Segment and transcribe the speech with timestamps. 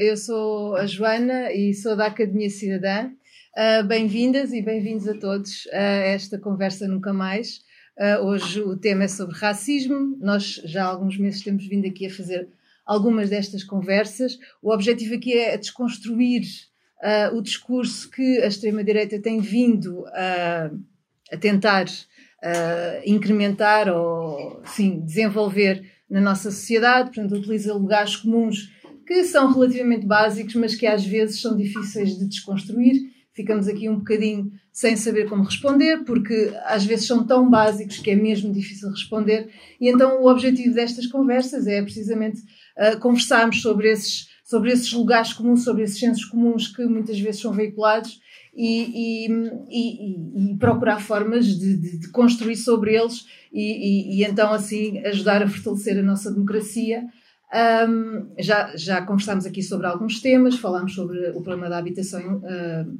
[0.00, 3.10] Eu sou a Joana e sou da Academia Cidadã.
[3.56, 7.62] Uh, Bem-vindas e bem-vindos a todos a esta conversa Nunca Mais.
[7.98, 10.16] Uh, hoje o tema é sobre racismo.
[10.20, 12.48] Nós já há alguns meses temos vindo aqui a fazer
[12.86, 14.38] algumas destas conversas.
[14.62, 16.42] O objetivo aqui é desconstruir
[17.02, 20.70] uh, o discurso que a extrema-direita tem vindo a
[21.40, 21.86] tentar
[23.04, 27.10] incrementar ou, sim, desenvolver na nossa sociedade.
[27.10, 28.77] Portanto, utiliza lugares comuns
[29.08, 33.10] que são relativamente básicos, mas que às vezes são difíceis de desconstruir.
[33.32, 38.10] Ficamos aqui um bocadinho sem saber como responder, porque às vezes são tão básicos que
[38.10, 39.48] é mesmo difícil responder.
[39.80, 42.38] E então o objetivo destas conversas é precisamente
[42.76, 47.40] uh, conversarmos sobre esses, sobre esses lugares comuns, sobre esses sensos comuns que muitas vezes
[47.40, 48.20] são veiculados
[48.54, 49.28] e, e,
[49.70, 55.48] e, e procurar formas de, de, de, construir sobre eles e, então assim ajudar a
[55.48, 57.04] fortalecer a nossa democracia
[57.88, 62.98] um, já, já conversámos aqui sobre alguns temas, falámos sobre o problema da habitação uh,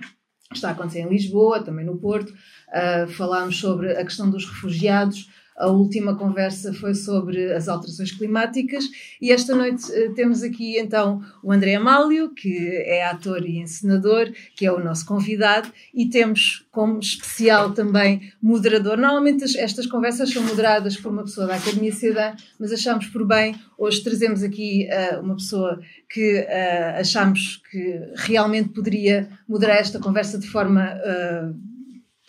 [0.53, 5.31] está a acontecer em Lisboa, também no Porto, uh, falámos sobre a questão dos refugiados,
[5.59, 8.85] a última conversa foi sobre as alterações climáticas
[9.21, 14.31] e esta noite uh, temos aqui então o André Amálio, que é ator e encenador,
[14.55, 18.97] que é o nosso convidado, e temos como especial também moderador.
[18.97, 23.57] Normalmente estas conversas são moderadas por uma pessoa da Academia Cidadã, mas achamos por bem,
[23.77, 30.39] hoje trazemos aqui uh, uma pessoa que uh, achamos que realmente poderia moderar esta conversa
[30.39, 30.95] de forma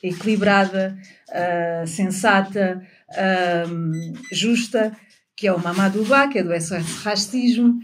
[0.02, 0.98] equilibrada,
[1.86, 2.82] sensata,
[3.68, 4.96] um, justa,
[5.36, 7.80] que é o Mamadou Ba, que é do SOS Racismo.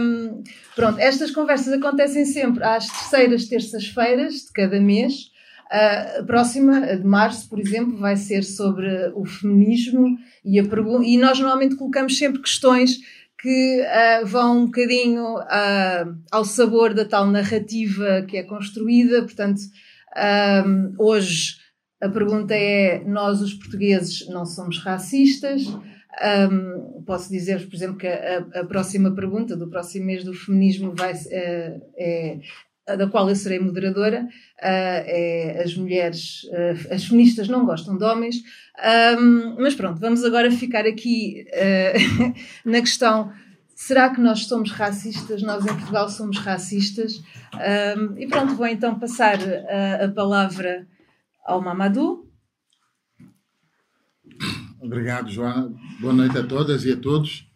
[0.00, 0.42] um,
[0.76, 5.32] pronto, estas conversas acontecem sempre às terceiras terças-feiras de cada mês.
[5.72, 10.62] Uh, a próxima, de março, por exemplo, vai ser sobre o feminismo e, a
[11.02, 12.98] e nós normalmente colocamos sempre questões
[13.40, 19.22] que uh, vão um bocadinho uh, ao sabor da tal narrativa que é construída.
[19.22, 19.62] Portanto,
[20.98, 21.63] hoje
[22.04, 25.66] a pergunta é: nós, os portugueses, não somos racistas?
[25.66, 30.94] Um, posso dizer, por exemplo, que a, a, próxima pergunta do próximo mês do feminismo
[30.94, 32.38] vai, uh, é
[32.96, 34.28] da qual eu serei moderadora, uh,
[34.60, 38.36] é as mulheres, uh, as feministas não gostam de homens,
[39.18, 41.46] um, mas pronto, vamos agora ficar aqui
[42.64, 43.32] na questão
[43.74, 45.42] será que nós somos racistas?
[45.42, 47.22] Nós em Portugal somos racistas?
[47.54, 50.86] Um, e pronto, vou então passar a, a palavra
[51.44, 52.30] ao Mamadou.
[54.80, 55.72] Obrigado, Joana.
[56.00, 57.46] Boa noite a todas e a todos.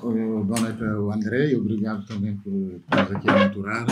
[0.00, 3.86] Boa noite ao André e obrigado também por estar aqui a mentorar.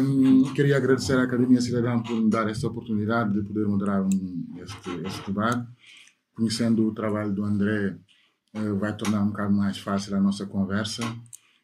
[0.00, 4.54] Um, queria agradecer à Academia Cidadã por me dar esta oportunidade de poder moderar um,
[4.62, 5.66] este, este debate.
[6.34, 7.96] Conhecendo o trabalho do André,
[8.54, 11.02] uh, vai tornar um bocado mais fácil a nossa conversa.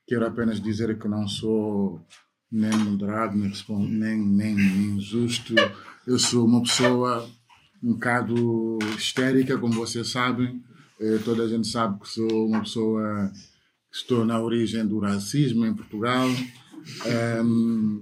[0.06, 2.04] Quero apenas dizer que não sou
[2.50, 3.52] nem moderado, nem,
[3.88, 5.54] nem, nem, nem justo,
[6.06, 7.28] eu sou uma pessoa
[7.82, 10.62] um bocado histérica, como vocês sabem.
[11.00, 13.30] Eh, toda a gente sabe que sou uma pessoa
[13.90, 16.28] que estou na origem do racismo em Portugal.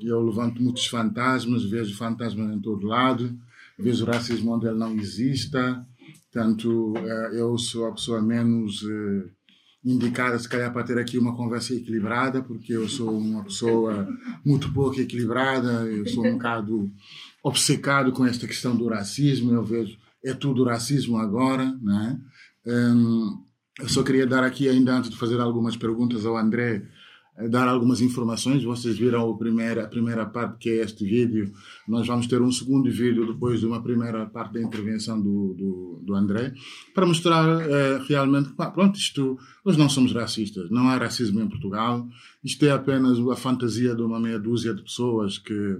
[0.02, 3.36] Eu levanto muitos fantasmas, vejo fantasmas em todo lado,
[3.78, 5.84] vejo racismo onde ele não exista.
[6.30, 9.30] Portanto, uh, eu sou a pessoa menos uh,
[9.84, 14.08] indicada, se calhar, para ter aqui uma conversa equilibrada, porque eu sou uma pessoa
[14.44, 16.90] muito pouco equilibrada, eu sou um bocado
[17.44, 19.52] obcecado com esta questão do racismo.
[19.52, 22.18] Eu vejo, é tudo racismo agora, né?
[22.66, 23.44] Um,
[23.78, 26.82] eu só queria dar aqui, ainda antes de fazer algumas perguntas ao André,
[27.36, 28.62] dar algumas informações.
[28.62, 31.52] Vocês viram a primeira, a primeira parte, que é este vídeo.
[31.86, 36.02] Nós vamos ter um segundo vídeo depois de uma primeira parte da intervenção do, do,
[36.04, 36.54] do André,
[36.94, 41.48] para mostrar uh, realmente que, pronto, isto, nós não somos racistas, não há racismo em
[41.48, 42.06] Portugal.
[42.42, 45.78] Isto é apenas a fantasia de uma meia dúzia de pessoas que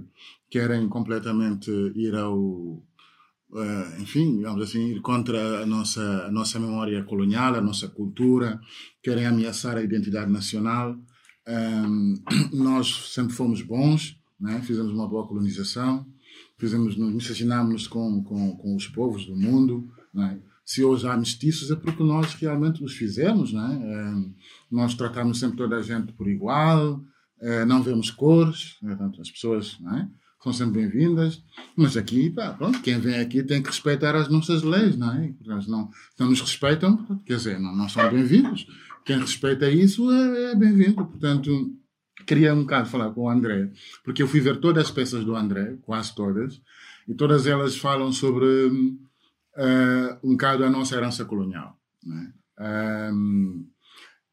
[0.49, 7.01] querem completamente ir ao, uh, enfim, vamos assim, ir contra a nossa, a nossa memória
[7.03, 8.59] colonial, a nossa cultura,
[9.01, 10.97] querem ameaçar a identidade nacional.
[11.47, 12.15] Um,
[12.53, 14.61] nós sempre fomos bons, né?
[14.61, 16.05] fizemos uma boa colonização,
[16.57, 19.89] fizemos, nos miscigenámos com, com, com os povos do mundo.
[20.13, 20.39] Né?
[20.63, 23.53] Se hoje há mestiços é porque nós realmente os fizemos.
[23.53, 24.13] Né?
[24.13, 24.33] Um,
[24.71, 26.95] nós tratamos sempre toda a gente por igual,
[27.41, 29.79] uh, não vemos cores, portanto, as pessoas.
[29.79, 30.09] Né?
[30.45, 31.43] são sempre bem-vindas,
[31.75, 35.33] mas aqui, pá, pronto, quem vem aqui tem que respeitar as nossas leis, não é?
[35.67, 38.67] Não nos respeitam, quer dizer, não, não são bem-vindos.
[39.05, 40.95] Quem respeita isso é, é bem-vindo.
[40.95, 41.71] Portanto,
[42.25, 43.69] queria um bocado falar com o André,
[44.03, 46.59] porque eu fui ver todas as peças do André, quase todas,
[47.07, 51.79] e todas elas falam sobre uh, um bocado a nossa herança colonial.
[52.03, 52.33] Né?
[53.13, 53.67] Um,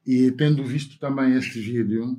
[0.07, 2.19] E tendo visto também este vídeo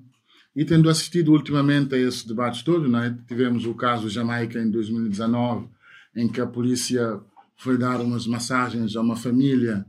[0.56, 3.18] e tendo assistido ultimamente a esses debates todos, né?
[3.28, 5.70] tivemos o caso Jamaica em 2019,
[6.16, 7.20] em que a polícia
[7.58, 9.88] foi dar umas massagens a uma família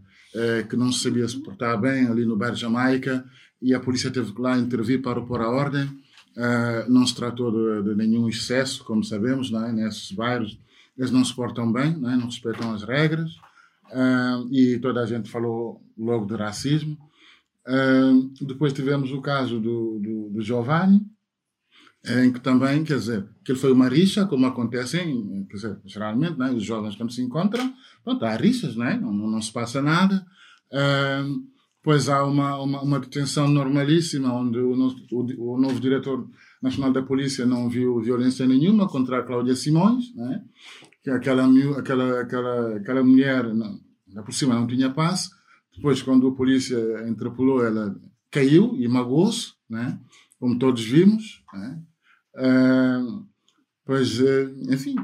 [0.68, 3.24] que não sabia se portar bem ali no bairro Jamaica
[3.64, 5.84] e a polícia teve que lá intervir para pôr a ordem.
[6.36, 9.72] Uh, não se tratou de, de, nenhum excesso, como sabemos, é?
[9.72, 10.58] nesses bairros
[10.98, 12.16] eles não se portam bem, não, é?
[12.16, 13.30] não respeitam as regras
[13.92, 16.98] uh, e toda a gente falou logo de racismo.
[18.42, 21.00] Depois tivemos o caso do, do, do, Giovanni,
[22.04, 25.78] em que também, quer dizer, que ele foi uma rixa, como acontece em, quer dizer,
[25.86, 26.50] geralmente, é?
[26.50, 27.72] os jovens quando se encontram,
[28.04, 28.38] pronto, há
[28.76, 29.00] não, é?
[29.00, 30.24] não, não, não se passa nada.
[30.70, 31.54] Uh,
[31.84, 36.26] Pois há uma, uma, uma, detenção normalíssima, onde o, novo, o, o novo diretor
[36.62, 40.42] nacional da polícia não viu violência nenhuma contra a Cláudia Simões, né?
[41.02, 41.46] que aquela,
[41.78, 43.78] aquela, aquela, aquela mulher, não,
[44.24, 45.28] por cima, não tinha paz.
[45.76, 47.94] Depois, quando a polícia interpelou, ela
[48.30, 50.00] caiu e magoou-se, né?
[50.40, 51.44] como todos vimos.
[51.52, 51.82] Né?
[52.34, 53.26] Uh,
[53.84, 54.96] pois, uh, enfim,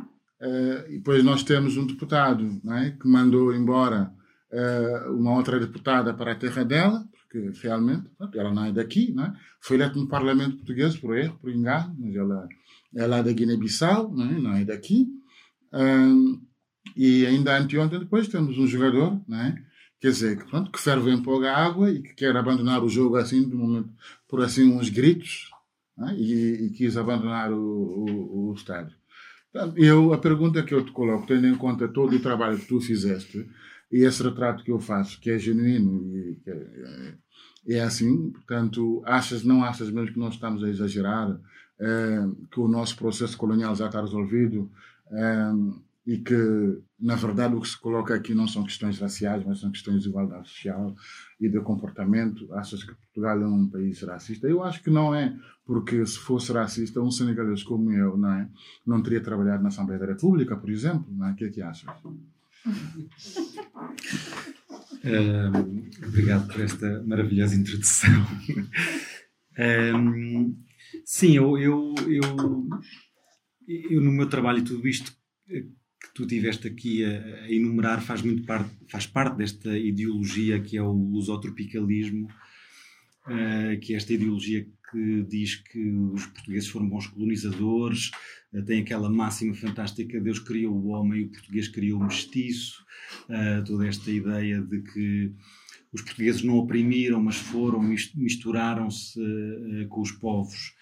[0.89, 2.97] e depois nós temos um deputado né?
[3.01, 4.13] que mandou embora
[4.51, 9.35] uh, uma outra deputada para a terra dela, porque realmente ela não é daqui, né?
[9.61, 12.49] foi eleita no Parlamento Português por erro, por engano, mas ela
[12.97, 14.39] é lá da Guiné-Bissau, né?
[14.41, 15.09] não é daqui.
[15.73, 16.41] Um,
[16.97, 19.63] e ainda anteontem depois temos um jogador, né?
[20.01, 23.17] quer dizer, que, pronto, que ferve em pouca água e que quer abandonar o jogo
[23.17, 23.91] assim, de momento,
[24.27, 25.51] por assim uns gritos,
[25.97, 26.17] né?
[26.19, 29.00] e, e, quis abandonar o, o, o estádio.
[29.77, 32.81] Eu, a pergunta que eu te coloco, tendo em conta todo o trabalho que tu
[32.81, 33.49] fizeste,
[33.91, 39.03] e esse retrato que eu faço, que é genuíno e que é, é assim, portanto,
[39.05, 41.37] achas, não achas mesmo que nós estamos a exagerar,
[41.81, 44.71] é, que o nosso processo colonial já está resolvido
[45.11, 45.51] é,
[46.07, 46.35] e que,
[46.99, 50.09] na verdade, o que se coloca aqui não são questões raciais, mas são questões de
[50.09, 50.95] igualdade social
[51.41, 52.53] e de comportamento.
[52.55, 54.49] Achas que Portugal é um país racista?
[54.49, 55.37] Eu acho que não é,
[55.71, 58.49] porque se fosse racista, um senegalês como eu não, é?
[58.85, 61.07] não teria trabalhado na Assembleia da República, por exemplo.
[61.13, 61.31] Não é?
[61.31, 61.89] O que é que achas?
[65.05, 68.11] Um, obrigado por esta maravilhosa introdução.
[69.97, 70.57] Um,
[71.05, 72.69] sim, eu, eu, eu,
[73.69, 75.13] eu, no meu trabalho e tudo isto
[75.47, 80.77] que tu tiveste aqui a, a, enumerar faz muito parte, faz parte desta ideologia que
[80.77, 87.07] é o lusotropicalismo, uh, que é esta ideologia que diz que os portugueses foram bons
[87.07, 88.11] colonizadores,
[88.53, 92.85] uh, tem aquela máxima fantástica: Deus criou o homem e o português criou o mestiço,
[93.29, 95.33] uh, toda esta ideia de que
[95.93, 97.83] os portugueses não oprimiram, mas foram,
[98.15, 100.75] misturaram-se uh, com os povos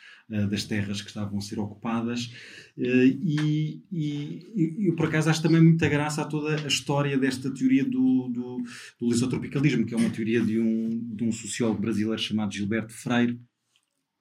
[0.50, 2.30] das terras que estavam a ser ocupadas.
[2.76, 7.82] E, e, eu, por acaso, acho também muita graça a toda a história desta teoria
[7.82, 8.62] do, do,
[9.00, 13.40] do lisotropicalismo, que é uma teoria de um, de um sociólogo brasileiro chamado Gilberto Freire,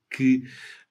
[0.09, 0.43] que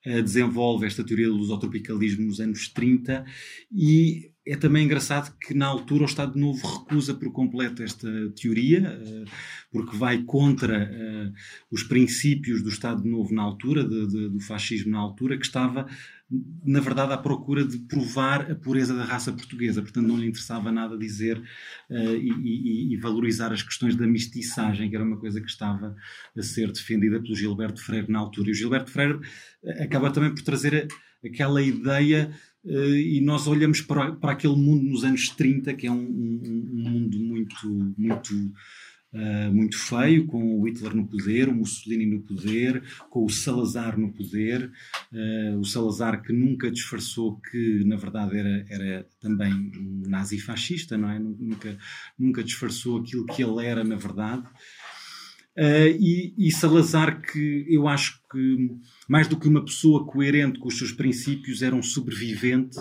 [0.07, 3.25] uh, desenvolve esta teoria do lusotropicalismo nos anos 30
[3.73, 8.09] e é também engraçado que na altura o Estado Novo recusa por completo esta
[8.41, 9.31] teoria, uh,
[9.73, 11.33] porque vai contra uh,
[11.71, 15.87] os princípios do Estado Novo na altura, de, de, do fascismo na altura, que estava
[16.65, 19.81] na verdade, à procura de provar a pureza da raça portuguesa.
[19.81, 24.97] Portanto, não lhe interessava nada dizer uh, e, e, valorizar as questões da mestiçagem, que
[24.97, 25.95] era uma coisa que estava
[26.37, 28.49] a ser defendida pelo Gilberto Freire na altura.
[28.49, 29.21] E o Gilberto Freire
[29.62, 30.88] eh, acaba também por trazer
[31.25, 32.33] aquela ideia
[32.66, 36.90] e nós olhamos para, para aquele mundo nos anos 30, que é um, um, um
[36.90, 38.35] mundo muito, muito
[39.12, 43.99] Uh, muito feio, com o Hitler no poder, o Mussolini no poder, com o Salazar
[43.99, 44.70] no poder,
[45.11, 51.08] uh, o Salazar que nunca disfarçou que na verdade era, era também um nazi-fascista, não
[51.08, 51.18] é?
[51.18, 51.78] Nunca,
[52.18, 54.44] nunca disfarçou aquilo que ele era na verdade.
[55.59, 58.71] Uh, e, e, Salazar, que eu acho que,
[59.09, 62.77] mais do que uma pessoa coerente com os seus princípios, era um sobrevivente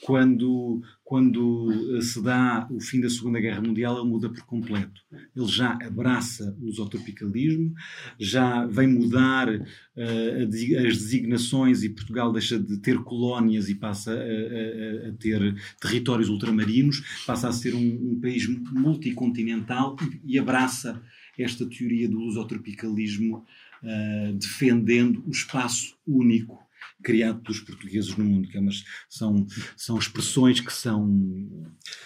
[0.00, 5.02] quando, quando uh, se dá o fim da Segunda Guerra Mundial, ele muda por completo.
[5.36, 7.74] Ele já abraça o lusotropicalismo,
[8.18, 14.14] já vem mudar uh, as designações e Portugal deixa de ter colónias e passa a,
[14.14, 21.02] a, a ter territórios ultramarinos, passa a ser um, um país multicontinental e, e abraça
[21.38, 23.44] esta teoria do lusotropicalismo
[23.82, 26.62] uh, defendendo o espaço único
[27.02, 31.06] criado pelos portugueses no mundo, que é umas, são, são expressões que são,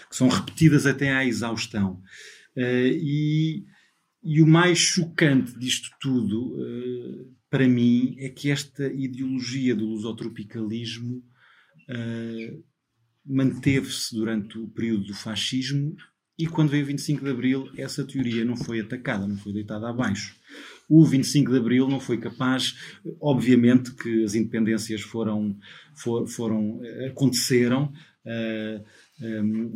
[0.09, 2.03] que são repetidas até à exaustão.
[2.57, 3.65] Uh, e,
[4.23, 11.25] e o mais chocante disto tudo, uh, para mim, é que esta ideologia do lusotropicalismo
[13.25, 15.97] manteve-se durante o período do fascismo
[16.39, 19.89] e quando veio o 25 de Abril, essa teoria não foi atacada, não foi deitada
[19.89, 20.37] abaixo.
[20.89, 22.75] o 25 de Abril não foi capaz,
[23.21, 25.57] obviamente que as independências foram,
[25.95, 26.81] for, foram
[27.11, 27.93] aconteceram,
[28.25, 28.85] uh,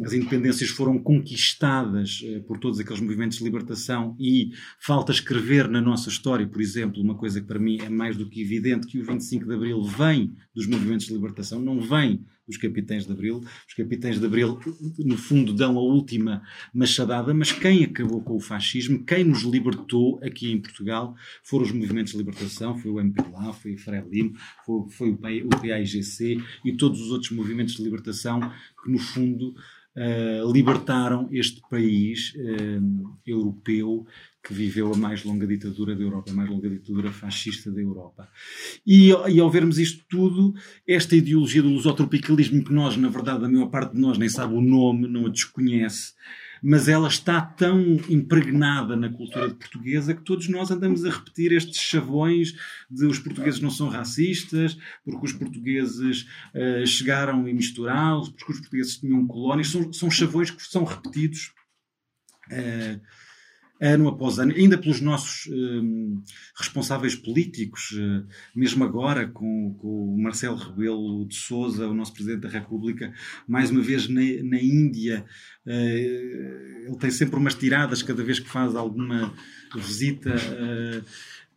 [0.04, 5.81] as independências foram conquistadas eh, por todos aqueles movimentos de libertação e falta escrever na
[5.81, 9.00] nossa história, por exemplo, uma coisa que para mim é mais do que evidente, que
[9.00, 13.42] o 25 de Abril vem dos movimentos de libertação, não vem dos capitães de Abril.
[13.66, 14.59] Os capitães de Abril,
[14.99, 16.42] no fundo, dão a última
[16.73, 21.73] machadada, mas quem acabou com o fascismo, quem nos libertou aqui em Portugal, foram os
[21.73, 27.00] movimentos de libertação, foi o MPLA, foi o Frelimo, foi, foi o PAIGC e todos
[27.00, 28.40] os outros movimentos de libertação
[28.82, 29.54] que, no fundo,
[29.94, 34.06] Uh, libertaram este país uh, europeu
[34.43, 38.29] que viveu a mais longa ditadura da Europa, a mais longa ditadura fascista da Europa.
[38.85, 40.53] E, e, ao vermos isto tudo,
[40.87, 44.55] esta ideologia do lusotropicalismo, que nós, na verdade, a maior parte de nós nem sabe
[44.55, 46.15] o nome, não a desconhece,
[46.63, 51.81] mas ela está tão impregnada na cultura portuguesa que todos nós andamos a repetir estes
[51.81, 52.55] chavões
[52.89, 58.61] de os portugueses não são racistas, porque os portugueses uh, chegaram e misturaram, porque os
[58.61, 61.53] portugueses tinham colónias, são, são chavões que são repetidos.
[62.51, 63.01] Uh,
[63.83, 66.23] ano após ano, ainda pelos nossos um,
[66.57, 68.25] responsáveis políticos, uh,
[68.55, 73.12] mesmo agora com, com, o Marcelo Rebelo de Souza, o nosso Presidente da República,
[73.47, 75.25] mais uma vez na, na Índia,
[75.67, 79.35] uh, ele tem sempre umas tiradas cada vez que faz alguma
[79.75, 80.31] visita.
[80.31, 81.05] Uh,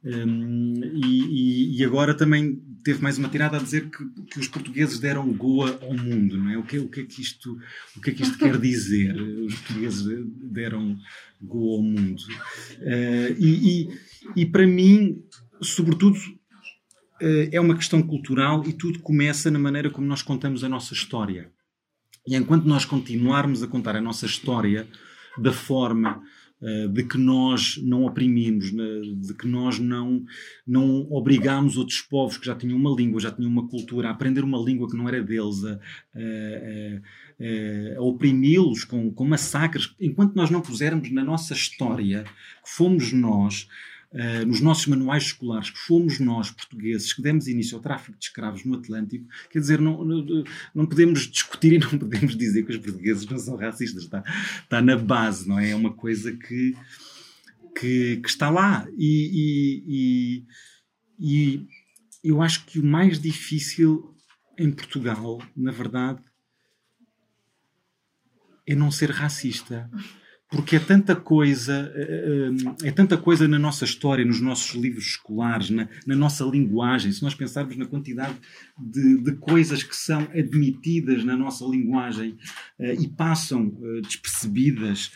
[0.06, 5.00] um, e, e, agora também teve mais uma tirada a dizer que, que, os portugues
[5.00, 6.58] deram Goa ao mundo, não é?
[6.60, 7.58] O que, o que, é que isto,
[7.98, 9.20] o que é que isto quer dizer?
[9.20, 10.06] Os portugueses
[10.44, 10.96] deram
[11.42, 12.22] Goa ao mundo.
[12.82, 15.24] Uh, e, e, e, para mim,
[15.60, 20.70] sobretudo, uh, é uma questão cultural e tudo começa na maneira como nós contamos a
[20.70, 21.50] nossa história.
[22.28, 24.88] E enquanto nós continuarmos a contar a nossa história
[25.36, 26.22] da forma
[26.94, 30.24] de que nós não oprimimos, de que nós não,
[30.66, 34.44] não obrigamos outros povos que já tinham uma língua, já tinham uma cultura, a aprender
[34.44, 35.78] uma língua que não era deles, a, a,
[37.96, 43.12] a, a oprimi-los com, com massacres, enquanto nós não pusermos na nossa história que fomos
[43.12, 43.68] nós
[44.16, 48.26] uh, nos nossos manuais escolares que fomos nós, portugueses, que demos início ao tráfico de
[48.26, 50.44] escravos no Atlântico, quer dizer, não, não,
[50.74, 54.04] não podemos discutir e não podemos dizer que os portugueses não são racistas.
[54.04, 54.24] Está,
[54.64, 55.72] está na base, não é?
[55.72, 56.76] É uma coisa que,
[57.78, 58.88] que, que está lá.
[58.98, 60.46] E, e,
[61.20, 61.68] e, e
[62.24, 64.16] eu acho que o mais difícil
[64.58, 66.22] em Portugal, na verdade,
[68.66, 69.90] é não ser racista
[70.50, 72.52] porque é tanta coisa eh,
[72.84, 77.12] eh, é tanta coisa na nossa história, nos nossos livros escolares, na, na nossa linguagem.
[77.12, 78.36] Se nós pensarmos na quantidade
[78.78, 82.38] de, de, coisas que são admitidas na nossa linguagem
[82.80, 83.74] e passam
[84.04, 85.12] despercebidas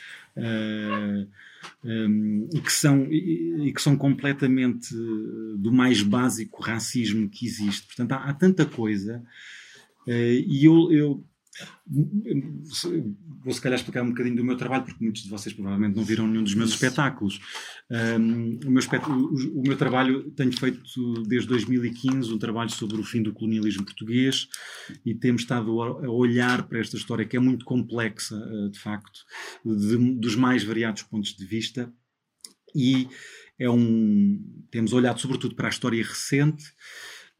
[2.54, 4.94] e, que são, e, que são completamente
[5.58, 7.86] do mais básico racismo que existe.
[7.88, 9.24] Portanto, há, há tanta coisa.
[10.08, 11.24] e eu, eu
[13.44, 16.04] Vou se calhar explicar um bocadinho do meu trabalho, porque muitos de vocês provavelmente não
[16.04, 17.40] viram nenhum dos meus espetáculos.
[17.90, 20.82] Um, o, meu o, o, meu trabalho tenho feito
[21.24, 24.48] desde 2015 um trabalho sobre o fim do colonialismo português
[25.06, 29.20] e temos estado a olhar para esta história que é muito complexa, uh, de facto,
[29.66, 31.92] de, dos mais variados pontos de vista
[32.76, 33.08] e
[33.60, 34.40] é um
[34.70, 36.64] temos olhado sobretudo para a história recente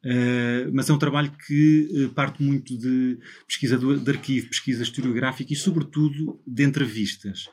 [0.04, 5.52] Uh, mas é um trabalho que uh, parte muito de pesquisa de, arquivo, pesquisa historiográfica
[5.52, 7.48] e, sobretudo, de entrevistas.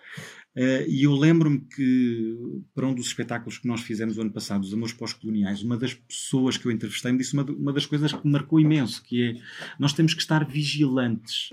[0.57, 2.37] Uh, e eu lembro-me que,
[2.75, 5.93] para um dos espetáculos que nós fizemos o ano passado, os Amores Pós-Coloniais, uma das
[5.95, 9.23] pessoas que eu entrevistei me disse uma, uma das coisas que me marcou imenso, que
[9.23, 9.35] é
[9.79, 11.51] nós temos que estar vigilantes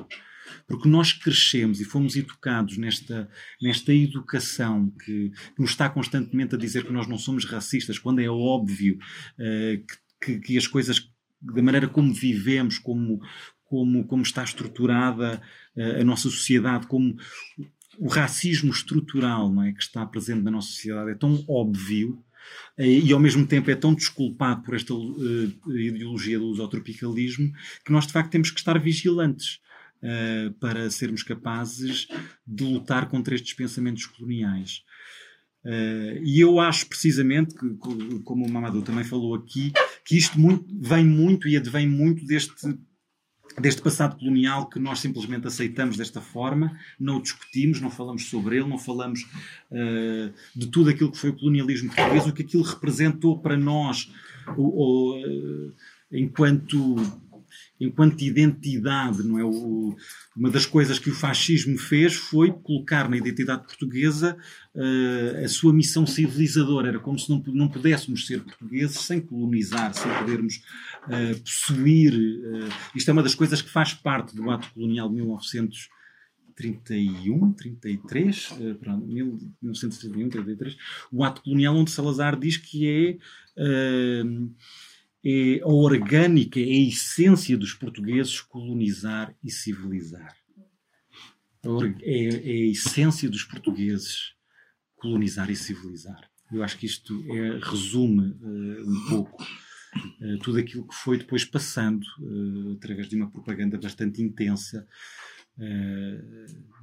[0.67, 3.29] porque nós crescemos e fomos educados nesta,
[3.61, 8.19] nesta educação que, que, nos está constantemente a dizer que nós não somos racistas, quando
[8.19, 11.09] é óbvio uh, que que, que as coisas,
[11.41, 13.21] da maneira como vivemos, como,
[13.65, 15.41] como, como está estruturada
[15.75, 17.17] uh, a nossa sociedade, como
[17.97, 22.23] o racismo estrutural não é, que está presente na nossa sociedade é tão óbvio
[22.77, 27.51] uh, e ao mesmo tempo é tão desculpado por esta uh, ideologia do lusotropicalismo
[27.85, 29.61] que nós de facto temos que estar vigilantes
[30.59, 32.09] para sermos capazes
[32.45, 34.83] de lutar contra estes pensamentos coloniais.
[35.65, 37.69] Uh, e eu acho precisamente, que,
[38.23, 39.71] como o Mamadou também falou aqui,
[40.05, 42.53] que isto muito, vem muito e advém muito deste,
[43.59, 48.57] deste passado colonial que nós simplesmente aceitamos desta forma, não o discutimos, não falamos sobre
[48.57, 49.21] ele, não falamos
[49.71, 54.11] uh, de tudo aquilo que foi o colonialismo português, o que aquilo representou para nós
[54.57, 55.73] o, o, uh,
[56.11, 56.95] enquanto
[57.85, 59.43] enquanto identidade, não é?
[59.43, 59.93] O,
[60.35, 64.37] uma das coisas que o fascismo fez foi colocar na identidade portuguesa
[64.73, 66.87] uh, a sua missão civilizadora.
[66.89, 70.63] Era como se não, não pudéssemos ser portugueses sem colonizar, sem podermos
[71.05, 72.13] uh, possuir.
[72.13, 78.51] Uh, isto é uma das coisas que faz parte do ato colonial de 1931, 33,
[78.51, 80.77] uh, pronto, 1931, 33,
[81.11, 83.17] o ato colonial onde Salazar diz que é
[83.61, 84.51] uh,
[85.25, 90.35] é a orgânica, é a essência dos portugueses colonizar e civilizar.
[92.01, 94.33] É, é a essência dos portugueses
[94.95, 96.29] colonizar e civilizar.
[96.51, 101.45] Eu acho que isto é, resume uh, um pouco uh, tudo aquilo que foi depois
[101.45, 104.85] passando uh, através de uma propaganda bastante intensa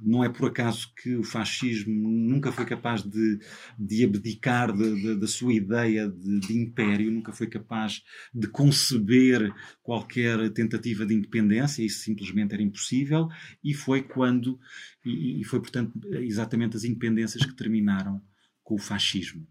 [0.01, 3.39] não é por acaso que o fascismo nunca foi capaz de,
[3.77, 10.49] de abdicar de, de, da sua ideia de, império, nunca foi capaz de conceber qualquer
[10.51, 13.27] tentativa de independência, isso simplesmente era impossível,
[13.63, 14.59] e foi quando,
[15.05, 18.21] e, e foi portanto exatamente as independências que terminaram
[18.63, 19.45] com o fascismo.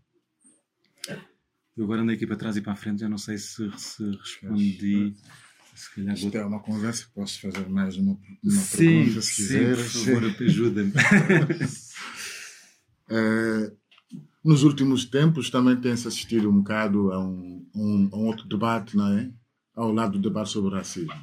[1.77, 4.05] Eu agora andei aqui para trás e para a frente, já não sei se, se
[4.11, 5.15] respondi.
[5.81, 9.77] Se calhar Isto é uma conversa, posso fazer mais uma, uma sim, pergunta se quiser.
[9.79, 10.93] Sim, por favor, ajuda-me.
[13.09, 13.77] uh,
[14.45, 18.95] nos últimos tempos também tem-se assistido um bocado a um, um, a um, outro debate,
[18.95, 19.31] não é?
[19.75, 21.15] Ao lado do debate sobre o racismo.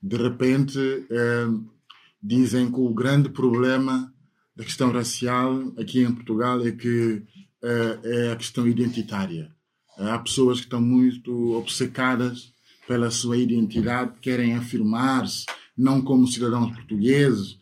[0.00, 1.68] De repente, uh,
[2.22, 4.14] dizem que o grande problema
[4.54, 7.14] da questão racial aqui em Portugal é que
[7.64, 9.52] uh, é a questão identitária.
[9.96, 12.56] Há pessoas que estão muito obcecadas
[12.88, 15.44] pela sua identidade, querem afirmar-se
[15.76, 17.58] não como cidadãos portugueses,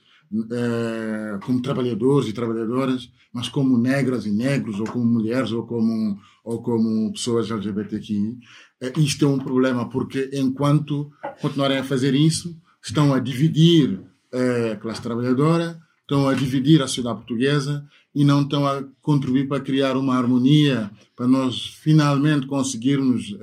[0.52, 6.18] eh, como trabalhadores e trabalhadoras, mas como negras e negros, ou como mulheres, ou como,
[6.44, 8.38] ou como pessoas LGBTQI.
[8.80, 11.10] Eh, isto é um problema, porque enquanto
[11.42, 14.00] continuarem a fazer isso, estão a dividir
[14.32, 19.48] eh, a classe trabalhadora, estão a dividir a sociedade portuguesa e não estão a contribuir
[19.48, 23.36] para criar uma harmonia, para nós finalmente conseguirmos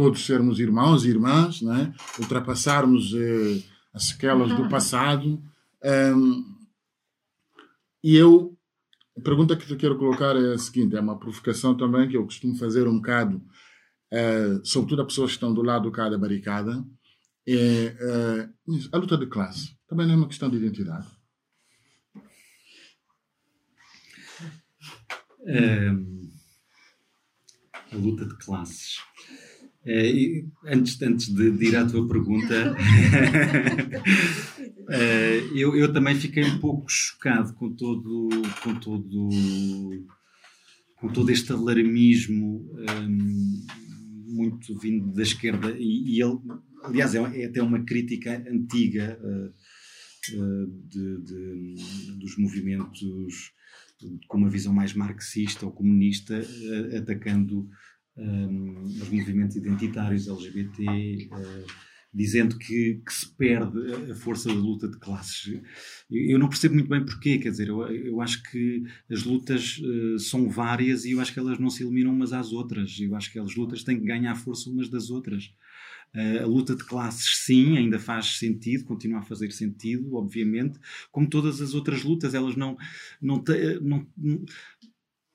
[0.00, 1.92] todos sermos irmãos e irmãs, né?
[2.18, 5.42] ultrapassarmos eh, as sequelas do passado.
[5.84, 6.56] Um,
[8.02, 8.56] e eu,
[9.14, 12.24] a pergunta que eu quero colocar é a seguinte: é uma provocação também que eu
[12.24, 13.42] costumo fazer um bocado,
[14.10, 16.82] uh, sobretudo a pessoas que estão do lado cá da barricada.
[17.46, 21.08] É, uh, a luta de classe também não é uma questão de identidade.
[25.40, 26.30] Um,
[27.92, 28.98] a luta de classes.
[29.82, 32.76] Uh, antes, antes de, de, ir à tua pergunta,
[34.88, 38.28] uh, eu, eu também fiquei um pouco chocado com todo,
[38.62, 39.30] com todo,
[40.96, 43.64] com todo este alarmismo um, ehm,
[44.26, 45.74] muito vindo da esquerda.
[45.78, 46.38] E, e ele,
[46.82, 49.50] aliás, é, é, até uma crítica antiga uh,
[50.90, 51.74] de, de,
[52.18, 53.00] dos movimentos
[54.28, 56.42] com uma visão mais marxista ou comunista,
[56.96, 57.68] atacando
[58.20, 61.66] um, os movimentos identitários LGBT, uh,
[62.12, 65.60] dizendo que, que, se perde a força da luta de classes.
[66.10, 69.78] Eu, eu não percebo muito bem porquê, quer dizer, eu, eu acho que as lutas
[69.78, 72.98] uh, são várias e eu acho que elas não se eliminam umas às outras.
[73.00, 75.52] Eu acho que as lutas têm que ganhar força umas das outras.
[76.12, 80.76] Uh, a luta de classes, sim, ainda faz sentido, continua a fazer sentido, obviamente,
[81.12, 82.76] como todas as outras lutas, elas não,
[83.22, 84.04] não, te, não,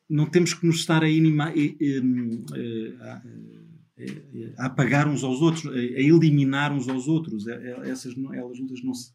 [0.09, 1.51] não temos que nos estar a, inima,
[3.01, 3.21] a,
[4.59, 7.47] a, apagar uns aos outros, a, eliminar uns aos outros.
[7.47, 9.11] Essas elas lutas não se,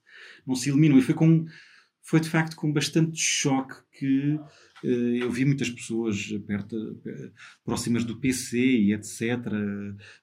[0.47, 0.99] não se eliminam.
[0.99, 1.47] E foi, com,
[2.03, 4.39] foi de facto com bastante choque que
[4.85, 6.99] eh, eu vi muitas pessoas perto,
[7.65, 9.39] próximas do PC e etc.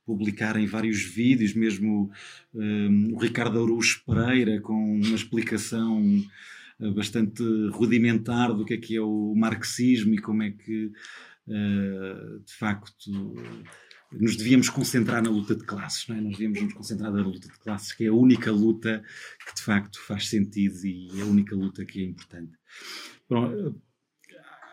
[0.05, 2.09] publicarem vários vídeos, mesmo
[2.53, 8.95] um, o Ricardo Aruz Pereira com uma explicação eh, bastante rudimentar do que é que
[8.95, 10.91] é o marxismo e como é que,
[11.49, 13.33] eh, de facto,
[14.11, 16.21] nos devíamos concentrar na luta de classes, não é?
[16.21, 19.03] Nós devíamos nos concentrar na luta de classes, que é a única luta
[19.45, 22.53] que de facto faz sentido e é a única luta que é importante.
[23.29, 23.73] Bom, eh,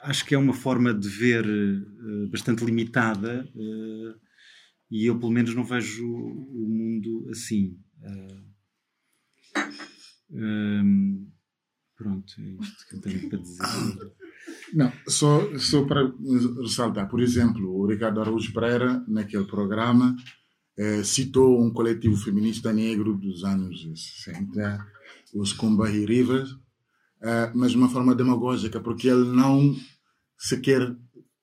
[0.03, 1.47] acho que é uma forma de ver
[2.29, 3.49] bastante limitada
[4.91, 7.79] e eu, pelo menos, não vejo o mundo assim.
[11.97, 14.13] Pronto, é isto que eu tenho para dizer.
[14.73, 16.13] Não, só, só para
[16.61, 20.17] ressaltar, por exemplo, o Ricardo Araújo Pereira, naquele programa,
[20.77, 23.81] eh, citou um coletivo feminista negro dos anos
[24.25, 24.87] 60,
[25.35, 26.51] os Combahee Rivers,
[27.23, 29.75] eh, mas de uma forma demagógica, porque ele não
[30.37, 30.97] sequer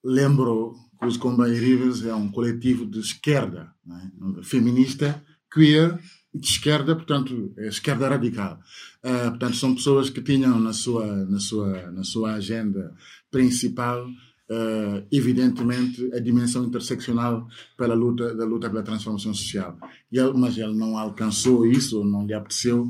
[0.04, 4.44] lembrou que os Combahee Rivers é um coletivo de esquerda, é?
[4.44, 5.98] feminista, queer,
[6.34, 8.60] de esquerda, portanto, esquerda radical.
[9.04, 12.96] Uh, portanto, são pessoas que tinham na sua, na sua, na sua agenda
[13.30, 19.78] principal, uh, evidentemente, a dimensão interseccional pela luta, da luta pela transformação social.
[20.12, 22.88] Ele, mas ele não alcançou isso, não lhe apeteceu.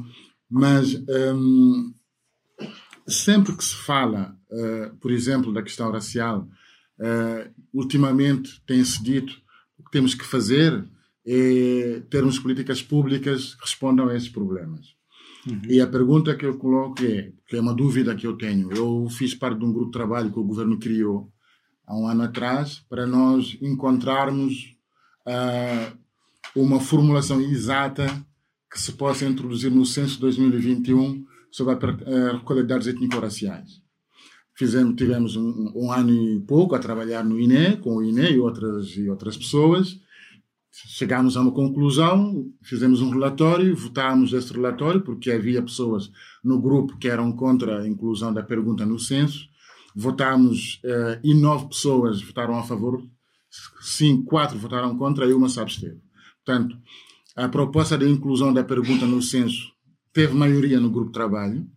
[0.50, 0.94] Mas
[1.34, 1.94] um,
[3.08, 6.48] sempre que se fala, uh, por exemplo, da questão racial,
[7.74, 9.42] ultimamente tem-se dito
[9.76, 10.88] o que temos que fazer
[11.26, 14.96] é termos políticas públicas que respondam a esses problemas.
[15.48, 15.62] Uhum.
[15.68, 19.08] E a pergunta que eu coloco é, que é uma dúvida que eu tenho, eu
[19.10, 21.32] fiz parte de um grupo de trabalho que o governo criou
[21.86, 24.76] há um ano atrás para nós encontrarmos
[25.28, 25.98] uh,
[26.56, 28.08] uma formulação exata
[28.72, 33.82] que se possa introduzir no censo 2021 sobre a, a recolha de dados étnico-raciais.
[34.56, 38.40] Fizemos, tivemos um, um, ano e pouco a trabalhar no INE, com o INE e
[38.40, 40.00] outras, e outras pessoas,
[40.72, 46.12] chegámos a uma conclusão, fizemos um relatório, votámos esse relatório, porque havia pessoas
[46.44, 49.50] no grupo que eram contra a inclusão da pergunta no censo.
[49.94, 53.04] Votámos eh, e nove pessoas votaram a favor,
[53.82, 56.00] cinco, quatro votaram contra e uma se absteve.
[56.46, 56.78] Portanto,
[57.36, 59.74] a proposta de inclusão da pergunta no censo
[60.14, 61.68] teve maioria no grupo de trabalho.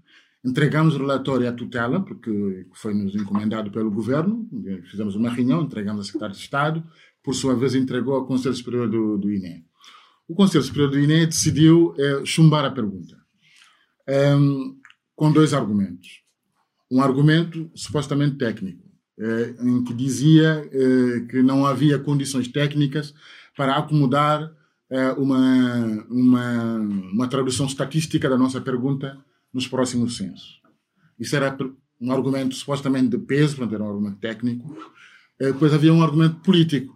[0.45, 4.49] Entregamos o relatório à tutela, porque foi nos encomendado pelo governo.
[4.91, 6.85] Fizemos uma reunião, entregamos ao secretário de Estado,
[7.25, 9.65] por sua vez, entregou ao Conselho Superior do, do INE.
[10.29, 13.17] O Conselho Superior do INE decidiu é, chumbar a pergunta,
[14.07, 14.75] ehm,
[15.17, 16.23] com dois argumentos.
[16.91, 18.85] Um argumento supostamente técnico,
[19.19, 23.15] é, em que dizia é, que não havia condições técnicas
[23.57, 24.53] para acomodar
[25.17, 29.19] uma, uma, uma tradução estatística da nossa pergunta
[29.53, 30.61] nos próximos censos.
[31.19, 31.57] Isso era
[32.01, 34.77] um argumento supostamente de peso, portanto, era um argumento técnico.
[35.39, 36.94] Depois havia um argumento político,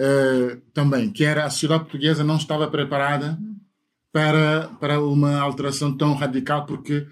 [0.00, 3.38] uh, também, que era a sociedade portuguesa não estava preparada
[4.12, 7.06] para, para uma alteração tão radical, porque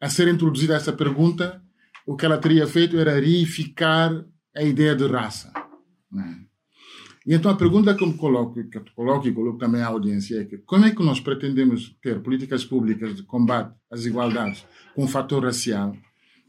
[0.00, 1.62] a ser introduzida essa pergunta,
[2.06, 5.52] o que ela teria feito era reificar a ideia de raça.
[6.10, 6.42] Né?
[7.26, 10.40] E então a pergunta que eu coloco, que eu coloco e coloco também à audiência
[10.40, 15.04] é que como é que nós pretendemos ter políticas públicas de combate às desigualdades com
[15.04, 15.96] o fator racial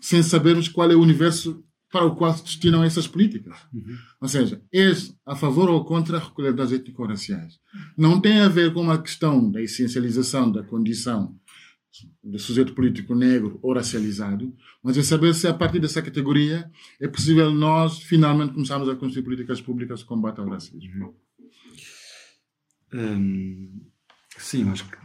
[0.01, 1.63] sem sabermos qual é o universo
[1.93, 3.55] para o qual se destinam essas políticas.
[3.71, 3.95] Uhum.
[4.19, 7.59] Ou seja, és a favor ou contra a recolha das étnico-raciais.
[7.95, 11.39] Não tem a ver com a questão da essencialização da condição
[12.23, 14.51] do sujeito político negro ou racializado,
[14.81, 16.67] mas é saber se a partir dessa categoria
[16.99, 21.15] é possível nós finalmente começarmos a construir políticas públicas de combate ao racismo.
[22.91, 23.83] Hum,
[24.35, 24.97] sim, acho que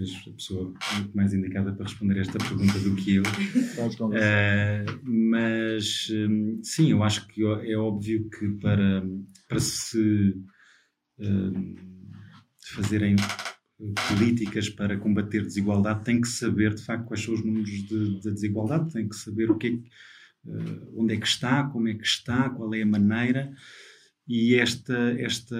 [0.00, 3.22] és a pessoa muito mais indicada para responder esta pergunta do que eu.
[3.22, 9.02] Uh, mas um, sim, eu acho que é óbvio que para,
[9.48, 10.34] para se
[11.18, 11.74] um,
[12.74, 13.16] fazerem
[14.08, 18.32] políticas para combater desigualdade tem que saber de facto quais são os números de, de
[18.32, 22.06] desigualdade, tem que saber o que é, uh, onde é que está, como é que
[22.06, 23.52] está, qual é a maneira
[24.32, 25.58] e esta, esta,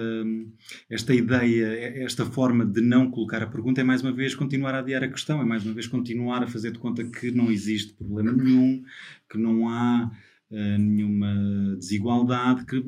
[0.89, 1.65] esta ideia,
[2.05, 5.09] esta forma de não colocar a pergunta é mais uma vez continuar a adiar a
[5.09, 8.81] questão, é mais uma vez continuar a fazer de conta que não existe problema nenhum,
[9.29, 10.09] que não há
[10.51, 12.81] uh, nenhuma desigualdade, que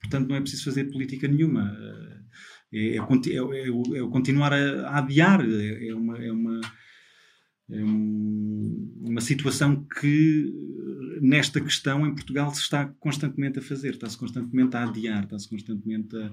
[0.00, 1.70] portanto não é preciso fazer política nenhuma.
[1.70, 2.16] Uh,
[2.72, 6.60] é, é, é, é, continuar a, a adiar, é, uma, é uma
[7.68, 10.52] é uma situação que
[11.20, 16.16] nesta questão em Portugal se está constantemente a fazer, está-se constantemente a adiar, está-se constantemente
[16.16, 16.32] a,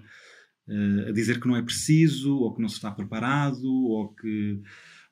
[1.09, 4.61] a, dizer que não é preciso, ou que não se está preparado, ou que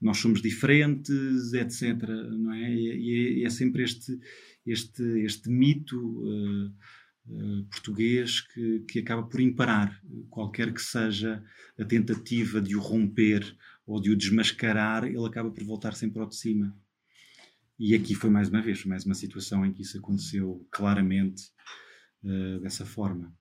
[0.02, 2.02] nós somos diferentes, etc.
[2.38, 2.74] Não é?
[2.74, 4.20] E é, é sempre este,
[4.66, 6.68] este, este mito uh,
[7.28, 11.44] uh, português que, que acaba por imparar, qualquer que seja
[11.80, 13.56] a tentativa de o romper
[13.86, 16.76] ou de o desmascarar, ele acaba por voltar sempre ao de cima.
[17.84, 21.52] E aqui foi mais uma vez, mais uma situação em que isso aconteceu claramente
[22.24, 23.34] uh, dessa forma.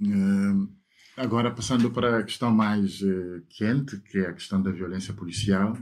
[0.00, 0.72] Uh,
[1.16, 5.76] agora, passando para a questão mais uh, quente, que é a questão da violência policial,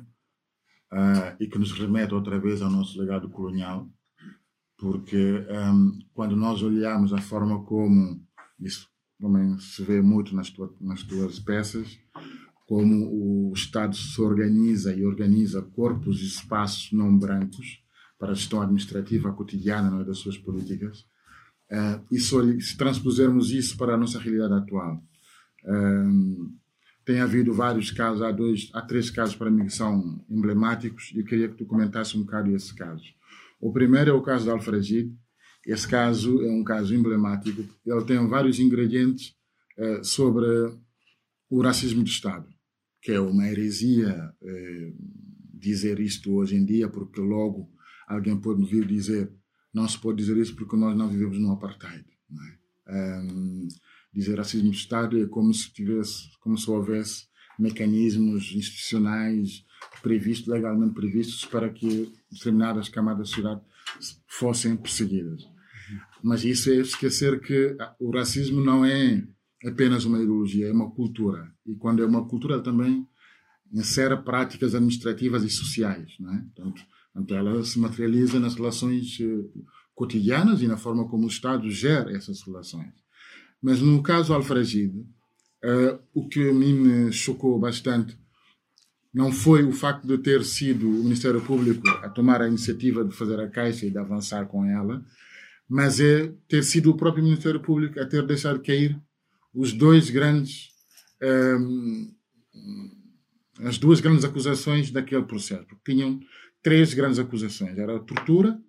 [1.38, 3.88] e que nos remete outra vez ao nosso legado colonial,
[4.78, 8.26] porque um, quando nós olhamos a forma como
[8.58, 8.88] isso
[9.20, 12.00] também se vê muito nas, tua, nas tuas peças,
[12.70, 17.82] como o Estado se organiza e organiza corpos e espaços não brancos
[18.16, 21.00] para a gestão administrativa cotidiana não é, das suas políticas.
[21.68, 25.02] Uh, e se transpusermos isso para a nossa realidade atual,
[25.64, 26.52] uh,
[27.04, 31.18] tem havido vários casos, há, dois, há três casos para mim que são emblemáticos e
[31.18, 33.12] eu queria que tu comentasse um bocado esses casos.
[33.60, 35.12] O primeiro é o caso de Alfragide,
[35.66, 37.64] esse caso é um caso emblemático.
[37.84, 39.34] Ele tem vários ingredientes
[39.76, 40.46] uh, sobre
[41.50, 42.46] o racismo de Estado,
[43.00, 44.92] que é uma heresia eh,
[45.54, 47.70] dizer isto hoje em dia, porque logo
[48.06, 49.32] alguém pode vir dizer
[49.72, 52.04] não se pode dizer isso porque nós não vivemos no apartheid.
[52.88, 53.20] É?
[53.22, 53.68] Um,
[54.12, 59.64] dizer racismo de Estado é como se tivesse, como se houvesse mecanismos institucionais
[60.02, 63.60] previstos, legalmente previstos, para que determinadas camadas da sociedade
[64.26, 65.48] fossem perseguidas.
[66.22, 69.24] Mas isso é esquecer que o racismo não é
[69.64, 71.52] apenas uma ideologia, é uma cultura.
[71.66, 73.06] E quando é uma cultura, também
[73.72, 76.14] insere práticas administrativas e sociais.
[76.18, 76.38] Não é?
[76.38, 76.82] Portanto,
[77.16, 79.60] então, ela se materializa nas relações eh,
[79.94, 82.92] cotidianas e na forma como o Estado gera essas relações.
[83.60, 85.00] Mas no caso Alfragide,
[85.62, 88.18] uh, o que a mim me chocou bastante
[89.12, 93.14] não foi o facto de ter sido o Ministério Público a tomar a iniciativa de
[93.14, 95.04] fazer a caixa e de avançar com ela,
[95.68, 98.98] mas é ter sido o próprio Ministério Público a ter deixado cair
[99.54, 100.70] os dois grandes
[101.22, 103.00] um, ehm,
[103.62, 106.20] as duas grandes acusações daquele processo, porque tinham
[106.62, 108.60] três grandes acusações: era a tortura,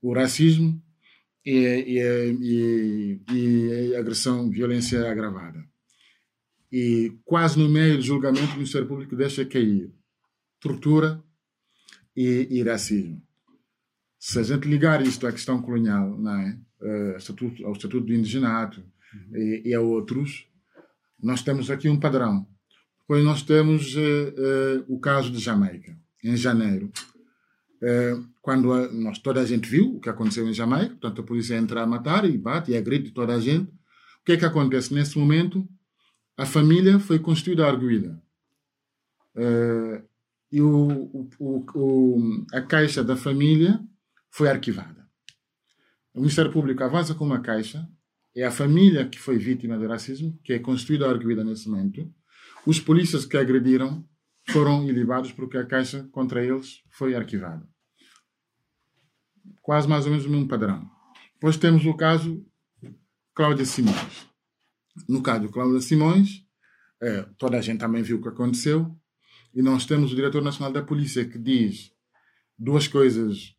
[0.00, 0.82] o racismo
[1.44, 5.64] e, e, e, e agressão, violência agravada.
[6.70, 9.92] E quase no meio do julgamento, o Ministério Público deixa cair
[10.58, 11.22] tortura
[12.16, 13.22] e, racismo.
[14.18, 16.58] Se a gente ligar isto à questão colonial, não é?
[16.80, 18.84] Uh, estatuto, ao Estatuto do Indigenato.
[19.34, 20.46] E, e, a outros,
[21.22, 22.46] nós temos aqui um padrão.
[23.00, 26.90] Depois nós temos uh, uh, o caso de Jamaica, em janeiro.
[27.82, 31.24] Eh, quando a, nós, toda a gente viu o que aconteceu em Jamaica, portanto a
[31.24, 33.68] polícia entra a matar e bate e agride toda a gente.
[33.70, 35.68] O que é que acontece nesse momento?
[36.36, 38.22] A família foi constituída arguída.
[39.34, 40.06] Uh,
[40.50, 43.80] e o, o, o, a caixa da família
[44.30, 45.08] foi arquivada.
[46.14, 47.88] O Ministério Público avança com uma caixa,
[48.34, 52.12] é a família que foi vítima de racismo, que é constituída arguída nesse momento.
[52.66, 54.04] Os polícias que agrediram
[54.48, 57.66] foram ilibados porque a caixa contra eles foi arquivada
[59.62, 60.88] quase mais ou menos o mesmo padrão.
[61.34, 62.44] Depois temos o caso
[63.34, 64.28] Cláudia Simões.
[65.08, 66.44] No caso de Cláudia Simões,
[67.00, 68.94] é, toda a gente também viu o que aconteceu,
[69.54, 71.92] e nós temos o diretor nacional da polícia que diz
[72.58, 73.54] duas coisas,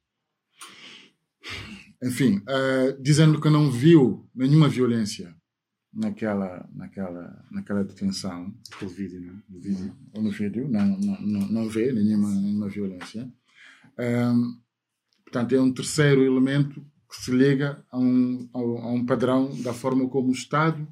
[2.03, 5.35] enfim, uh, dizendo que não viu nenhuma violência
[5.93, 8.53] naquela, naquela, naquela detenção.
[8.73, 9.43] Aquele vídeo, não é?
[9.49, 9.95] No vídeo.
[10.13, 13.31] Ou no vídeo, não, não, não, não vê nenhuma, nenhuma violência.
[13.99, 14.63] Um,
[15.33, 20.07] Portanto, é um terceiro elemento que se liga a um, a um padrão da forma
[20.07, 20.87] como o Estado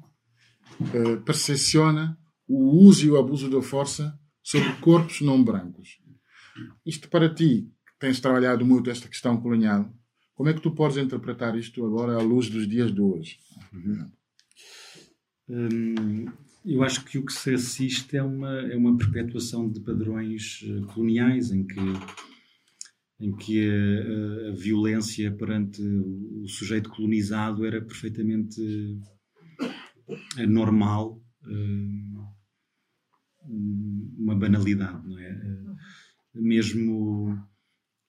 [0.92, 6.00] eh, percepciona o uso e o abuso da força sobre corpos não brancos.
[6.84, 9.88] Isto para ti, que tens trabalhado muito esta questão colonial,
[10.34, 13.38] como é que tu podes interpretar isto agora à luz dos dias de hoje?
[15.48, 16.26] Hum,
[16.64, 20.92] eu acho que o que se assiste é uma, é uma perpetuação de padrões eh,
[20.92, 21.80] coloniais em que
[23.20, 28.60] em que a, a, violência perante o sujeito colonizado era perfeitamente
[30.38, 32.12] eh, normal, eh,
[34.18, 35.40] uma banalidade, não é?
[36.34, 37.38] Mesmo,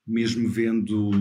[0.07, 1.11] mesmo vendo,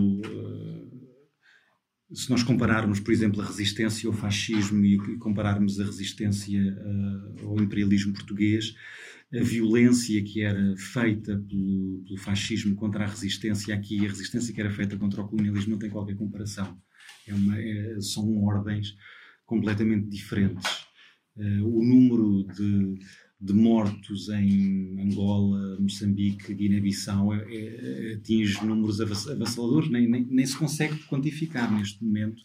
[2.14, 6.60] se nós compararmos, por exemplo, a resistência ao fascismo e compararmos a resistência
[7.42, 8.74] ao imperialismo português,
[9.34, 14.60] a violência que era feita pelo, pelo, fascismo contra a resistência aqui a resistência que
[14.60, 16.78] era feita contra o colonialismo não tem qualquer comparação.
[17.26, 18.94] É uma, é, são ordens
[19.46, 20.86] completamente diferentes.
[21.34, 22.98] Uh, o número de,
[23.42, 30.56] de, mortos em Angola, Moçambique, Guiné-Bissau é, é, atinge números avassaladores, nem, nem, nem, se
[30.56, 32.40] consegue quantificar neste momento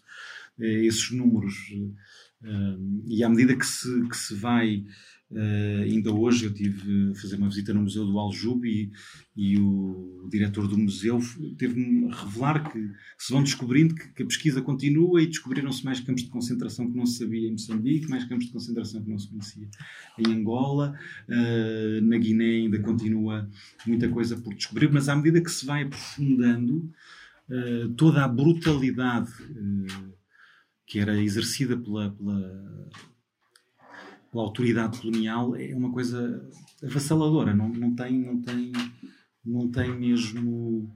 [0.59, 1.55] uh, esses números.
[2.41, 4.83] Uh, e à medida que se, que se vai
[5.29, 8.91] Uh, ainda hoje eu tive a fazer uma visita no Museu do Aljube e,
[9.35, 11.19] e o diretor do museu
[11.57, 12.79] teve-me a revelar que
[13.17, 16.95] se vão descobrindo que, que a pesquisa continua e descobriram-se mais campos de concentração que
[16.95, 19.67] não se sabia em Moçambique, mais campos de concentração que não se conhecia
[20.17, 23.49] em Angola, uh, na Guiné ainda continua
[23.85, 26.89] muita coisa por descobrir, mas à medida que se vai aprofundando
[27.49, 29.29] uh, toda a brutalidade
[30.85, 32.89] que era exercida pela, pela
[34.31, 36.49] pela autoridade colonial é uma coisa
[36.83, 38.71] avassaladora, não, não, tem, não, tem,
[39.43, 40.95] não tem mesmo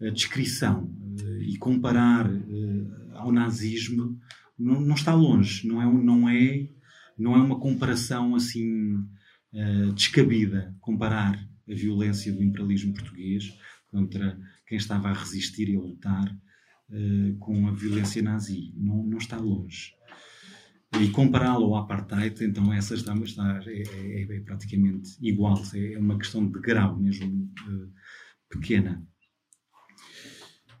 [0.00, 0.90] a descrição.
[1.20, 4.18] Eh, e comparar eh, ao nazismo
[4.58, 6.68] não, não está longe, não é, não, é,
[7.18, 8.98] não é uma comparação assim
[9.94, 10.74] descabida.
[10.80, 11.34] Comparar
[11.68, 13.54] a violência do imperialismo português
[13.90, 16.34] contra quem estava a resistir e a lutar
[17.38, 18.72] com a violência nazi.
[18.74, 19.92] Não, não está longe.
[21.00, 26.18] E compará-lo ao apartheid, então essa está, está é, é, é, praticamente igual, é uma
[26.18, 27.90] questão de grau mesmo uh,
[28.50, 29.02] pequena.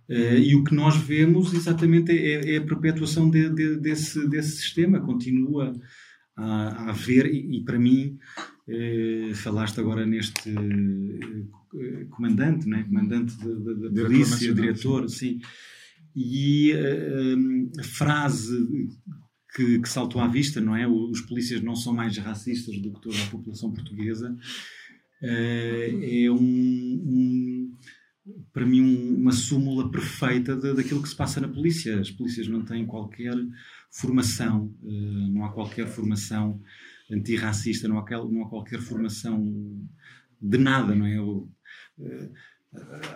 [0.08, 4.56] Uh, e o que nós vemos exatamente é, é a perpetuação de, de, desse, desse
[4.58, 5.72] sistema, continua
[6.36, 8.18] a, a haver, e, e para mim,
[8.68, 10.54] uh, falaste agora neste
[12.10, 12.82] comandante, né?
[12.82, 15.40] comandante da polícia, diretor, sim.
[16.14, 16.70] E
[17.78, 18.68] a frase
[19.54, 20.86] que, que, saltou à vista, não é?
[20.86, 24.36] Os polícias não são mais racistas do que toda a população portuguesa.
[25.22, 27.76] Eh, é um, um
[28.52, 32.00] para mim um, uma súmula perfeita de, daquilo que se passa na polícia.
[32.00, 33.34] As polícias não têm qualquer
[33.90, 36.60] formação, eh, não há qualquer formação
[37.10, 39.44] antirracista, não há, não há qualquer formação
[40.40, 41.18] de nada, não é?
[41.18, 41.50] Eu,
[42.00, 42.30] eh,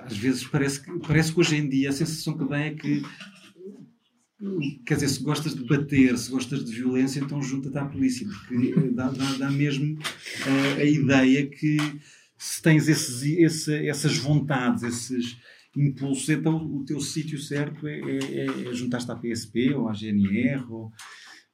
[0.05, 3.03] às vezes parece que, parece que hoje em dia a sensação que dá é que
[4.85, 8.91] quer dizer, se gostas de bater, se gostas de violência, então junta-te à polícia, porque
[8.91, 11.77] dá, dá, dá mesmo uh, a ideia que
[12.37, 15.39] se tens esses, esse, essas vontades, esses
[15.75, 20.65] impulsos, então o teu sítio certo é, é, é juntar-te à PSP ou à GNR
[20.71, 20.87] ou,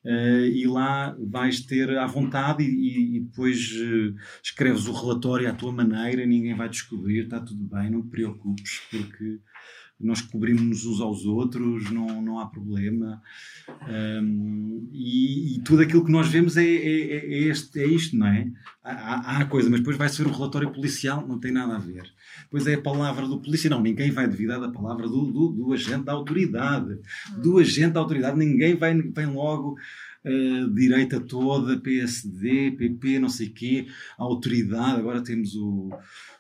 [0.05, 5.53] uh, e lá vais ter à vontade e, e depois uh, escreves o relatório à
[5.53, 9.41] tua maneira, ninguém vai descobrir, está tudo bem, não te preocupes, porque
[10.03, 13.23] nós cobrimos uns aos outros, não, não há problema.
[13.89, 18.27] Um, e, e, tudo aquilo que nós vemos é, é, é, este, é isto, não
[18.27, 18.51] é?
[18.83, 22.13] Há, há coisa, mas depois vai ser o relatório policial, não tem nada a ver.
[22.43, 25.73] Depois é a palavra do polícia, não, ninguém vai duvidar da palavra do, do, do
[25.73, 26.99] agente da autoridade.
[27.39, 29.77] Do agente da autoridade, ninguém vai, vem logo.
[30.25, 35.01] Uh, direita toda, PSD, PP, não sei quê, a autoridade.
[35.01, 35.91] Agora temos o,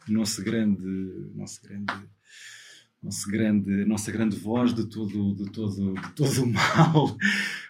[0.08, 0.86] o nosso grande,
[1.34, 1.92] nosso grande
[3.02, 7.16] nosso grande, nossa grande voz de todo, de todo, de todo o mal,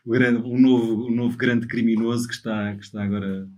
[0.04, 3.48] o, novo, o novo grande criminoso que está, que está agora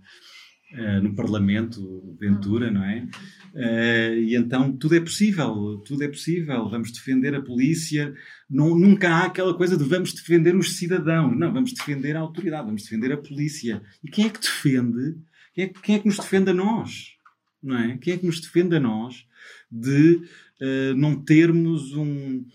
[0.73, 3.07] uh, no Parlamento, Ventura, não é?
[3.53, 6.69] Uh, e então tudo é possível, tudo é possível.
[6.69, 8.13] Vamos defender a polícia.
[8.49, 11.37] Não, nunca há aquela coisa de vamos defender os cidadãos.
[11.37, 13.81] Não, vamos defender a autoridade, vamos defender a polícia.
[14.03, 15.17] E quem é que defende?
[15.53, 17.15] Quem é, quem é que nos defende a nós?
[17.61, 17.97] Não é?
[17.97, 19.25] Quem é que nos defende a nós
[19.71, 20.21] de
[20.61, 22.45] uh, não termos um.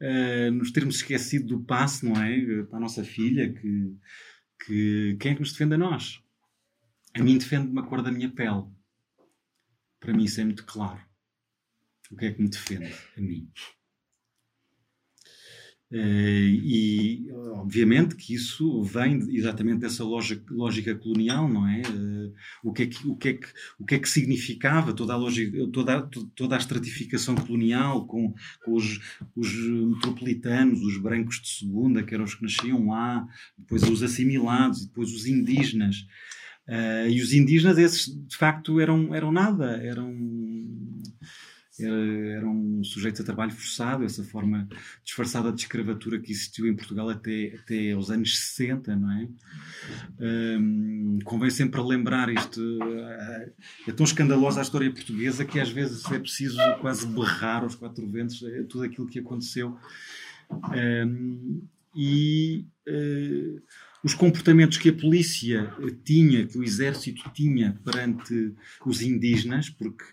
[0.00, 2.64] Uh, nos termos esquecido do passe, não é?
[2.64, 3.96] Para a nossa filha, que,
[4.64, 6.20] que quem é que nos defende a nós?
[7.14, 8.64] A mim defende-me a cor da minha pele.
[10.00, 11.00] Para mim isso é muito claro.
[12.10, 13.48] O que é que me defende a mim?
[15.92, 21.82] Uh, e obviamente que isso vem exatamente dessa lógica, lógica colonial, não é?
[21.82, 22.32] Uh,
[22.64, 23.46] o, que é que, o, que é que,
[23.78, 28.32] o que é que significava toda a, lógica, toda, toda a estratificação colonial com,
[28.64, 29.00] com os,
[29.36, 33.28] os, metropolitanos, os brancos de segunda, que eram os que nasciam lá,
[33.58, 36.06] depois os assimilados, depois os indígenas.
[36.66, 40.10] Uh, e os indígenas, esses de facto eram, eram nada, eram
[41.80, 44.68] eram sujeitos a trabalho forçado, essa forma
[45.02, 49.28] disfarçada de escravatura que existiu em Portugal até, até aos anos 60, não é?
[50.20, 52.60] Um, convém sempre lembrar isto.
[52.82, 53.52] Eh,
[53.88, 58.06] é tão escandalosa a história portuguesa que às vezes é preciso quase berrar aos quatro
[58.08, 59.76] ventos é tudo aquilo que aconteceu.
[60.50, 61.62] Um,
[61.94, 63.62] e uh,
[64.02, 65.72] os comportamentos que a polícia
[66.04, 68.54] tinha, que o exército tinha perante
[68.84, 70.04] os indígenas, porque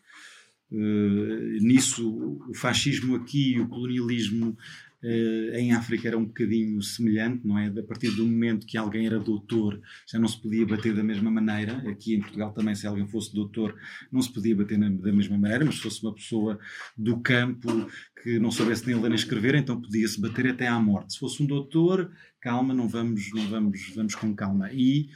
[0.72, 4.56] Uh, nisso, o fascismo aqui e o colonialismo
[5.04, 7.68] uh, em África era um bocadinho semelhante, não é?
[7.68, 11.32] A partir do momento que alguém era doutor, já não se podia bater da mesma
[11.32, 11.78] maneira.
[11.90, 13.76] Aqui em Portugal também, se alguém fosse doutor,
[14.12, 16.60] não se podia bater na, da mesma maneira, mas se fosse uma pessoa
[16.96, 17.88] do campo
[18.22, 21.14] que não soubesse nem ler nem escrever, então podia-se bater até à morte.
[21.14, 24.70] Se fosse um doutor, calma, não vamos, não vamos, vamos com calma.
[24.72, 25.10] E.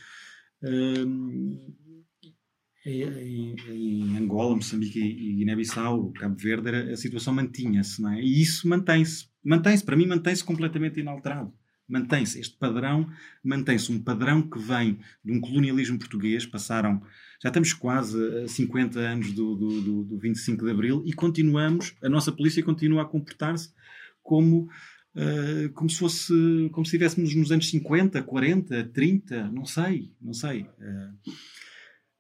[0.63, 1.82] Uh,
[2.85, 8.21] em, em Angola, Moçambique e Guiné-Bissau, Cabo Verde, a situação mantinha-se, não é?
[8.21, 9.27] E isso mantém-se.
[9.43, 11.53] Mantém-se, para mim, mantém-se completamente inalterado.
[11.87, 12.39] Mantém-se.
[12.39, 13.09] Este padrão
[13.43, 13.91] mantém-se.
[13.91, 16.45] Um padrão que vem de um colonialismo português.
[16.45, 17.01] Passaram,
[17.41, 21.95] já estamos quase a 50 anos do, do, do, do 25 de Abril e continuamos,
[22.01, 23.71] a nossa polícia continua a comportar-se
[24.21, 24.69] como.
[25.15, 26.33] Uh, como se fosse
[26.71, 30.63] como se estivéssemos nos anos 50, 40, 30, não sei, não sei.
[30.63, 31.31] Uh,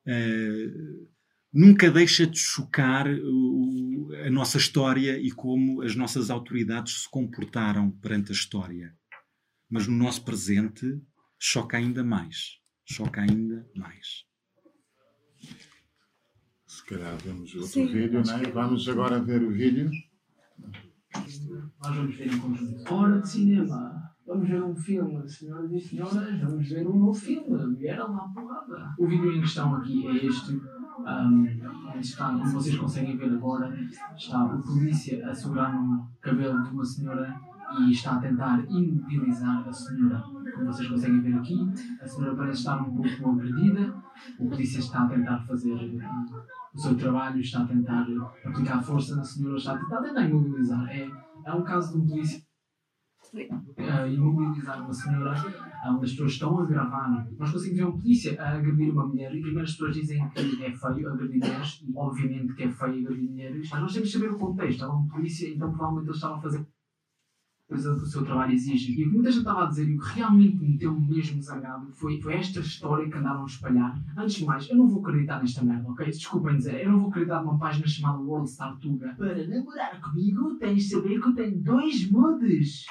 [0.05, 1.07] Uh,
[1.51, 7.91] nunca deixa de chocar o, a nossa história e como as nossas autoridades se comportaram
[7.91, 8.95] perante a história.
[9.69, 11.01] Mas no nosso presente,
[11.39, 12.59] choca ainda mais.
[12.85, 14.25] Choca ainda mais.
[16.67, 18.43] Se calhar vemos outro Sim, vídeo, não é?
[18.51, 19.89] Vamos agora ver o vídeo.
[21.79, 22.93] Nós vamos ver em conjunto.
[22.93, 24.12] Hora de cinema.
[24.27, 25.17] Vamos ver um filme.
[25.17, 27.77] A senhora disse, senhoras, vamos ver um novo filme.
[27.79, 28.93] E era lá porrada.
[28.97, 30.59] O vídeo em questão aqui é este.
[30.99, 31.47] Um,
[31.99, 33.73] está, como vocês conseguem ver agora,
[34.15, 37.35] está o polícia a segurar no cabelo de uma senhora
[37.79, 40.21] e está a tentar imobilizar a senhora.
[40.53, 41.57] Como vocês conseguem ver aqui,
[41.99, 43.95] a senhora parece estar um pouco agredida.
[44.39, 45.73] O polícia está a tentar fazer
[46.73, 48.05] o seu trabalho, está a tentar
[48.45, 50.87] aplicar força na senhora, está a tentar, a tentar imobilizar.
[50.89, 51.09] É,
[51.45, 52.42] é um caso de um polícia
[54.11, 55.33] imobilizar uma senhora
[55.85, 57.27] onde as pessoas estão a gravar.
[57.37, 60.63] Nós conseguimos ver um polícia a agredir uma mulher e primeiro as pessoas dizem que
[60.63, 64.17] é feio agredir mulheres e obviamente que é feio agredir mulheres, mas nós temos que
[64.17, 64.73] saber o contexto.
[64.73, 66.67] Estava um polícia, então provavelmente eles estavam a fazer
[67.73, 68.91] coisa que o seu trabalho exige.
[68.91, 71.41] E o que muita gente estava a dizer e o que realmente me meteu mesmo
[71.41, 73.99] zangado foi, foi esta história que andaram a espalhar.
[74.15, 76.05] Antes de mais, eu não vou acreditar nesta merda, ok?
[76.05, 79.15] Desculpem dizer, eu não vou acreditar numa página chamada World Star Tuga.
[79.17, 82.85] Para namorar comigo, tens de saber que eu tenho dois modos.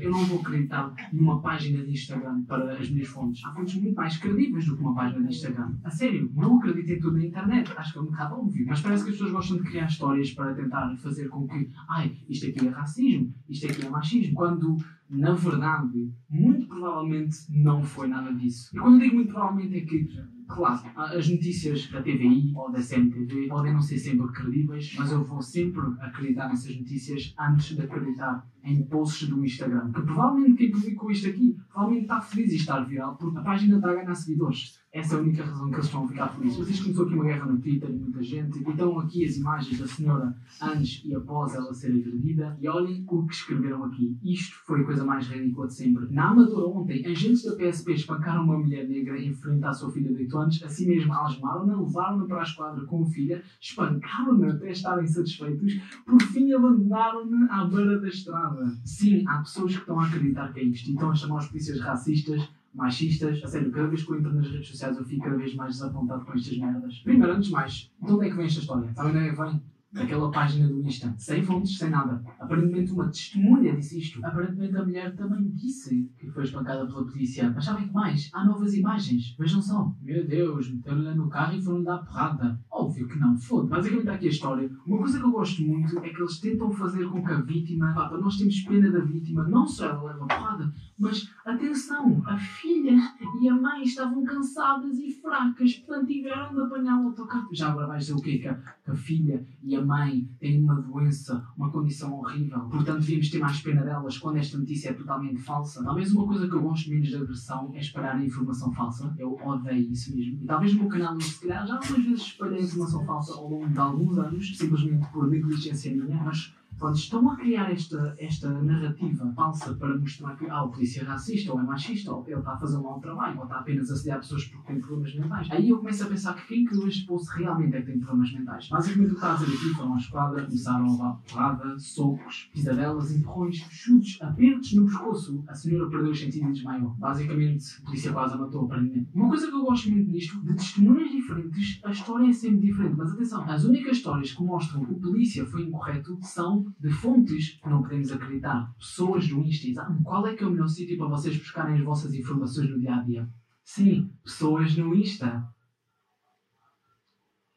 [0.00, 3.44] Eu não vou acreditar numa página de Instagram para as minhas fontes.
[3.44, 5.74] Há fontes muito mais credíveis do que uma página de Instagram.
[5.84, 7.72] A sério, não acredito em tudo na internet.
[7.76, 8.66] Acho que é um bocado óbvio.
[8.66, 12.16] Mas parece que as pessoas gostam de criar histórias para tentar fazer com que, ai,
[12.28, 14.34] isto aqui é racismo, isto aqui é machismo.
[14.34, 14.76] Quando,
[15.08, 18.70] na verdade, muito provavelmente não foi nada disso.
[18.74, 20.08] E quando digo muito provavelmente é que
[20.50, 25.24] Claro, as notícias da TVI ou da CMTV podem não ser sempre credíveis, mas eu
[25.24, 29.92] vou sempre acreditar nessas notícias antes de acreditar em posts do Instagram.
[29.92, 33.76] Que provavelmente quem publicou isto aqui provavelmente está feliz em estar viral porque a página
[33.76, 34.80] está a ganhar seguidores.
[34.92, 36.58] Essa é a única razão que eles estão a ficar felizes.
[36.58, 38.58] Vocês começou aqui uma guerra no Twitter e muita gente.
[38.58, 42.58] Então aqui as imagens da senhora antes e após ela ser agredida.
[42.60, 44.18] E olhem o que escreveram aqui.
[44.20, 46.08] Isto foi a coisa mais ridícula de sempre.
[46.10, 50.12] Na Amadora ontem, agentes da PSP espancaram uma mulher negra em frente à sua filha
[50.12, 50.62] de 8 anos.
[50.64, 55.72] Assim mesmo, algemaram-na, levaram-na para a esquadra com a filha, espancaram-na até estarem satisfeitos.
[56.04, 58.49] Por fim, abandonaram-na à beira da estrada.
[58.84, 60.88] Sim, há pessoas que estão a acreditar que é isto.
[60.88, 63.42] E estão a chamar os polícias racistas machistas.
[63.42, 65.74] A sério, cada vez que eu entro nas redes sociais eu fico cada vez mais
[65.74, 66.98] desapontado com estas merdas.
[66.98, 68.92] Primeiro, antes de mais, de onde é que vem esta história?
[68.92, 69.62] Sabem de onde é que vem?
[69.92, 72.22] Daquela página do Insta, sem fontes, sem nada.
[72.38, 74.24] Aparentemente uma testemunha disse isto.
[74.24, 77.50] Aparentemente a mulher também disse que foi espancada pela polícia.
[77.54, 78.30] Mas sabem que mais?
[78.32, 79.34] Há novas imagens.
[79.38, 79.92] Vejam só.
[80.00, 82.60] Meu Deus, meteram-lhe no carro e foram dar porrada.
[82.70, 83.68] Óbvio que não, foda.
[83.68, 84.70] Basicamente está aqui a história.
[84.86, 87.92] Uma coisa que eu gosto muito é que eles tentam fazer com que a vítima,
[87.92, 92.96] pá, nós temos pena da vítima, não só ela leva porrada, mas atenção, a filha
[93.40, 97.48] e a mãe estavam cansadas e fracas, portanto tiveram de apanhar o autocarro.
[97.52, 98.38] Já agora vais dizer o quê?
[98.38, 103.00] Que a, que a filha e a mãe tem uma doença, uma condição horrível, portanto
[103.00, 105.82] devíamos ter mais pena delas quando esta notícia é totalmente falsa.
[105.82, 109.14] Talvez uma coisa que eu gosto menos de agressão é esperar a informação falsa.
[109.18, 110.42] Eu odeio isso mesmo.
[110.42, 113.68] E talvez no meu canal, se calhar, já algumas vezes espalhei informação falsa ao longo
[113.68, 119.30] de alguns anos, simplesmente por negligência minha, mas Pronto, estão a criar esta, esta narrativa
[119.36, 122.54] falsa para mostrar que ah, o polícia é racista, ou é machista, ou ele está
[122.54, 125.50] a fazer um mau trabalho, ou está apenas a assediar pessoas porque têm problemas mentais.
[125.50, 128.32] Aí eu começo a pensar que quem criou este post realmente é que tem problemas
[128.32, 128.68] mentais.
[128.70, 132.50] Basicamente o que está a dizer aqui foram a esquadra, começaram a levar porrada, socos,
[132.50, 135.44] pisadelas, empurrões, chutes, apertos no pescoço.
[135.48, 136.96] A senhora perdeu os sentidos e desmaiou.
[136.98, 139.10] Basicamente, a polícia quase a matou, aparentemente.
[139.14, 142.94] Uma coisa que eu gosto muito nisto, de testemunhas diferentes, a história é sempre diferente.
[142.96, 147.58] Mas atenção, as únicas histórias que mostram que o polícia foi incorreto são de fontes
[147.60, 148.74] que não podemos acreditar.
[148.78, 149.84] Pessoas do Insta.
[150.04, 152.94] Qual é que é o melhor sítio para vocês buscarem as vossas informações no dia
[152.94, 153.28] a dia?
[153.64, 155.48] Sim, pessoas no Insta.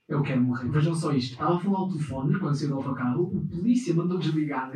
[0.07, 0.69] Eu quero morrer.
[0.69, 1.31] Vejam só isto.
[1.31, 3.23] Estava a falar ao telefone quando saiu do autocarro.
[3.23, 4.71] O polícia mandou desligar.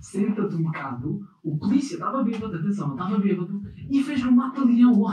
[0.00, 1.20] Senta-te um bocado.
[1.42, 2.56] O polícia estava bêbado.
[2.56, 3.62] Atenção, estava bêbado.
[3.90, 5.04] E fez um mata-leão.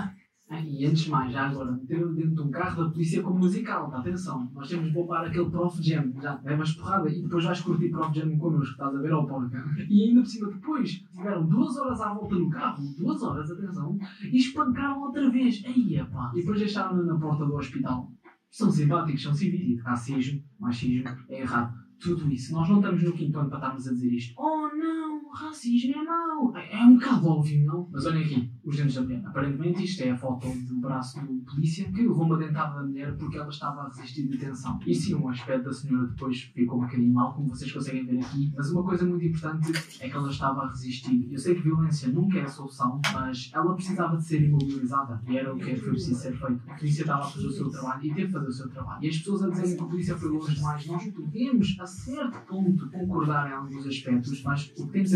[0.49, 3.89] E antes de mais, já agora, meteram dentro de um carro da polícia como musical,
[3.89, 3.99] tá?
[3.99, 7.89] atenção, nós temos de poupar aquele Prof Jam, já levas porrada e depois vais curtir
[7.89, 9.61] Prof Jam connosco, estás a ver ao porca.
[9.89, 13.97] E ainda por cima, depois tiveram duas horas à volta no carro, duas horas, atenção,
[14.23, 15.61] e espancaram outra vez.
[15.65, 16.31] Aí, pá.
[16.33, 18.09] E depois deixaram-na na porta do hospital.
[18.49, 19.83] São simpáticos, são civis.
[19.83, 22.53] Racismo, machismo, é errado tudo isso.
[22.53, 24.33] Nós não estamos no quinto ano para estarmos a dizer isto.
[24.37, 26.55] Oh não, racismo é mau.
[26.55, 27.89] É, é um bocado óbvio, não?
[27.91, 29.23] Mas olhem aqui, os dentes da mulher.
[29.25, 33.15] Aparentemente isto é a foto do braço do polícia que levou uma dentada da mulher
[33.17, 34.79] porque ela estava a resistir detenção.
[34.85, 38.19] E sim, o aspecto da senhora depois ficou um bocadinho mal, como vocês conseguem ver
[38.19, 38.53] aqui.
[38.55, 41.27] Mas uma coisa muito importante é que ela estava a resistir.
[41.31, 45.21] Eu sei que violência nunca é a solução, mas ela precisava de ser imobilizada.
[45.27, 46.61] E era o que foi preciso ser feito.
[46.67, 49.03] A polícia estava a fazer o seu trabalho e teve de fazer o seu trabalho.
[49.03, 52.89] E as pessoas a dizerem que a polícia foi longe demais, nós podemos certo ponto
[52.89, 55.09] concordar em alguns aspectos, mas o que tem de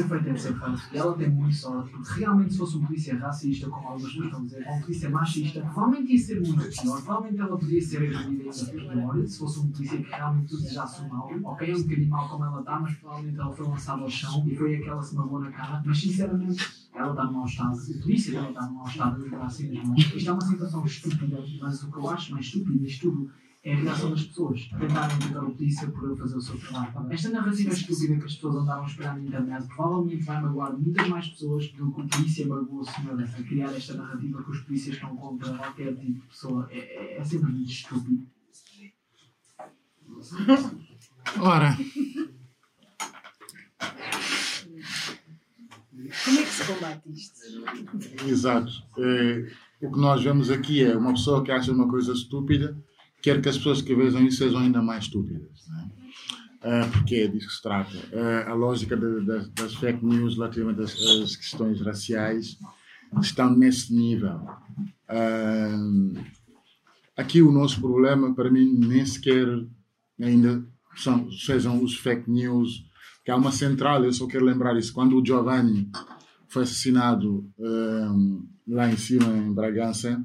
[0.94, 4.40] ela tem muito sorte, porque realmente se fosse um polícia racista, como algumas pessoas estão
[4.40, 7.02] a dizer, ou um polícia machista, provavelmente ia ser muito pior.
[7.02, 11.10] Provavelmente ela podia ser agredida ainda pior, se fosse um polícia que realmente desejasse o
[11.10, 11.30] mal.
[11.44, 14.48] Ok, é um bocadinho mal como ela está, mas provavelmente ela foi lançada ao chão
[14.48, 15.82] e foi aquela que se magoou na cara.
[15.86, 17.78] Mas sinceramente, ela está no mau estado.
[17.78, 20.00] O polícia dela está no mau estado dos braços e das mãos.
[20.00, 23.32] Isto é uma situação estúpida, mas o que eu acho mais estúpido nisto tudo
[23.64, 24.68] é a reação das pessoas.
[24.80, 27.12] Tentarem tentar o polícia por ele fazer o seu trabalho.
[27.12, 31.08] Esta narrativa estúpida que as pessoas andaram a esperar na internet provavelmente vai magoar muitas
[31.08, 34.62] mais pessoas do que o polícia magoou o senhor a criar esta narrativa que os
[34.62, 36.68] polícias estão contra qualquer tipo de pessoa.
[36.72, 38.26] É, é, é simplesmente estúpido.
[41.40, 41.78] Ora,
[46.26, 48.28] Como é que se combate isto?
[48.28, 48.72] exato.
[48.98, 49.52] É,
[49.82, 52.78] o que nós vemos aqui é uma pessoa que acha uma coisa estúpida,
[53.22, 55.68] quer que as pessoas que vejam isso sejam ainda mais estúpidas.
[55.68, 55.92] Né?
[56.64, 57.98] É, porque é disso que se trata.
[58.12, 62.58] É, a lógica de, de, das fake news relativamente às, às questões raciais
[63.22, 64.48] estão nesse nível.
[65.08, 65.70] É,
[67.18, 69.48] aqui o nosso problema, para mim, nem sequer
[70.20, 70.64] ainda
[70.96, 72.86] são, sejam os fake news,
[73.24, 75.90] que há uma central, eu só quero lembrar isso, quando o Giovanni
[76.48, 80.24] foi assassinado um, lá em cima, em Bragança,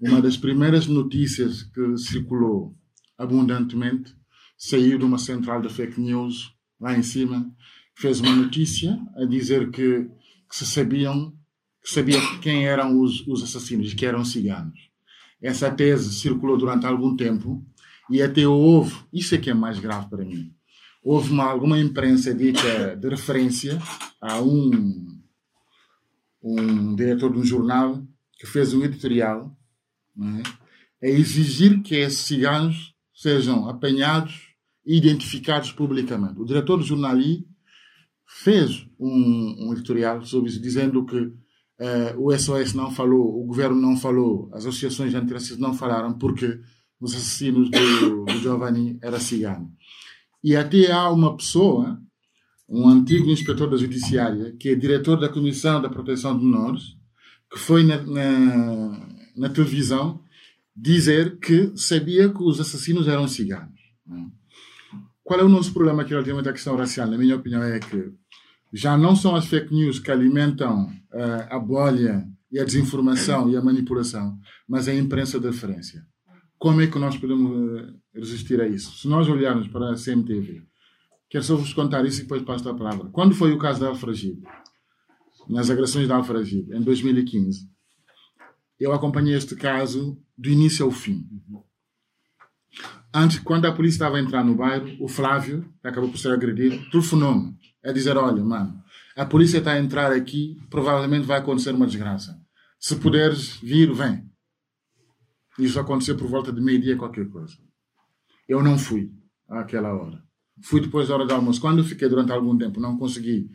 [0.00, 2.74] uma das primeiras notícias que circulou
[3.18, 4.14] abundantemente
[4.56, 7.50] saiu de uma central de fake news lá em cima,
[7.94, 10.08] fez uma notícia a dizer que,
[10.48, 11.34] que se sabiam
[11.82, 14.78] que sabia quem eram os, os assassinos, que eram ciganos.
[15.40, 17.64] Essa tese circulou durante algum tempo
[18.10, 20.52] e até houve, isso é que é mais grave para mim,
[21.02, 23.80] houve uma, alguma imprensa dita de referência
[24.20, 25.18] a um,
[26.42, 28.02] um diretor de um jornal
[28.38, 29.56] que fez um editorial
[31.00, 34.50] é, a exigir que esses ciganos sejam apanhados
[34.84, 36.40] e identificados publicamente.
[36.40, 37.46] O diretor do jornal I
[38.26, 41.34] fez um, um editorial sobre isso, dizendo que uh,
[42.18, 46.60] o SOS não falou, o governo não falou, as associações antiracistas não falaram porque
[47.00, 49.72] os assassinos do, do Giovanni era cigano.
[50.42, 52.00] E até há uma pessoa,
[52.68, 56.96] um antigo inspetor da Judiciária, que é diretor da Comissão da Proteção de Menores,
[57.50, 60.22] que foi na, na, na televisão
[60.74, 63.78] dizer que sabia que os assassinos eram ciganos.
[65.22, 67.08] Qual é o nosso problema aqui relativamente à questão racial?
[67.08, 68.12] Na minha opinião, é que
[68.72, 73.56] já não são as fake news que alimentam uh, a bolha e a desinformação e
[73.56, 76.04] a manipulação, mas a imprensa de referência.
[76.58, 78.98] Como é que nós podemos uh, resistir a isso?
[78.98, 80.62] Se nós olharmos para a CMTV,
[81.28, 83.08] quero só vos contar isso e depois passo a palavra.
[83.10, 84.42] Quando foi o caso da Alfragide,
[85.48, 87.68] nas agressões da Alfragide, em 2015,
[88.80, 91.28] eu acompanhei este caso do início ao fim.
[93.12, 96.32] Antes, quando a polícia estava a entrar no bairro, o Flávio, que acabou por ser
[96.32, 98.82] agredido, telefonou-me a dizer: Olha, mano,
[99.16, 102.40] a polícia está a entrar aqui, provavelmente vai acontecer uma desgraça.
[102.78, 104.30] Se puderes vir, vem.
[105.58, 107.54] Isso aconteceu por volta de meio-dia, qualquer coisa.
[108.48, 109.12] Eu não fui
[109.48, 110.22] àquela hora.
[110.62, 111.60] Fui depois da hora do almoço.
[111.60, 113.50] Quando fiquei durante algum tempo, não consegui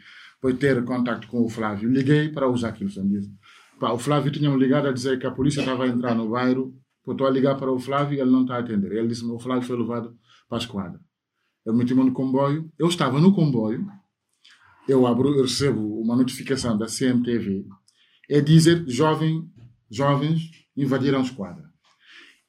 [0.54, 1.90] ter contato com o Flávio.
[1.90, 3.08] Liguei para o Jackson.
[3.08, 3.32] Disse,
[3.82, 6.74] o Flávio tinha me ligado a dizer que a polícia estava a entrar no bairro.
[7.08, 8.92] Estou a ligar para o Flávio e ele não está a atender.
[8.92, 10.16] Ele disse o Flávio foi levado
[10.48, 11.00] para a esquadra.
[11.66, 12.72] Ele me meteu no comboio.
[12.80, 13.86] Eu estava no comboio.
[14.88, 17.66] Eu, abro, eu recebo uma notificação da CMTV.
[18.30, 19.48] É dizer jovem,
[19.90, 21.66] jovens invadiram a esquadra.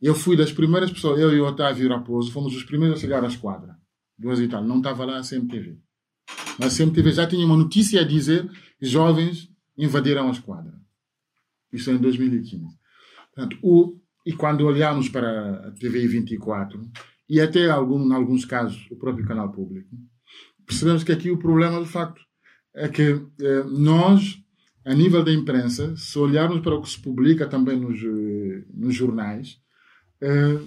[0.01, 3.25] Eu fui das primeiras pessoas, eu e o Otávio Raposo, fomos os primeiros a chegar
[3.25, 3.77] à esquadra.
[4.19, 4.63] Duas e tal.
[4.63, 5.79] Não estava lá a CMTV.
[6.59, 8.51] Mas a CMTV já tinha uma notícia a dizer
[8.81, 10.75] jovens invadiram a esquadra.
[11.77, 12.65] Isso em 2015.
[13.35, 16.81] Portanto, o, e quando olhamos para a TV 24,
[17.29, 19.89] e até algum, em alguns casos o próprio canal público,
[20.67, 22.21] percebemos que aqui o problema, de facto,
[22.75, 24.37] é que eh, nós,
[24.85, 28.01] a nível da imprensa, se olharmos para o que se publica também nos,
[28.75, 29.59] nos jornais,
[30.21, 30.61] eh,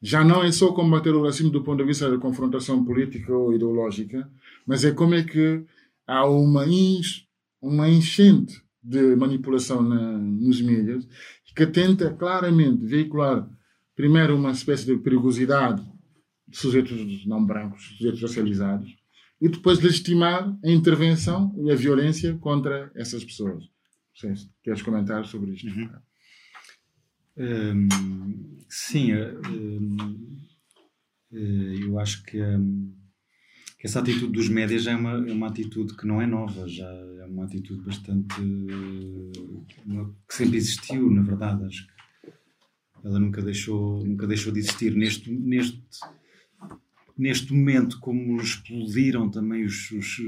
[0.00, 3.52] já não é só combater o racismo do ponto de vista da confrontação política ou
[3.52, 4.30] ideológica,
[4.66, 5.64] mas é como é que
[6.06, 6.64] há uma,
[7.60, 11.06] uma enchente de manipulação na, nos mídias
[11.54, 13.48] que tenta claramente veicular,
[13.94, 15.84] primeiro, uma espécie de perigosidade
[16.46, 18.96] de sujeitos não brancos, sujeitos racializados,
[19.40, 23.64] e depois legitimar a intervenção e a violência contra essas pessoas.
[24.14, 25.68] Sei se queres comentar sobre isto.
[25.68, 25.90] Uhum.
[27.36, 29.96] Hum, sim, hum,
[31.30, 32.96] eu acho que, hum,
[33.78, 36.66] que, essa atitude dos médias já é uma, é uma atitude que não é nova,
[36.68, 38.34] já é uma atitude bastante.
[39.86, 41.64] Uma, que sempre existiu, na verdade.
[41.64, 41.92] Acho que
[43.04, 44.94] ela nunca deixou, nunca deixou de existir.
[44.94, 45.82] Neste, neste,
[47.16, 50.18] neste momento, como explodiram também os, os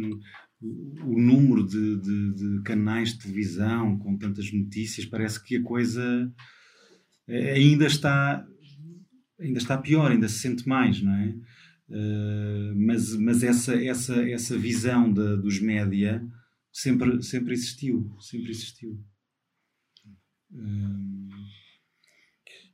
[0.60, 6.32] o, número de, de, de, canais de televisão com tantas notícias, parece que a coisa
[7.28, 8.46] ainda está
[9.40, 11.34] ainda está pior, ainda se sente mais, não é?
[11.90, 16.24] Uh, mas mas essa, essa, essa visão de, dos média
[16.72, 18.92] sempre, sempre existiu, sempre existiu.
[20.52, 21.30] Uh,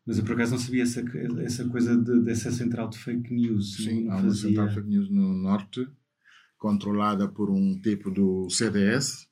[0.07, 1.03] mas eu por acaso não sabia essa,
[1.43, 3.77] essa coisa de, dessa central de fake news.
[3.77, 5.89] Sim, há uma central de fake news no norte,
[6.59, 9.27] controlada por um tipo do CDS.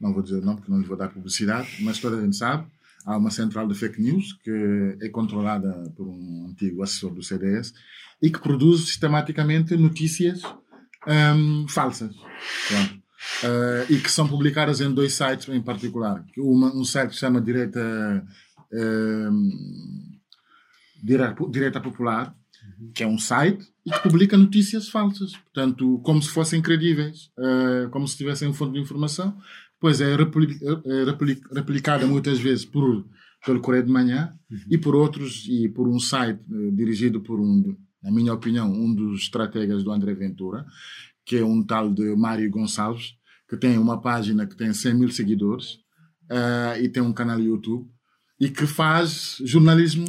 [0.00, 2.36] Não vou dizer o nome porque não lhe vou dar publicidade, mas toda a gente
[2.36, 2.70] sabe.
[3.08, 7.72] Há uma central de fake news que é controlada por um antigo assessor do CDS
[8.20, 10.42] e que produz sistematicamente notícias
[11.06, 12.14] um, falsas.
[13.42, 16.22] Uh, e que são publicadas em dois sites em particular.
[16.36, 18.22] Uma, um site que se chama Direita
[21.02, 22.34] Direita Popular,
[22.94, 27.88] que é um site e que publica notícias falsas, portanto, como se fossem credíveis, uh,
[27.90, 29.34] como se tivessem um fonte de informação.
[29.80, 33.06] Pois é, repli é replicada muitas vezes por,
[33.44, 34.58] pelo Correio de Manhã uhum.
[34.70, 38.92] e por outros, e por um site uh, dirigido por um, na minha opinião, um
[38.92, 40.66] dos estrategas do André Ventura,
[41.24, 43.14] que é um tal de Mário Gonçalves,
[43.48, 45.74] que tem uma página que tem 100 mil seguidores
[46.30, 47.88] uh, e tem um canal YouTube
[48.40, 50.06] e que faz jornalismo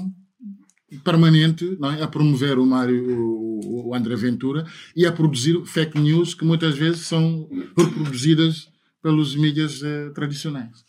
[1.03, 2.01] permanente não é?
[2.01, 4.65] a promover o Mário, o, o André Ventura
[4.95, 7.47] e a produzir fake news que muitas vezes são
[7.77, 8.67] reproduzidas
[9.01, 10.85] pelos mídias eh, tradicionais.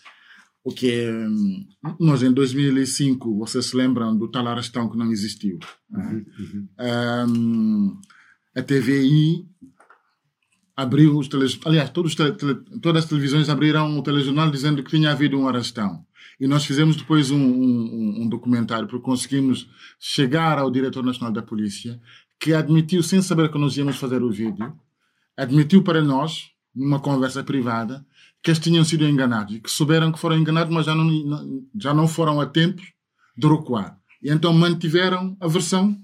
[0.62, 1.66] O que hum,
[1.98, 5.58] nós em 2005, vocês se lembram do tal arrastão que não existiu.
[5.92, 5.96] É?
[5.96, 6.68] Uhum, uhum.
[6.78, 8.00] Um,
[8.54, 9.46] a TVI
[10.76, 15.38] abriu os telejornais, aliás, todos, todas as televisões abriram o telejornal dizendo que tinha havido
[15.38, 16.04] um arrastão.
[16.38, 21.42] E nós fizemos depois um, um, um documentário, porque conseguimos chegar ao diretor nacional da
[21.42, 22.00] polícia,
[22.38, 24.72] que admitiu, sem saber que nós íamos fazer o vídeo,
[25.36, 28.04] admitiu para nós, numa conversa privada,
[28.42, 31.94] que eles tinham sido enganados e que souberam que foram enganados, mas já não, já
[31.94, 32.82] não foram a tempo
[33.36, 33.98] de recuar.
[34.22, 35.96] E então mantiveram a versão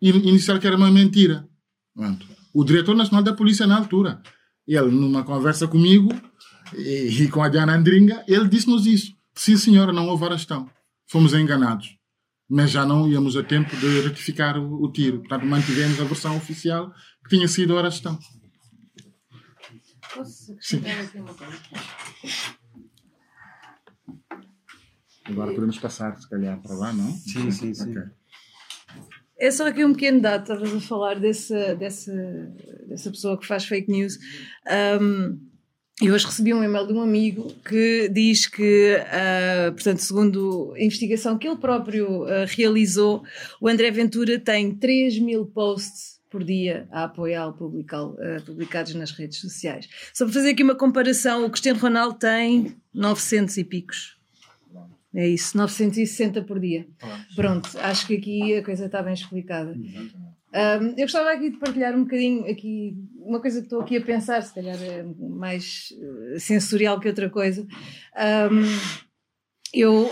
[0.00, 1.48] inicial que era uma mentira.
[2.52, 4.22] O diretor nacional da polícia, na altura,
[4.66, 6.10] ele, numa conversa comigo
[6.74, 9.14] e, e com a Diana Andringa, ele disse-nos isso.
[9.34, 10.68] Sim, senhora, não houve arrastão.
[11.06, 11.96] Fomos enganados.
[12.48, 15.20] Mas já não íamos a tempo de retificar o, o tiro.
[15.20, 16.92] Portanto, mantivemos a versão oficial
[17.22, 18.18] que tinha sido a arrastão.
[20.14, 21.60] Posso aqui uma coisa?
[25.24, 27.10] Agora podemos passar, se calhar, para lá, não?
[27.12, 27.90] Sim, sim, sim.
[27.90, 28.02] Okay.
[29.38, 32.12] É só aqui um pequeno dado, estavas a falar dessa, dessa,
[32.86, 34.18] dessa pessoa que faz fake news.
[35.00, 35.40] Um,
[36.00, 40.80] e hoje recebi um e-mail de um amigo que diz que, uh, portanto, segundo a
[40.80, 43.22] investigação que ele próprio uh, realizou,
[43.60, 49.38] o André Ventura tem 3 mil posts por dia a apoiá-lo, uh, publicados nas redes
[49.38, 49.88] sociais.
[50.12, 54.18] Só para fazer aqui uma comparação, o Cristiano Ronaldo tem 900 e picos.
[55.14, 56.88] É isso, 960 por dia.
[57.36, 59.76] Pronto, acho que aqui a coisa está bem explicada.
[59.76, 64.00] Um, eu gostava aqui de partilhar um bocadinho aqui uma coisa que estou aqui a
[64.00, 67.62] pensar, se calhar é mais uh, sensorial que outra coisa.
[67.62, 68.64] Um,
[69.72, 70.10] eu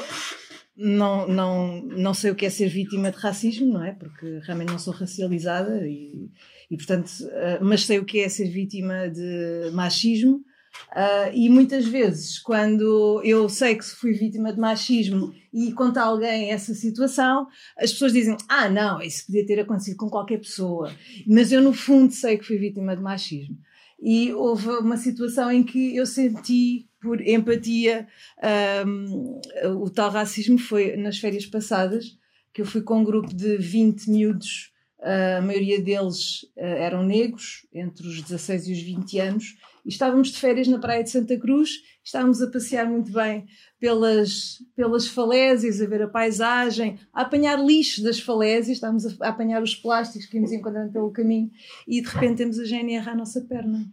[0.77, 3.93] não, não, não sei o que é ser vítima de racismo, não é?
[3.93, 6.31] Porque realmente não sou racializada e,
[6.71, 10.43] e portanto, uh, mas sei o que é ser vítima de machismo
[10.91, 16.05] Uh, e muitas vezes, quando eu sei que fui vítima de machismo e conto a
[16.05, 17.47] alguém essa situação,
[17.79, 20.93] as pessoas dizem: Ah, não, isso podia ter acontecido com qualquer pessoa.
[21.27, 23.57] Mas eu, no fundo, sei que fui vítima de machismo.
[24.01, 28.07] E houve uma situação em que eu senti, por empatia,
[28.87, 29.41] um,
[29.83, 30.59] o tal racismo.
[30.59, 32.17] Foi nas férias passadas,
[32.55, 34.71] que eu fui com um grupo de 20 miúdos.
[35.01, 40.39] A maioria deles uh, eram negros, entre os 16 e os 20 anos, estávamos de
[40.39, 41.71] férias na praia de Santa Cruz,
[42.05, 43.45] estávamos a passear muito bem
[43.81, 49.31] pelas, pelas falésias, a ver a paisagem, a apanhar lixo das falésias, estávamos a, a
[49.31, 51.51] apanhar os plásticos que íamos encontrando pelo caminho
[51.89, 53.85] e de repente temos a GNR à nossa perna.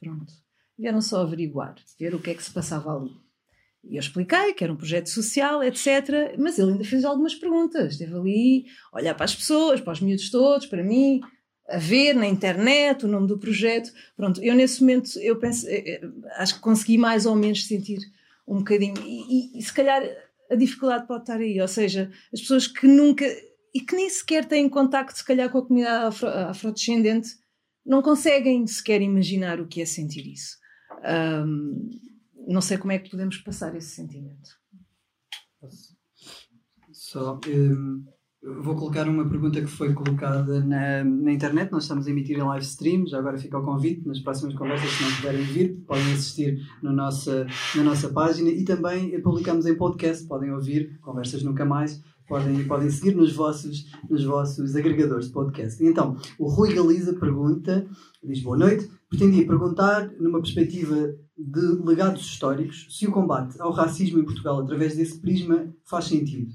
[0.00, 0.47] Pronto.
[0.78, 3.10] Vieram só averiguar, ver o que é que se passava ali.
[3.84, 6.36] E eu expliquei que era um projeto social, etc.
[6.38, 7.92] Mas ele ainda fez algumas perguntas.
[7.92, 11.20] Esteve ali a olhar para as pessoas, para os miúdos todos, para mim
[11.68, 13.92] a ver na internet o nome do projeto.
[14.16, 17.98] Pronto, eu nesse momento eu penso, eh, eh, acho que consegui mais ou menos sentir
[18.46, 20.02] um bocadinho e, e, e, se calhar
[20.50, 23.26] a dificuldade pode estar aí, ou seja, as pessoas que nunca
[23.74, 27.28] e que nem sequer têm contacto se calhar com a comunidade afro, afrodescendente
[27.84, 30.56] não conseguem sequer imaginar o que é sentir isso.
[32.46, 34.50] Não sei como é que podemos passar esse sentimento.
[36.92, 38.04] Só um
[38.40, 41.72] Vou colocar uma pergunta que foi colocada na, na internet.
[41.72, 43.04] Nós estamos a emitir em live stream.
[43.06, 44.06] Já agora fica o convite.
[44.06, 48.48] Nas próximas conversas, se não puderem vir, podem assistir na nossa página.
[48.48, 50.26] E também publicamos em podcast.
[50.28, 52.00] Podem ouvir Conversas Nunca Mais.
[52.28, 55.82] Podem, podem seguir nos vossos, nos vossos agregadores de podcast.
[55.82, 57.86] Então, o Rui Galiza pergunta,
[58.22, 58.88] diz boa noite.
[59.08, 64.94] Pretendia perguntar, numa perspectiva de legados históricos, se o combate ao racismo em Portugal através
[64.94, 66.52] desse prisma faz sentido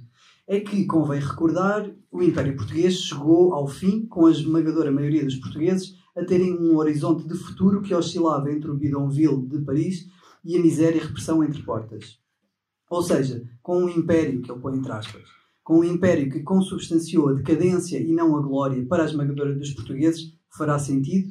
[0.47, 5.35] é que, convém recordar, o Império Português chegou ao fim com a esmagadora maioria dos
[5.35, 10.05] portugueses a terem um horizonte de futuro que oscilava entre o bidonville de Paris
[10.43, 12.19] e a miséria e repressão entre portas.
[12.89, 15.23] Ou seja, com um império, que ele põe entre aspas,
[15.63, 19.71] com um império que consubstanciou a decadência e não a glória para a esmagadora dos
[19.71, 21.29] portugueses, fará sentido?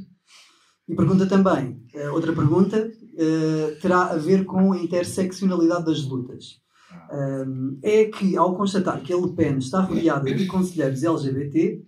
[0.89, 6.63] E pergunta também, eh, outra pergunta, eh, terá a ver com a interseccionalidade das lutas
[7.13, 11.83] um, é que, ao constatar que a Le Pen está rodeada de conselheiros LGBT,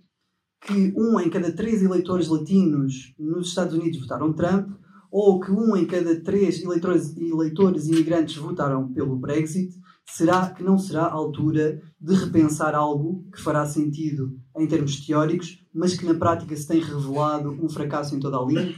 [0.61, 4.69] que um em cada três eleitores latinos nos Estados Unidos votaram Trump,
[5.11, 9.73] ou que um em cada três eleitores, eleitores imigrantes votaram pelo Brexit,
[10.07, 15.65] será que não será a altura de repensar algo que fará sentido em termos teóricos,
[15.73, 18.75] mas que na prática se tem revelado um fracasso em toda a linha?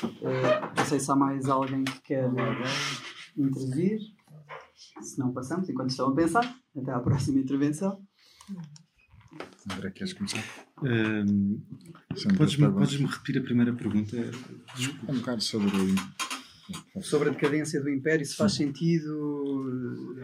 [0.00, 2.30] Uh, não sei se há mais alguém que quer
[3.36, 3.98] intervir.
[5.00, 6.56] Se não, passamos enquanto estão a pensar.
[6.76, 8.00] Até à próxima intervenção.
[9.72, 10.44] André, queres começar?
[10.82, 11.60] Um,
[12.36, 14.16] Podes-me podes repetir a primeira pergunta?
[14.76, 15.12] Desculpa.
[15.12, 15.70] Um bocado sobre
[17.00, 20.16] sobre a decadência do Império, se faz sentido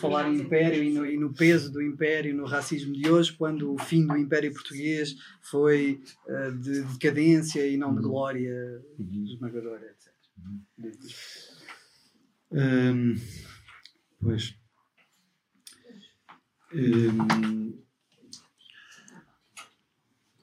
[0.00, 3.72] falar em Império e no, e no, peso do Império no racismo de hoje, quando
[3.72, 10.12] o fim do Império Português foi uh, de decadência e não de glória esmagadora, etc.
[12.52, 13.14] Um,
[14.20, 14.54] pois.
[16.72, 17.70] Um,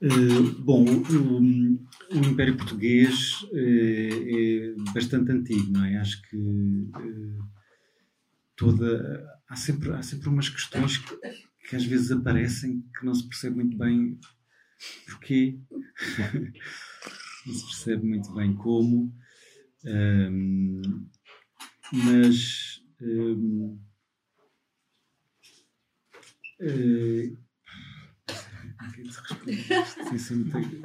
[0.01, 5.97] uh, bom, um, o Império Português é, é, bastante antigo, não é?
[5.97, 7.43] Acho que é,
[8.55, 9.27] toda.
[9.47, 11.15] Há sempre, há sempre umas questões que,
[11.69, 14.19] que, às vezes aparecem que não se percebe muito bem
[15.05, 15.59] porquê,
[17.45, 19.13] não se percebe muito bem como,
[19.85, 20.81] um,
[21.91, 22.81] mas.
[23.01, 23.79] Um,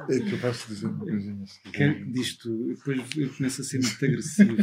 [0.09, 1.43] é que eu posso dizer uma coisinha.
[1.73, 4.55] Quero que disto, depois eu começo a ser muito agressivo.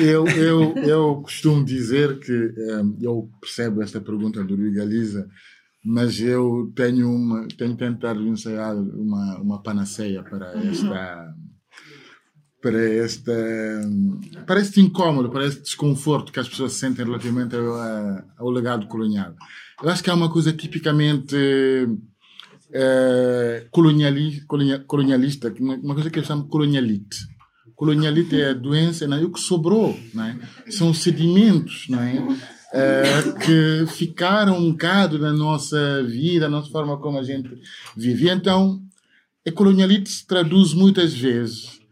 [0.00, 5.28] eu, eu, eu costumo dizer que um, eu percebo esta pergunta do Rui Galiza,
[5.84, 11.34] mas eu tenho, uma, tenho tentado ensaiar uma, uma panaceia para esta
[12.64, 13.30] para este,
[14.46, 19.34] para este incómodo, para este desconforto que as pessoas sentem relativamente ao, ao legado colonial.
[19.82, 21.36] Eu acho que é uma coisa tipicamente
[22.72, 24.40] é, coloniali,
[24.86, 27.18] colonialista, uma coisa que eu chamo colonialite.
[27.76, 29.22] Colonialite é a doença, não é?
[29.22, 30.38] o que sobrou, não é?
[30.70, 32.16] são sedimentos não é?
[32.72, 33.32] é?
[33.44, 37.50] que ficaram um bocado na nossa vida, na nossa forma como a gente
[37.94, 38.30] vive.
[38.30, 38.80] Então,
[39.46, 41.83] a colonialite se traduz muitas vezes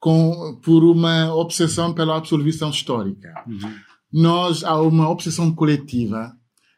[0.00, 3.44] com, por uma obsessão pela absolvição histórica.
[3.46, 3.74] Uhum.
[4.10, 6.32] Nós, há uma obsessão coletiva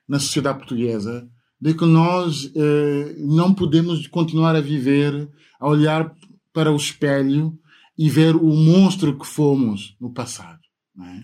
[0.06, 1.26] na sociedade portuguesa
[1.58, 6.12] de que nós eh, não podemos continuar a viver, a olhar
[6.52, 7.56] para o espelho
[7.96, 10.58] e ver o monstro que fomos no passado.
[11.00, 11.22] É?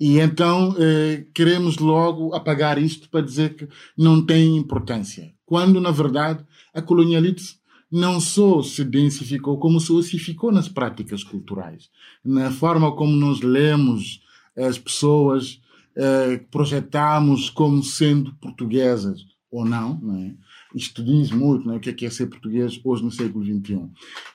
[0.00, 5.32] E então eh, queremos logo apagar isto para dizer que não tem importância.
[5.46, 7.57] Quando, na verdade, a colonialite
[7.90, 11.88] não só se densificou, como se ossificou nas práticas culturais,
[12.24, 14.20] na forma como nós lemos
[14.56, 15.60] as pessoas,
[15.96, 19.20] eh, projetamos como sendo portuguesas
[19.50, 20.34] ou não, não é?
[20.74, 21.76] Isto diz muito não é?
[21.78, 23.88] o que é, que é ser português hoje no século XXI.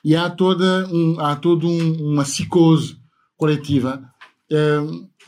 [0.04, 2.96] E há toda, um, há toda um, uma psicose
[3.36, 4.02] coletiva
[4.50, 4.80] eh,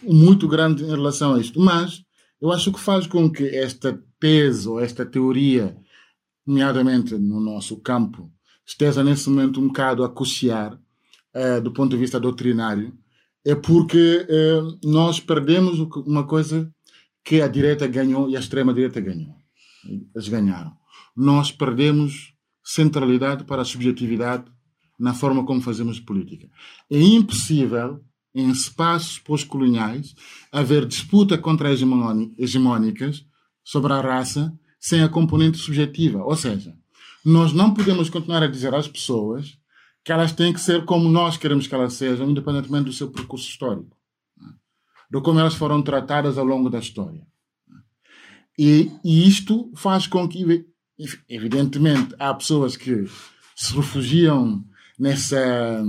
[0.03, 1.61] muito grande em relação a isto.
[1.61, 2.03] Mas
[2.41, 5.77] eu acho que faz com que esta tese ou esta teoria
[6.47, 8.31] nomeadamente no nosso campo,
[8.65, 12.97] esteja nesse momento um bocado a cochear uh, do ponto de vista doutrinário,
[13.45, 16.71] é porque uh, nós perdemos uma coisa
[17.25, 19.35] que a direita ganhou e a extrema-direita ganhou.
[20.15, 20.73] Eles ganharam.
[21.17, 22.35] Nós perdemos
[22.65, 24.45] centralidade para a subjetividade
[24.99, 26.49] na forma como fazemos política.
[26.91, 28.01] É impossível,
[28.35, 30.15] em espaços pós-coloniais,
[30.51, 33.25] haver disputa contra hegemónicas
[33.65, 34.53] sobre a raça
[34.87, 36.23] sem a componente subjetiva.
[36.23, 36.73] Ou seja,
[37.25, 39.59] nós não podemos continuar a dizer às pessoas
[40.05, 43.49] que elas têm que ser como nós queremos que elas sejam, independentemente do seu percurso
[43.49, 43.97] histórico,
[44.41, 44.49] né?
[45.11, 47.27] de como elas foram tratadas ao longo da história.
[48.57, 50.65] E, e isto faz com que,
[51.29, 53.07] evidentemente, há pessoas que
[53.57, 54.65] se refugiam
[54.97, 55.85] nessa,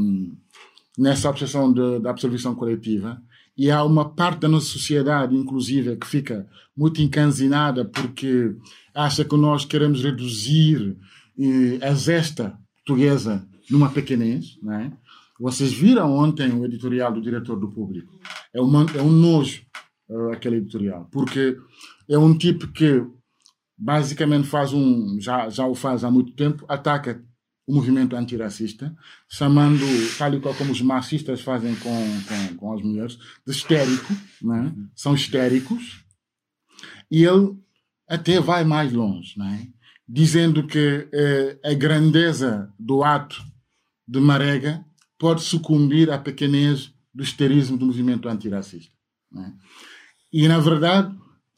[0.98, 3.22] nessa obsessão da absorção coletiva,
[3.58, 8.56] e há uma parte da nossa sociedade, inclusive, que fica muito encanzinada porque
[8.98, 10.98] acha que nós queremos reduzir
[11.40, 14.92] eh, a zesta portuguesa numa pequenez, não é?
[15.40, 18.20] Vocês viram ontem o editorial do diretor do público.
[18.52, 19.62] É, uma, é um nojo
[20.10, 21.56] uh, aquele editorial, porque
[22.10, 23.06] é um tipo que
[23.78, 27.24] basicamente faz um, já, já o faz há muito tempo, ataca
[27.68, 28.96] o movimento antirracista,
[29.30, 29.86] chamando,
[30.18, 31.90] tal e qual como os marxistas fazem com,
[32.28, 34.74] com, com as mulheres, de histérico, né?
[34.96, 36.04] são histéricos,
[37.12, 37.56] e ele
[38.08, 39.68] até vai mais longe, né?
[40.08, 43.44] dizendo que eh, a grandeza do ato
[44.08, 44.86] de Marega
[45.20, 48.94] pode sucumbir à pequenez do histerismo do movimento antirracista.
[49.30, 49.54] Né?
[50.32, 51.14] E, na verdade,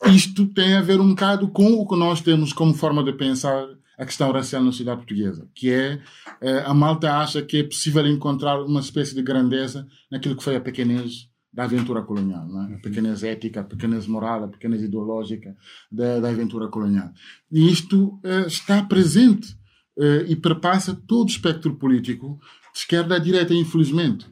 [0.08, 3.68] isto tem a ver um bocado com o que nós temos como forma de pensar
[4.00, 6.02] a questão racial na sociedade portuguesa, que é
[6.42, 10.56] eh, a malta acha que é possível encontrar uma espécie de grandeza naquilo que foi
[10.56, 12.76] a pequenez da aventura colonial, é?
[12.76, 15.56] a pequenez ética, a pequenez moral, a pequenez ideológica
[15.92, 17.12] da, da aventura colonial.
[17.52, 19.54] E isto uh, está presente
[19.98, 22.40] uh, e perpassa todo o espectro político,
[22.72, 24.28] de esquerda à direita, infelizmente.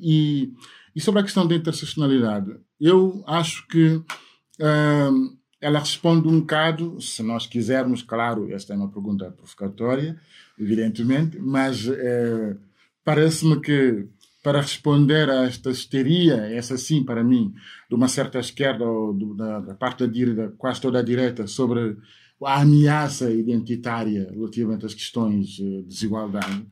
[0.00, 0.52] E,
[0.94, 7.22] e sobre a questão da interseccionalidade, eu acho que uh, ela responde um bocado, se
[7.22, 10.20] nós quisermos, claro, esta é uma pergunta provocatória,
[10.58, 12.56] evidentemente, mas uh,
[13.04, 14.06] parece-me que
[14.48, 17.52] para responder a esta histeria, essa sim, para mim,
[17.86, 21.46] de uma certa esquerda ou do, da, da, parte da direita, quase toda a direita,
[21.46, 21.98] sobre
[22.42, 26.66] a ameaça identitária relativamente às questões de desigualdade,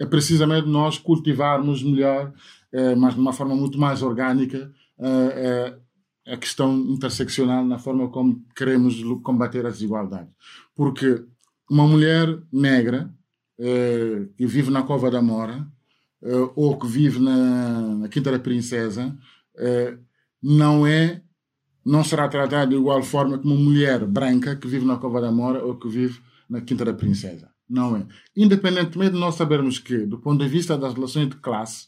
[0.00, 2.32] é precisamente nós cultivarmos melhor,
[2.72, 4.68] uh, mas de uma forma muito mais orgânica,
[4.98, 5.80] uh,
[6.26, 10.34] a questão interseccional na forma como queremos combater as desigualdades.
[10.74, 11.24] Porque
[11.70, 13.08] uma mulher negra
[13.56, 15.66] eh, que vive na Cova da Mora
[16.22, 19.16] eh, ou que vive na, na Quinta da Princesa
[19.56, 19.96] eh,
[20.42, 21.22] não é
[21.84, 25.32] não será tratada de igual forma que uma mulher branca que vive na Cova da
[25.32, 27.50] Mora ou que vive na Quinta da Princesa.
[27.68, 28.06] Não é.
[28.36, 31.86] Independentemente de nós sabermos que, do ponto de vista das relações de classe,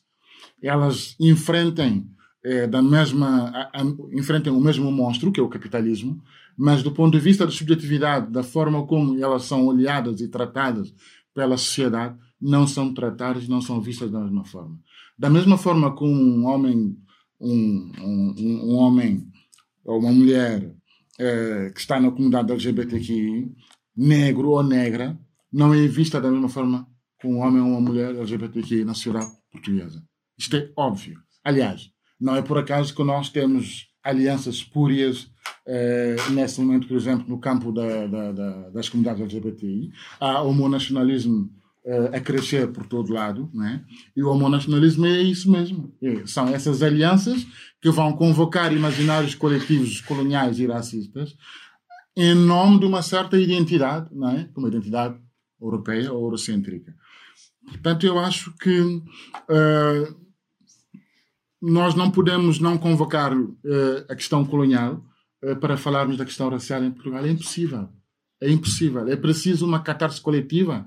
[0.63, 2.09] elas enfrentem
[2.45, 6.23] é, da mesma, a, a, enfrentam o mesmo monstro, que é o capitalismo,
[6.57, 10.93] mas do ponto de vista da subjetividade, da forma como elas são olhadas e tratadas
[11.35, 14.79] pela sociedade, não são tratadas, não são vistas da mesma forma.
[15.17, 16.99] Da mesma forma como um homem,
[17.41, 19.29] um, um, um homem
[19.85, 20.75] ou uma mulher
[21.19, 23.55] é, que está na comunidade LGBTQI,
[23.97, 25.19] negro ou negra,
[25.53, 26.89] não é vista da mesma forma
[27.21, 30.03] que um homem ou uma mulher LGBTQI na sociedade portuguesa.
[30.37, 31.21] Isto é óbvio.
[31.45, 31.91] Aliás,
[32.21, 35.31] não é por acaso que nós temos alianças espúrias
[35.67, 39.93] eh, nesse momento, por exemplo, no campo da, da, da, das comunidades LGBTI.
[40.19, 41.62] Há homonacionalismo eh,
[42.13, 43.85] a crescer por todo lado, né?
[44.17, 45.93] e o homonacionalismo é isso mesmo.
[46.01, 47.45] É, são essas alianças
[47.81, 51.37] que vão convocar imaginários coletivos coloniais e racistas
[52.17, 54.49] em nome de uma certa identidade, não é?
[54.53, 55.19] como a identidade
[55.61, 56.95] europeia ou eurocêntrica.
[57.67, 60.23] Portanto, eu acho que uh,
[61.61, 63.57] nós não podemos não convocar uh,
[64.09, 65.05] a questão colonial
[65.45, 67.25] uh, para falarmos da questão racial em Portugal.
[67.25, 67.89] É impossível.
[68.41, 69.09] É impossível.
[69.09, 70.87] É preciso uma catarse coletiva?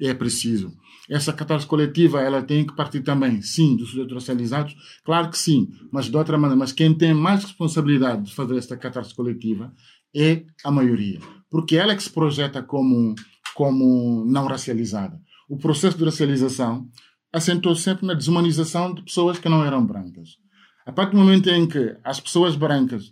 [0.00, 0.76] É preciso.
[1.08, 5.70] Essa catarse coletiva ela tem que partir também, sim, dos sujeitos racializados, claro que sim,
[5.90, 6.58] mas de outra maneira.
[6.58, 9.72] Mas quem tem mais responsabilidade de fazer esta catarse coletiva
[10.14, 11.20] é a maioria,
[11.50, 13.14] porque ela é que se projeta como,
[13.54, 15.20] como não racializada.
[15.48, 16.88] O processo de racialização
[17.32, 20.38] assentou sempre na desumanização de pessoas que não eram brancas.
[20.84, 23.08] A partir do momento em que as pessoas brancas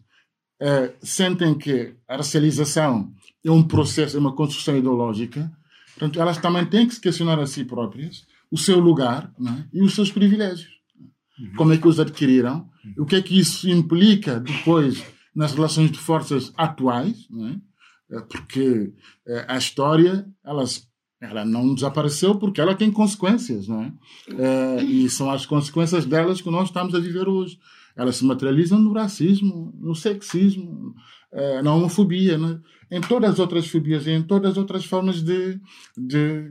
[0.62, 3.12] uh, sentem que a racialização
[3.44, 5.50] é um processo, é uma construção ideológica,
[5.96, 9.64] portanto, elas também têm que se questionar a si próprias o seu lugar é?
[9.72, 10.72] e os seus privilégios.
[11.38, 11.56] Uhum.
[11.56, 12.68] Como é que os adquiriram?
[12.98, 15.02] O que é que isso implica depois
[15.34, 17.26] nas relações de forças atuais?
[18.10, 18.20] É?
[18.20, 18.92] Porque
[19.26, 20.86] uh, a história, elas
[21.20, 23.92] ela não desapareceu porque ela tem consequências, não é?
[24.38, 24.84] é?
[24.84, 27.58] e são as consequências delas que nós estamos a viver hoje.
[27.96, 30.94] Elas se materializam no racismo, no sexismo,
[31.34, 32.60] é, na homofobia, né?
[32.90, 35.60] em todas as outras fobias e em todas as outras formas de,
[35.96, 36.50] de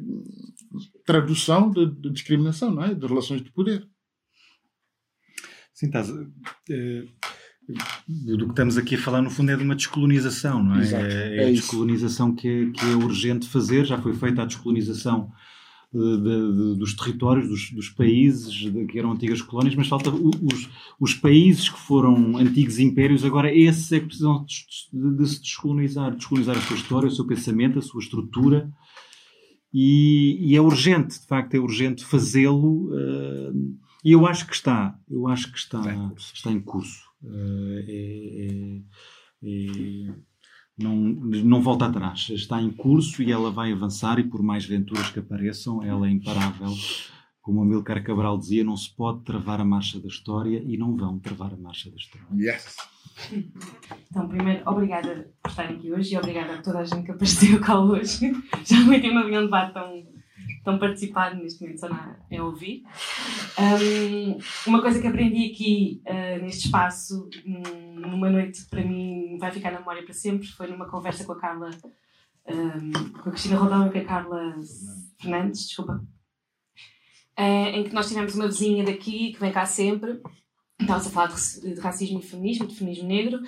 [1.05, 2.93] tradução de, de discriminação, não é?
[2.93, 3.87] de relações de poder.
[5.73, 6.09] Sim, estás.
[6.69, 7.03] É
[8.35, 10.81] do que estamos aqui a falar, no fundo, é de uma descolonização, não é?
[10.81, 13.85] Exato, é, é, é a descolonização que é, que é urgente fazer.
[13.85, 15.31] Já foi feita a descolonização
[15.93, 20.69] de, de, dos territórios, dos, dos países que eram antigas colónias, mas falta os,
[20.99, 26.57] os países que foram antigos impérios, agora esses é que precisam de, se descolonizar, descolonizar
[26.57, 28.71] a sua história, o seu pensamento, a sua estrutura.
[29.71, 32.89] E, e é urgente, de facto, é urgente fazê-lo.
[32.91, 36.33] Uh, e eu acho que está, eu acho que está, está em curso.
[36.33, 37.03] Está em curso.
[37.23, 38.81] Uh, é,
[39.43, 40.13] é, é,
[40.77, 42.29] não, não volta atrás.
[42.29, 46.11] Está em curso e ela vai avançar, e por mais venturas que apareçam, ela é
[46.11, 46.69] imparável.
[47.41, 50.95] Como o Amilcar Cabral dizia, não se pode travar a marcha da história e não
[50.95, 52.25] vão travar a marcha da história.
[52.33, 52.77] Yes!
[54.09, 57.59] Então, primeiro, obrigada por estarem aqui hoje e obrigada a toda a gente que apareceu
[57.59, 58.31] cá hoje.
[58.65, 60.03] Já muito tempo havia um debate tão,
[60.63, 62.83] tão participado, neste momento só na, ouvir.
[63.59, 64.37] Um,
[64.67, 69.51] uma coisa que aprendi aqui uh, neste espaço, um, numa noite que para mim vai
[69.51, 71.69] ficar na memória para sempre, foi numa conversa com a Carla,
[72.47, 74.55] um, com a Cristina Rodão e com a Carla
[75.19, 76.03] Fernandes, desculpa,
[77.39, 80.21] uh, em que nós tivemos uma vizinha daqui que vem cá sempre,
[80.79, 83.41] estávamos a falar de, de racismo e feminismo, de feminismo negro,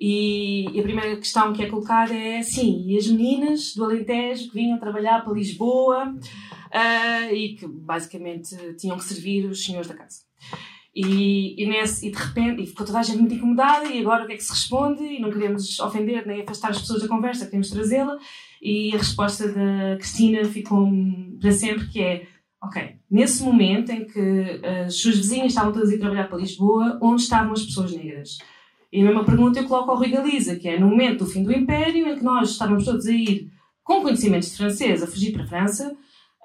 [0.00, 4.54] e, a primeira questão que é colocada é, sim, e as meninas do Alentejo que
[4.54, 10.20] vinham trabalhar para Lisboa uh, e que basicamente tinham que servir os senhores da casa.
[10.94, 14.24] E, e, nesse, e de repente, e ficou toda a gente muito incomodada, e agora
[14.24, 15.04] o que é que se responde?
[15.04, 18.16] E não queremos ofender nem afastar as pessoas da conversa, queremos trazê-la.
[18.60, 20.90] E a resposta da Cristina ficou
[21.38, 22.26] para sempre, que é,
[22.62, 26.98] ok, nesse momento em que as suas vizinhas estavam todas a ir trabalhar para Lisboa,
[27.00, 28.38] onde estavam as pessoas negras?
[28.92, 31.42] E a mesma pergunta eu coloco ao Rui Galiza, que é no momento do fim
[31.42, 33.50] do Império, em que nós estávamos todos a ir
[33.84, 35.96] com conhecimentos de francês, a fugir para a França,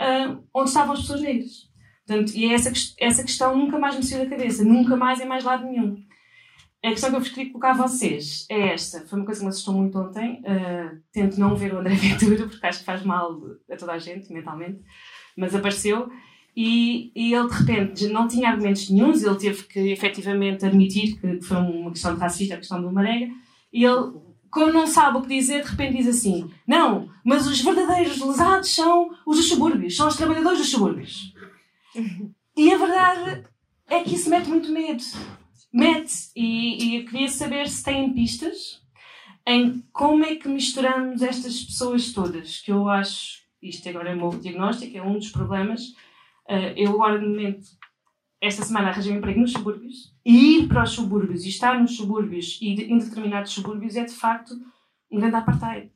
[0.02, 1.70] uh, onde estavam as pessoas negras.
[2.06, 5.26] Portanto, e é essa, essa questão nunca mais me saiu da cabeça, nunca mais em
[5.26, 5.98] mais lado nenhum.
[6.84, 9.08] A questão que eu vos queria colocar a vocês é esta.
[9.08, 10.40] Foi uma coisa que me assustou muito ontem.
[10.42, 13.42] Uh, tento não ver o André Ventura, porque acho que faz mal
[13.72, 14.82] a toda a gente, mentalmente.
[15.36, 16.08] Mas apareceu.
[16.56, 19.24] E, e ele, de repente, não tinha argumentos nenhums.
[19.24, 23.30] Ele teve que, efetivamente, admitir que foi uma questão de racista, a questão do Marega.
[23.74, 24.14] E ele
[24.56, 28.74] como não sabe o que dizer, de repente diz assim: Não, mas os verdadeiros lesados
[28.74, 31.34] são os dos subúrbios, são os trabalhadores dos subúrbios.
[32.56, 33.46] E a verdade
[33.90, 35.04] é que isso mete muito medo.
[35.74, 36.32] Mete.
[36.34, 38.82] E, e eu queria saber se têm pistas
[39.46, 44.18] em como é que misturamos estas pessoas todas, que eu acho, isto agora é o
[44.18, 45.94] meu diagnóstico, é um dos problemas.
[46.50, 47.66] Uh, eu agora, no momento,
[48.42, 51.96] esta semana arranjei um emprego nos subúrbios, e ir para os subúrbios e estar nos
[51.96, 54.54] subúrbios e em determinados subúrbios é de facto
[55.12, 55.92] um grande apartheid.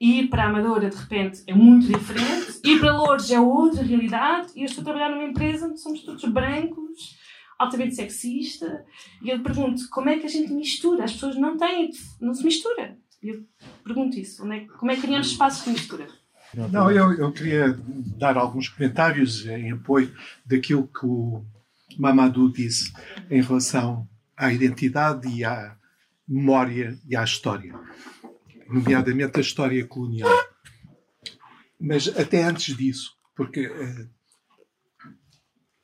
[0.00, 2.60] Ir para a Amadora, de repente, é muito diferente.
[2.64, 4.50] Ir para Lourdes é outra realidade.
[4.56, 7.18] E eu estou a trabalhar numa empresa onde somos todos brancos,
[7.58, 8.86] altamente sexista.
[9.22, 11.04] E eu pergunto, como é que a gente mistura?
[11.04, 12.98] As pessoas não têm, não se mistura.
[13.22, 13.44] E eu
[13.84, 14.50] pergunto isso.
[14.50, 16.08] É, como é que criamos espaços de mistura?
[16.54, 17.78] Não, eu, eu queria
[18.18, 20.12] dar alguns comentários em apoio
[20.44, 21.44] daquilo que o
[21.96, 22.92] Mamadou disse
[23.30, 25.76] em relação à identidade e à
[26.26, 27.74] memória e à história,
[28.68, 30.30] nomeadamente a história colonial.
[31.78, 34.10] Mas até antes disso, porque uh,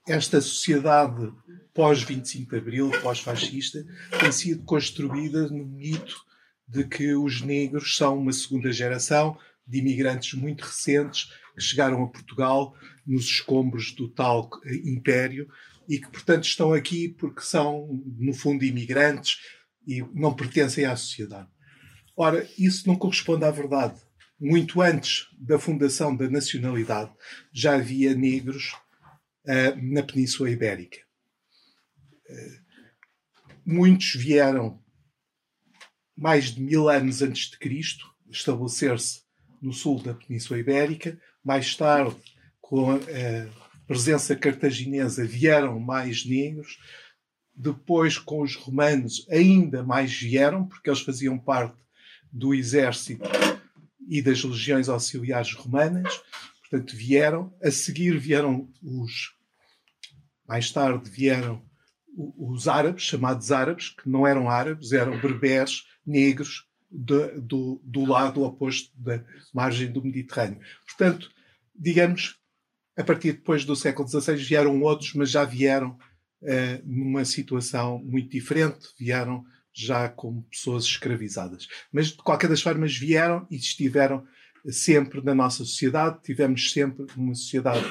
[0.07, 1.33] esta sociedade
[1.75, 3.85] pós-25 de Abril, pós-fascista,
[4.19, 6.25] tem sido construída no mito
[6.67, 12.09] de que os negros são uma segunda geração de imigrantes muito recentes que chegaram a
[12.09, 14.51] Portugal nos escombros do tal
[14.85, 15.49] império
[15.89, 19.39] e que, portanto, estão aqui porque são, no fundo, imigrantes
[19.87, 21.49] e não pertencem à sociedade.
[22.17, 24.01] Ora, isso não corresponde à verdade.
[24.39, 27.13] Muito antes da fundação da nacionalidade,
[27.53, 28.75] já havia negros
[29.45, 30.99] uh, na Península Ibérica.
[32.29, 32.67] Uh,
[33.65, 34.83] muitos vieram
[36.17, 39.26] mais de mil anos antes de Cristo, estabelecer-se
[39.67, 41.19] no sul da Península Ibérica.
[41.45, 42.17] Mais tarde,
[42.61, 42.99] com a,
[43.87, 46.79] presença cartaginesa vieram mais negros,
[47.55, 51.77] depois com os romanos ainda mais vieram, porque eles faziam parte
[52.33, 53.23] do exército
[54.09, 56.21] e das legiões auxiliares romanas,
[56.61, 59.35] portanto vieram, a seguir vieram os,
[60.49, 61.63] mais tarde vieram
[62.17, 68.43] os árabes, chamados árabes, que não eram árabes, eram berberes, negros, de, do, do lado
[68.43, 69.23] oposto da
[69.53, 70.61] margem do Mediterrâneo.
[70.87, 71.31] Portanto,
[71.75, 72.39] digamos,
[72.97, 75.91] a partir depois do século XVI vieram outros, mas já vieram
[76.43, 79.45] uh, numa situação muito diferente, vieram
[79.75, 81.69] já como pessoas escravizadas.
[81.93, 84.27] Mas de qualquer das formas vieram e estiveram
[84.71, 87.85] sempre na nossa sociedade, tivemos sempre uma sociedade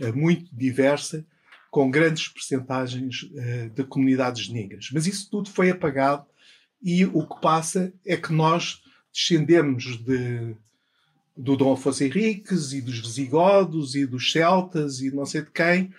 [0.00, 1.26] uh, muito diversa,
[1.70, 4.90] com grandes percentagens uh, de comunidades negras.
[4.92, 6.26] Mas isso tudo foi apagado
[6.82, 10.56] e o que passa é que nós descendemos de
[11.36, 15.92] do Dom Afonso Henriques e dos visigodos e dos celtas e não sei de quem,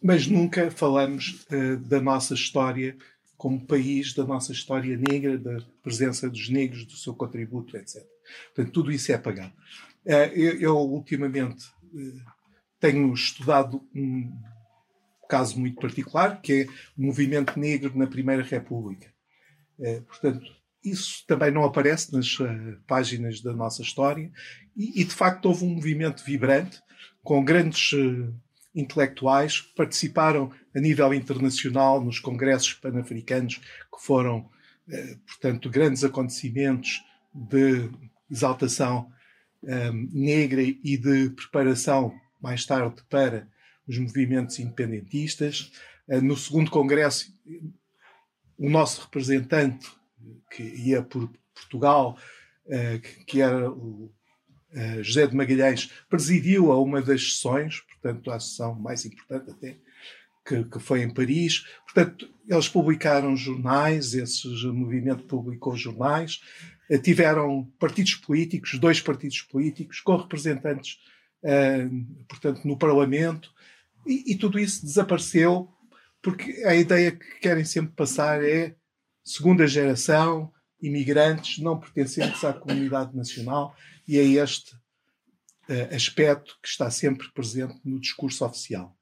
[0.00, 2.96] mas nunca falamos uh, da nossa história
[3.36, 8.04] como país, da nossa história negra, da presença dos negros, do seu contributo, etc.
[8.54, 9.52] Portanto, tudo isso é apagado.
[10.06, 12.20] Uh, eu, eu, ultimamente, uh,
[12.78, 14.32] tenho estudado um
[15.28, 16.64] caso muito particular, que é
[16.96, 19.12] o movimento negro na Primeira República.
[20.06, 20.46] Portanto,
[20.84, 22.46] isso também não aparece nas uh,
[22.86, 24.30] páginas da nossa história
[24.76, 26.80] e, e, de facto houve um movimento vibrante
[27.22, 28.34] com grandes uh,
[28.74, 34.48] intelectuais que participaram a nível internacional nos congressos pan-africanos que foram,
[35.26, 37.02] portanto, grandes acontecimentos
[37.34, 37.90] de
[38.30, 39.12] exaltação
[39.62, 43.46] um, negra e de preparação mais tarde para
[43.86, 45.70] os movimentos independentistas.
[46.08, 47.30] no segundo congresso,
[48.62, 49.90] o nosso representante
[50.48, 52.16] que ia por Portugal,
[52.66, 54.12] uh, que era o
[54.72, 59.76] uh, José de Magalhães, presidiu a uma das sessões, portanto, a sessão mais importante até,
[60.46, 61.66] que, que, foi em Paris.
[61.84, 66.40] Portanto, eles publicaram jornais, esse movimento publicou jornais,
[66.88, 71.00] uh, tiveram partidos políticos, dois partidos políticos, com representantes,
[72.28, 73.52] portanto, no Parlamento,
[74.06, 75.68] e, e tudo isso desapareceu
[76.22, 78.76] porque a ideia que querem sempre passar é
[79.24, 86.90] segunda geração, imigrantes não pertencentes à comunidade nacional, e é este uh, aspecto que está
[86.90, 88.96] sempre presente no discurso oficial.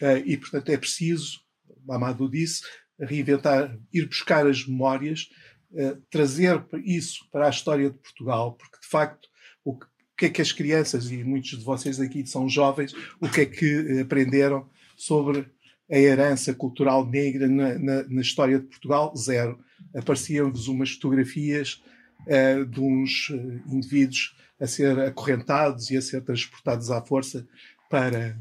[0.00, 1.40] Uh, e, portanto, é preciso,
[1.84, 2.62] Mamadou disse,
[2.98, 5.28] reinventar, ir buscar as memórias,
[5.72, 9.28] uh, trazer isso para a história de Portugal, porque, de facto,
[9.64, 12.94] o que, o que é que as crianças, e muitos de vocês aqui são jovens,
[13.20, 15.50] o que é que aprenderam sobre
[15.90, 19.58] a herança cultural negra na, na, na história de Portugal, zero.
[19.94, 21.82] Apareciam-vos umas fotografias
[22.26, 27.48] uh, de uns uh, indivíduos a ser acorrentados e a ser transportados à força
[27.88, 28.38] para,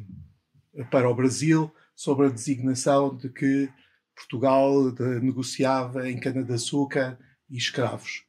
[0.91, 3.69] para o Brasil, sobre a designação de que
[4.15, 7.17] Portugal de, negociava em cana-de-açúcar
[7.49, 8.23] e escravos.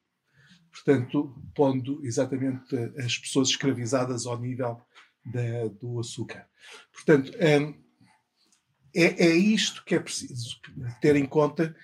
[0.72, 4.80] Portanto, pondo exatamente as pessoas escravizadas ao nível
[5.24, 6.46] da, do açúcar.
[6.92, 7.74] Portanto, um,
[8.94, 10.60] é, é isto que é preciso
[11.00, 11.74] ter em conta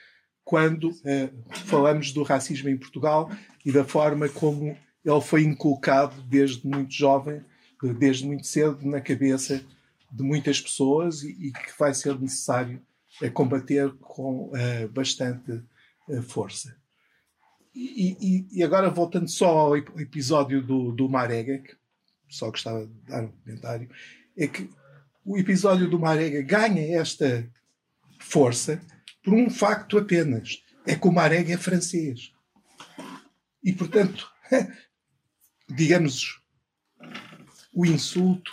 [0.44, 3.30] quando uh, falamos do racismo em Portugal
[3.64, 7.44] e da forma como ele foi inculcado desde muito jovem,
[7.98, 9.64] desde muito cedo, na cabeça
[10.10, 12.80] de muitas pessoas e, e que vai ser necessário
[13.22, 15.62] uh, combater com uh, bastante
[16.28, 16.76] força.
[17.74, 21.76] E, e, e, agora, voltando só ao episódio do, do Marega, que
[22.30, 23.90] só gostava de dar um comentário,
[24.38, 24.70] é que
[25.26, 27.50] o episódio do Marega ganha esta
[28.20, 28.80] força
[29.24, 32.32] por um facto apenas: é que o Marega é francês.
[33.62, 34.30] E, portanto,
[35.68, 36.40] digamos,
[37.74, 38.52] o insulto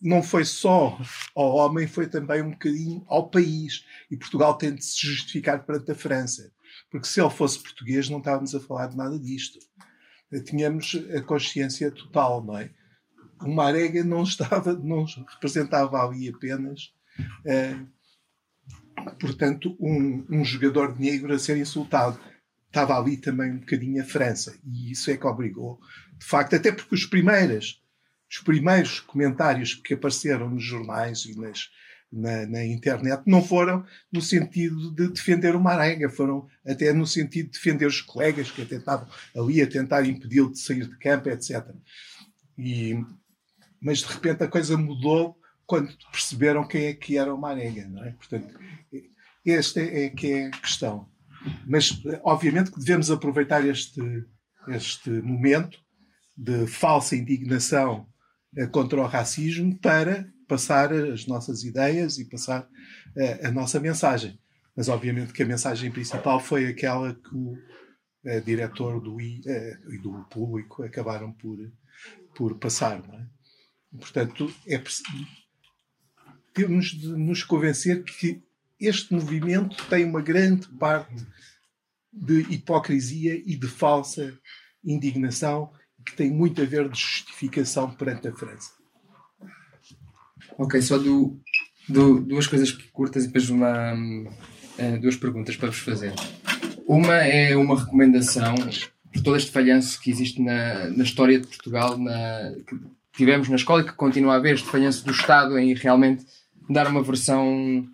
[0.00, 0.96] não foi só
[1.34, 3.84] ao homem, foi também um bocadinho ao país.
[4.08, 6.52] E Portugal tem de se justificar perante a França.
[6.88, 9.58] Porque se ele fosse português, não estávamos a falar de nada disto.
[10.44, 12.70] Tínhamos a consciência total, não é?
[13.44, 16.92] O Marega não estava, não representava ali apenas,
[17.46, 17.76] eh,
[19.20, 22.18] portanto, um, um, jogador negro a ser insultado.
[22.68, 25.78] Estava ali também um bocadinho a França e isso é que obrigou,
[26.18, 27.82] de facto, até porque os primeiros,
[28.30, 31.68] os primeiros comentários que apareceram nos jornais e nas,
[32.10, 37.46] na, na, internet não foram no sentido de defender o Marega, foram até no sentido
[37.46, 41.28] de defender os colegas que até estavam ali a tentar impedi-lo de sair de campo,
[41.28, 41.66] etc.
[42.56, 43.02] E,
[43.82, 48.04] mas de repente a coisa mudou quando perceberam quem é que era o Marega, não
[48.04, 48.12] é?
[48.12, 48.54] Portanto,
[49.44, 51.08] esta é que é a questão.
[51.66, 54.00] Mas, obviamente, que devemos aproveitar este,
[54.68, 55.78] este momento
[56.36, 58.06] de falsa indignação
[58.56, 62.68] eh, contra o racismo para passar as nossas ideias e passar
[63.42, 64.38] a, a nossa mensagem.
[64.76, 67.58] Mas, obviamente, que a mensagem principal foi aquela que o
[68.24, 71.58] eh, diretor do eh, e do público acabaram por,
[72.34, 73.02] por passar.
[73.06, 73.26] Não é?
[73.98, 74.82] Portanto, é
[76.54, 78.42] temos de nos convencer que
[78.80, 81.24] este movimento tem uma grande parte
[82.12, 84.38] de hipocrisia e de falsa
[84.84, 85.72] indignação
[86.04, 88.72] que tem muito a ver de justificação perante a França.
[90.58, 91.40] Ok, só do,
[91.88, 96.12] do, duas coisas curtas e depois uma, uh, duas perguntas para vos fazer.
[96.86, 98.54] Uma é uma recomendação
[99.12, 102.76] por todo este falhanço que existe na, na história de Portugal, na, que,
[103.12, 106.24] tivemos na escola e que continua a haver este falhanço do Estado em realmente
[106.68, 107.86] dar uma versão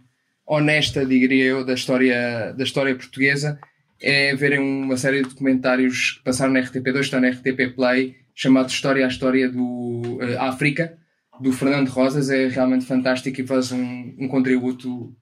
[0.46, 3.58] honesta, diria eu, da história, da história portuguesa,
[4.00, 8.70] é verem uma série de documentários que passaram na RTP2, estão na RTP Play, chamado
[8.70, 10.96] História à História do uh, África,
[11.40, 15.14] do Fernando Rosas, é realmente fantástico e faz um, um contributo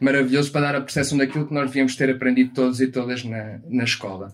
[0.00, 3.60] maravilhoso para dar a percepção daquilo que nós devíamos ter aprendido todos e todas na,
[3.68, 4.32] na escola.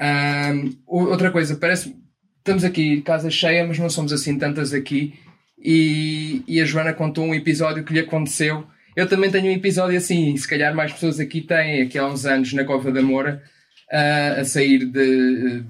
[0.00, 1.96] Um, outra coisa, parece
[2.44, 5.14] estamos aqui casa cheia, mas não somos assim tantas aqui.
[5.58, 8.66] E, e a Joana contou um episódio que lhe aconteceu.
[8.94, 12.26] Eu também tenho um episódio assim, se calhar mais pessoas aqui têm, aqui há uns
[12.26, 13.42] anos na Cova da Moura,
[13.90, 15.64] uh, a sair de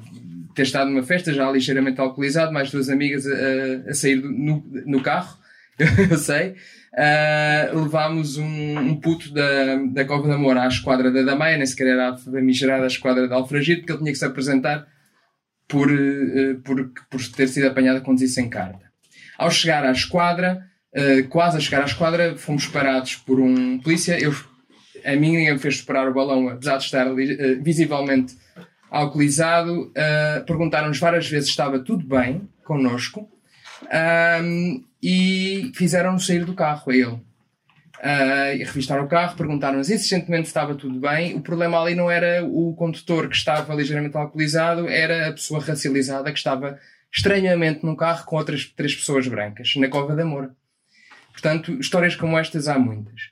[0.52, 5.00] ter estado numa festa já ligeiramente alcoolizado, mais duas amigas a, a sair no, no
[5.00, 5.38] carro,
[6.10, 6.56] eu sei.
[6.92, 11.66] Uh, levámos um, um, puto da, da Cova da Moura à esquadra da Damaia, nem
[11.66, 14.86] sequer era a famigerada esquadra da Alfragide, porque ele tinha que se apresentar
[15.74, 18.92] por, uh, por, por ter sido apanhado a conduzir sem carta.
[19.36, 20.64] Ao chegar à esquadra,
[20.94, 24.16] uh, quase a chegar à esquadra, fomos parados por um polícia.
[24.16, 24.32] Eu,
[25.04, 27.06] a mim ninguém me fez superar o balão, apesar de estar
[27.60, 28.36] visivelmente
[28.88, 29.92] alcoolizado.
[30.46, 33.28] Perguntaram-nos várias vezes se estava tudo bem connosco.
[35.02, 37.20] E fizeram-nos sair do carro, a ele.
[38.04, 41.34] Uh, e revistaram o carro, perguntaram-nos insistentemente se estava tudo bem.
[41.36, 46.30] O problema ali não era o condutor que estava ligeiramente alcoolizado, era a pessoa racializada
[46.30, 46.78] que estava
[47.10, 50.50] estranhamente num carro com outras três pessoas brancas, na Cova de Amor.
[51.32, 53.30] Portanto, histórias como estas há muitas.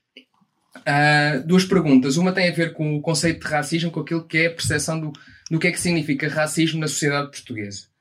[0.78, 2.16] Uh, duas perguntas.
[2.16, 4.98] Uma tem a ver com o conceito de racismo, com aquilo que é a percepção
[4.98, 5.12] do,
[5.50, 7.92] do que é que significa racismo na sociedade portuguesa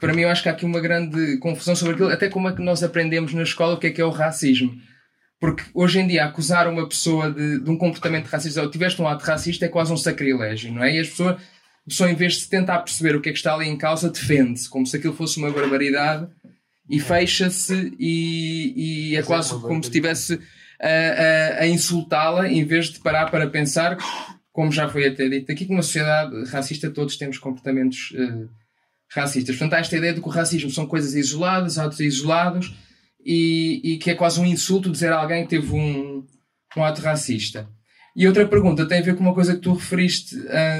[0.00, 2.52] para mim eu acho que há aqui uma grande confusão sobre aquilo, até como é
[2.52, 4.76] que nós aprendemos na escola o que é que é o racismo.
[5.42, 9.08] Porque hoje em dia acusar uma pessoa de, de um comportamento racista ou tiveste um
[9.08, 10.94] ato racista é quase um sacrilégio, não é?
[10.94, 13.52] E as pessoas, a pessoa em vez de tentar perceber o que é que está
[13.52, 16.28] ali em causa, defende-se, como se aquilo fosse uma barbaridade
[16.88, 20.38] e fecha-se e, e é quase como se estivesse
[20.80, 23.98] a, a, a insultá-la em vez de parar para pensar,
[24.52, 28.48] como já foi até dito aqui, que uma sociedade racista todos temos comportamentos uh,
[29.12, 29.56] racistas.
[29.56, 32.72] Portanto, há esta ideia de que o racismo são coisas isoladas, atos isolados,
[33.24, 36.26] e, e que é quase um insulto dizer a alguém que teve um,
[36.76, 37.68] um ato racista.
[38.14, 40.36] E outra pergunta tem a ver com uma coisa que tu referiste,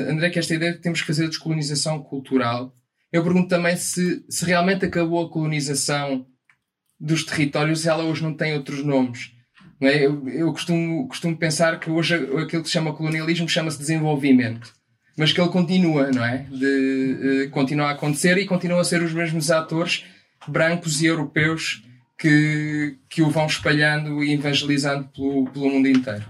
[0.08, 2.74] André, que é esta ideia de que temos que fazer a descolonização cultural.
[3.10, 6.26] Eu pergunto também se, se realmente acabou a colonização
[7.00, 9.32] dos territórios e ela hoje não tem outros nomes.
[9.80, 10.04] Não é?
[10.04, 14.72] Eu, eu costumo, costumo pensar que hoje aquilo que se chama colonialismo chama-se desenvolvimento
[15.16, 16.46] mas que ele continua, não é?
[16.50, 20.04] De, uh, continua a acontecer e continuam a ser os mesmos atores
[20.48, 21.82] brancos e europeus
[22.22, 26.24] que, que o vão espalhando e evangelizando pelo, pelo mundo inteiro.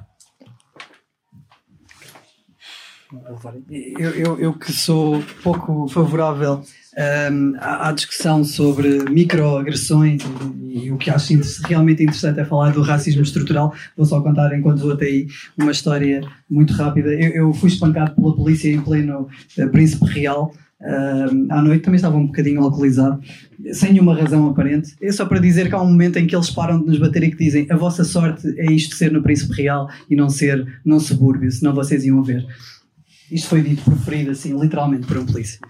[3.99, 6.65] Eu, eu, eu que sou pouco favorável
[7.31, 10.23] um, à, à, discussão sobre microagressões
[10.63, 11.35] e, e, o que acho
[11.67, 13.75] realmente interessante é falar do racismo estrutural.
[13.95, 15.27] Vou só contar, enquanto vou até aí,
[15.59, 17.11] uma história muito rápida.
[17.11, 19.29] Eu, eu fui espancado pela polícia em pleno
[19.59, 20.55] uh, Príncipe Real.
[20.83, 23.23] Uh, à noite também estava um bocadinho alcoolizado,
[23.73, 24.97] sem nenhuma razão aparente.
[25.01, 27.23] É só para dizer que há um momento em que eles param de nos bater
[27.23, 30.81] e que dizem: A vossa sorte é isto ser no Príncipe Real e não ser
[30.85, 32.45] num subúrbio, senão vocês iam ver.
[33.31, 35.61] Isto foi dito por ferido, assim, literalmente, por um polícia.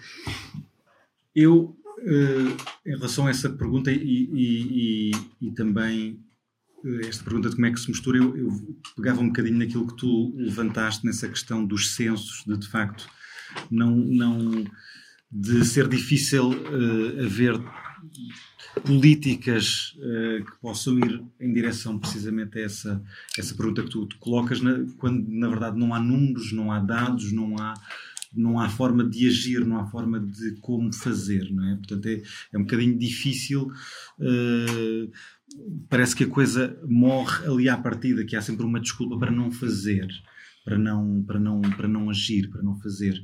[1.36, 2.56] Eu, uh,
[2.86, 5.10] em relação a essa pergunta e, e,
[5.42, 6.18] e, e também
[6.84, 8.50] uh, esta pergunta de como é que se mistura, eu, eu,
[8.96, 13.06] pegava um bocadinho naquilo que tu levantaste nessa questão dos censos, de de facto
[13.70, 14.64] não, não
[15.32, 17.58] de ser difícil uh, haver
[18.84, 23.02] políticas uh, que possam ir em direção precisamente a essa,
[23.38, 26.78] essa pergunta que tu, tu colocas, na, quando na verdade não há números, não há
[26.78, 27.74] dados, não há
[28.34, 31.76] não há forma de agir, não há forma de como fazer, não é?
[31.76, 32.22] Portanto, é,
[32.52, 33.70] é um bocadinho difícil.
[34.18, 35.12] Uh,
[35.88, 39.52] parece que a coisa morre ali à partida, que há sempre uma desculpa para não
[39.52, 40.08] fazer,
[40.64, 43.20] para não, para não, para não agir, para não fazer.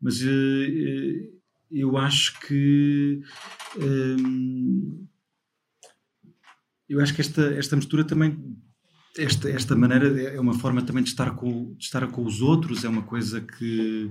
[0.00, 1.40] Mas uh,
[1.70, 3.20] eu acho que.
[3.76, 5.08] Uh,
[6.88, 8.36] eu acho que esta, esta mistura também
[9.16, 12.84] esta, esta maneira é uma forma também de estar com, de estar com os outros,
[12.84, 14.10] é uma coisa que,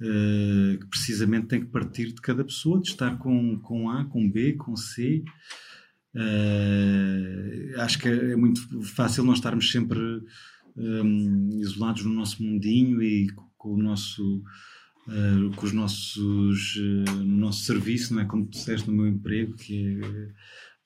[0.00, 4.28] uh, que, precisamente tem que partir de cada pessoa, de estar com, com A, com
[4.30, 5.22] B, com C.
[6.14, 10.00] Uh, acho que é muito fácil não estarmos sempre
[10.78, 14.42] um, isolados no nosso mundinho e com, o nosso.
[15.06, 19.06] Uh, com os nossos uh, no nosso serviço, não é como tu disseste no meu
[19.06, 20.34] emprego, que é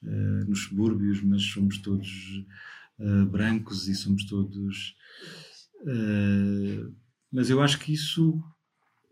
[0.09, 2.09] uh, nos subúrbios, mas somos todos
[3.33, 4.95] brancos e somos todos.
[7.33, 8.41] Mas eu acho que isso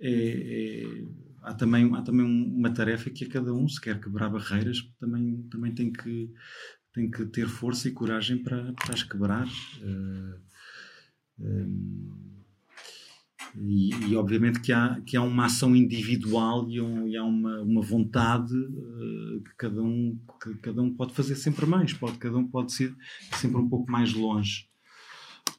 [0.00, 1.04] é, é,
[1.42, 5.42] há também há também uma tarefa que a cada um se quer quebrar barreiras também
[5.50, 6.32] também tem que
[6.92, 10.49] tem que ter força e coragem para, para as quebrar uh,
[13.56, 17.60] E, e, obviamente que há, que há uma ação individual e, um, e há uma,
[17.62, 22.36] uma vontade uh, que, cada um, que cada um pode fazer sempre mais, pode, cada
[22.36, 22.94] um pode ser
[23.32, 24.68] sempre um pouco mais longe.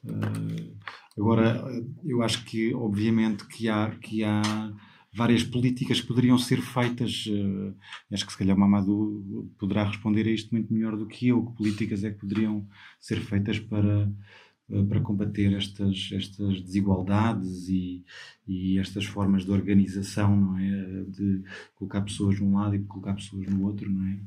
[0.04, 0.74] Uh,
[1.18, 1.62] agora,
[2.04, 4.72] eu acho que obviamente que há, que há
[5.14, 7.26] várias políticas que poderiam ser feitas.
[7.26, 7.76] Uh,
[8.10, 9.22] acho que se calhar o Mamadou
[9.58, 11.44] poderá responder a isto muito melhor do que eu.
[11.44, 12.66] Que políticas é que poderiam
[12.98, 14.10] ser feitas para
[14.88, 18.04] para combater estas, estas desigualdades e,
[18.46, 21.04] e estas formas de organização, não é?
[21.08, 21.42] De
[21.74, 24.20] colocar pessoas num lado e colocar pessoas no outro, não é?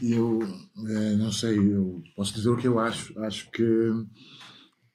[0.00, 0.40] eu
[0.86, 3.18] é, não sei, eu posso dizer o que eu acho.
[3.20, 3.64] Acho que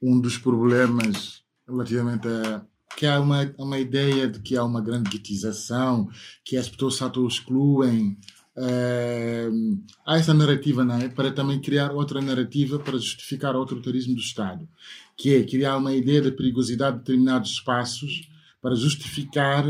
[0.02, 2.66] um dos problemas relativamente a
[2.96, 6.10] que há uma, uma ideia de que há uma grande guetização,
[6.44, 8.18] que as pessoas se auto-excluem,
[8.58, 11.08] Uh, há essa narrativa não é?
[11.10, 14.68] para também criar outra narrativa para justificar o autoritarismo do Estado,
[15.16, 18.28] que é criar uma ideia de perigosidade de determinados espaços
[18.60, 19.64] para justificar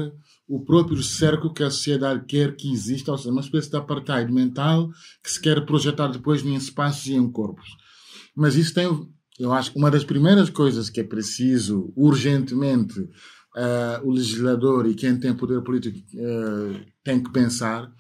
[0.47, 4.31] o próprio cerco que a sociedade quer que exista, ou seja, uma espécie de apartheid
[4.31, 4.89] mental
[5.22, 7.68] que se quer projetar depois em espaços e em corpos.
[8.34, 8.88] Mas isso tem,
[9.38, 14.95] eu acho que uma das primeiras coisas que é preciso urgentemente uh, o legislador e
[14.95, 17.91] quem tem poder político uh, tem que pensar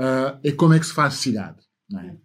[0.00, 1.58] uh, é como é que se faz cidade.
[1.94, 2.16] É?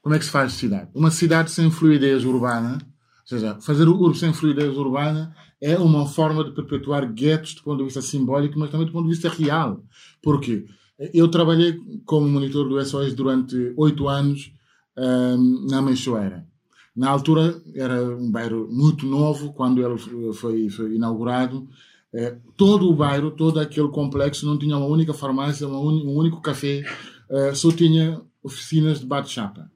[0.00, 0.90] Como é que se faz cidade?
[0.94, 6.06] Uma cidade sem fluidez urbana, ou seja, fazer o urbo sem fluidez urbana é uma
[6.06, 9.28] forma de perpetuar guetos do ponto de vista simbólico, mas também do ponto de vista
[9.28, 9.84] real.
[10.22, 10.64] Porque
[11.12, 14.52] eu trabalhei como monitor do SOS durante oito anos
[14.96, 16.46] um, na Meixoeira.
[16.96, 19.98] Na altura era um bairro muito novo, quando ele
[20.32, 21.68] foi, foi inaugurado.
[22.12, 26.16] É, todo o bairro, todo aquele complexo não tinha uma única farmácia, uma un, um
[26.16, 26.82] único café,
[27.30, 29.70] é, só tinha oficinas de bate-chapa.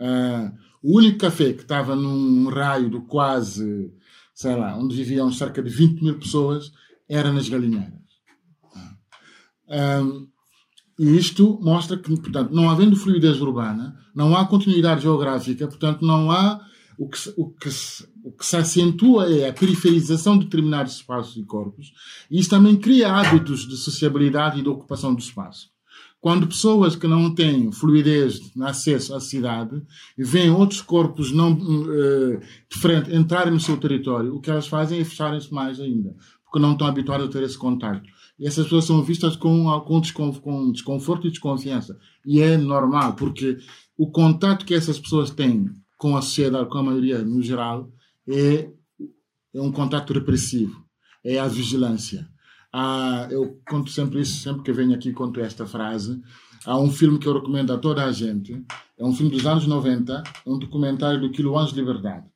[0.00, 0.52] É,
[0.82, 3.92] o único café que estava num raio de quase,
[4.34, 6.72] sei lá, onde viviam cerca de 20 mil pessoas,
[7.08, 7.98] era nas Galinheiras.
[10.98, 16.30] e isto mostra que, portanto, não havendo fluidez urbana, não há continuidade geográfica, portanto, não
[16.30, 16.60] há
[16.98, 17.68] o que, o que,
[18.24, 21.92] o que se acentua é a periferização de determinados espaços e corpos,
[22.28, 25.70] e isso também cria hábitos de sociabilidade e de ocupação do espaço.
[26.20, 29.80] Quando pessoas que não têm fluidez no acesso à cidade
[30.18, 32.40] veem outros corpos não uh,
[33.12, 36.88] entrarem no seu território, o que elas fazem é fecharem-se mais ainda, porque não estão
[36.88, 38.02] habituadas a ter esse contato.
[38.36, 41.96] E essas pessoas são vistas com, com, com desconforto e desconfiança.
[42.26, 43.58] E é normal, porque
[43.96, 47.92] o contato que essas pessoas têm com a sociedade, com a maioria no geral,
[48.26, 48.70] é,
[49.52, 50.84] é um contato repressivo,
[51.24, 52.26] é a vigilância.
[52.72, 56.22] Há, eu conto sempre isso, sempre que venho aqui conto esta frase.
[56.64, 58.64] Há um filme que eu recomendo a toda a gente,
[58.96, 62.26] é um filme dos anos 90, um documentário do Quilo Anjo de Liberdade.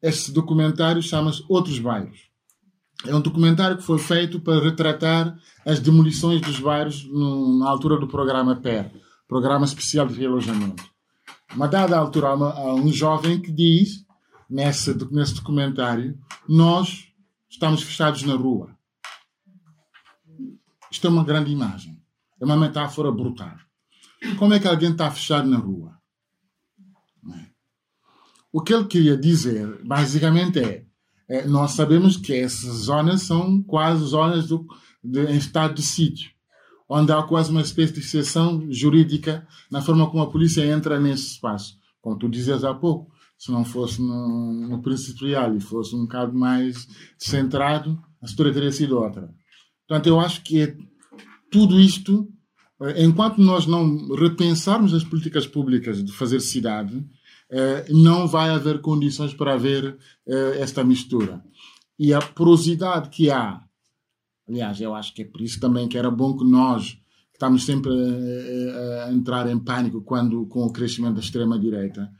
[0.00, 2.28] Esse documentário chama-se Outros Bairros.
[3.06, 5.36] É um documentário que foi feito para retratar
[5.66, 8.90] as demolições dos bairros no, na altura do programa PER,
[9.26, 10.93] Programa Especial de Realojamento.
[11.54, 14.04] Uma dada altura, há, uma, há um jovem que diz,
[14.50, 16.18] nesse, nesse documentário,
[16.48, 17.08] nós
[17.48, 18.76] estamos fechados na rua.
[20.90, 22.02] Isto é uma grande imagem.
[22.40, 23.56] É uma metáfora brutal.
[24.36, 25.96] Como é que alguém está fechado na rua?
[27.32, 27.46] É?
[28.52, 30.84] O que ele queria dizer, basicamente, é,
[31.28, 34.66] é nós sabemos que essas zonas são quase zonas do,
[35.02, 36.33] de, em estado de sítio
[36.88, 41.32] onde há quase uma espécie de exceção jurídica na forma como a polícia entra nesse
[41.32, 41.78] espaço.
[42.00, 44.82] Como tu dizias há pouco, se não fosse no, no
[45.56, 46.86] e fosse um bocado mais
[47.18, 49.34] centrado, a história teria sido outra.
[49.86, 50.76] Portanto, eu acho que é
[51.50, 52.28] tudo isto,
[52.82, 57.04] eh, enquanto nós não repensarmos as políticas públicas de fazer cidade,
[57.50, 59.96] eh, não vai haver condições para haver
[60.26, 61.44] eh, esta mistura.
[61.98, 63.62] E a porosidade que há
[64.48, 67.64] Aliás, eu acho que é por isso também que era bom que nós, que estamos
[67.64, 72.12] sempre a, a, entrar em pânico quando com o crescimento da extrema-direita,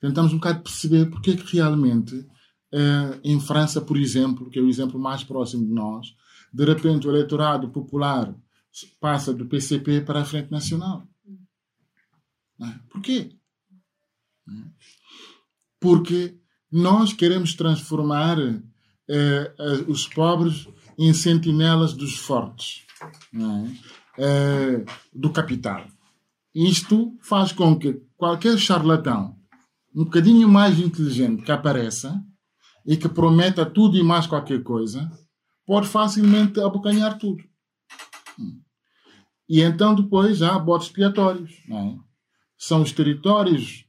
[0.00, 4.62] tentamos um bocado perceber porque é que realmente, uh, em França, por exemplo, que é
[4.62, 6.14] o exemplo mais próximo de nós,
[6.52, 8.34] de repente o eleitorado popular
[9.00, 11.06] passa do PCP para a Frente Nacional.
[12.60, 12.78] É?
[12.90, 13.36] Porquê?
[15.80, 16.38] Porque
[16.70, 20.68] nós queremos transformar uh, os pobres
[21.00, 22.82] em sentinelas dos fortes,
[24.18, 24.84] é?
[25.14, 25.86] do capital.
[26.54, 29.34] Isto faz com que qualquer charlatão,
[29.94, 32.22] um bocadinho mais inteligente que apareça
[32.84, 35.10] e que prometa tudo e mais qualquer coisa,
[35.64, 37.42] pode facilmente abocanhar tudo.
[39.48, 41.50] E então depois há botes expiatórios.
[41.70, 41.96] É?
[42.58, 43.86] São os territórios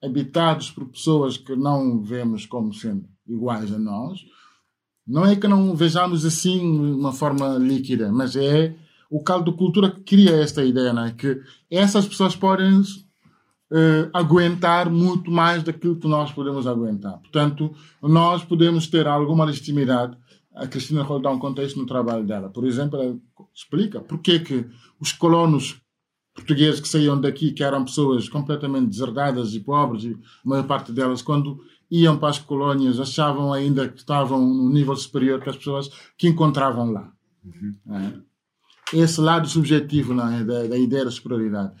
[0.00, 4.24] habitados por pessoas que não vemos como sendo iguais a nós,
[5.06, 8.74] não é que não vejamos assim uma forma líquida, mas é
[9.10, 11.12] o caldo de cultura que cria esta ideia, não é?
[11.12, 17.18] que essas pessoas podem uh, aguentar muito mais daquilo que nós podemos aguentar.
[17.18, 17.72] Portanto,
[18.02, 20.16] nós podemos ter alguma legitimidade.
[20.54, 22.48] A Cristina pode dar um contexto no trabalho dela.
[22.48, 23.16] Por exemplo, ela
[23.54, 24.66] explica por que, que
[24.98, 25.80] os colonos
[26.34, 30.92] portugueses que saíam daqui, que eram pessoas completamente deserdadas e pobres, e a maior parte
[30.92, 31.60] delas, quando
[31.90, 36.28] iam para as colónias, achavam ainda que estavam num nível superior que as pessoas que
[36.28, 37.12] encontravam lá.
[37.44, 37.74] Uhum.
[37.94, 38.98] É?
[38.98, 40.44] Esse lado subjetivo é?
[40.44, 41.72] da, da ideia da superioridade.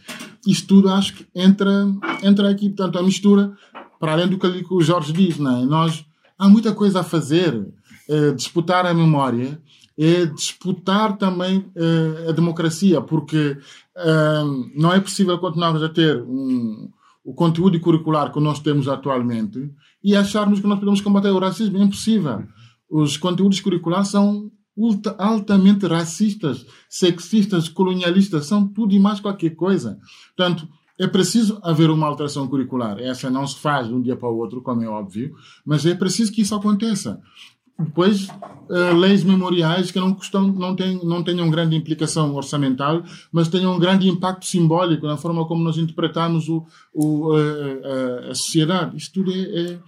[0.46, 1.86] Isto tudo acho que entra,
[2.22, 3.56] entra aqui, portanto, a mistura,
[3.98, 5.64] para além do que o Jorge diz, não é?
[5.64, 6.04] nós
[6.38, 7.66] há muita coisa a fazer.
[8.08, 9.60] É, disputar a memória
[9.98, 13.56] é disputar também é, a democracia, porque
[13.96, 14.42] é,
[14.76, 16.90] não é possível continuarmos a ter um,
[17.24, 19.70] o conteúdo curricular que nós temos atualmente
[20.06, 21.78] e acharmos que nós podemos combater o racismo.
[21.78, 22.44] É impossível.
[22.88, 24.52] Os conteúdos curriculares são
[25.18, 29.98] altamente racistas, sexistas, colonialistas, são tudo e mais qualquer coisa.
[30.36, 33.00] Portanto, é preciso haver uma alteração curricular.
[33.00, 35.34] Essa não se faz de um dia para o outro, como é óbvio,
[35.64, 37.20] mas é preciso que isso aconteça.
[37.78, 43.48] Depois, uh, leis memoriais que não, custam, não, tem, não tenham grande implicação orçamental, mas
[43.48, 48.96] tenham um grande impacto simbólico na forma como nós interpretamos o, o, uh, a sociedade.
[48.96, 49.78] Isto tudo é, é,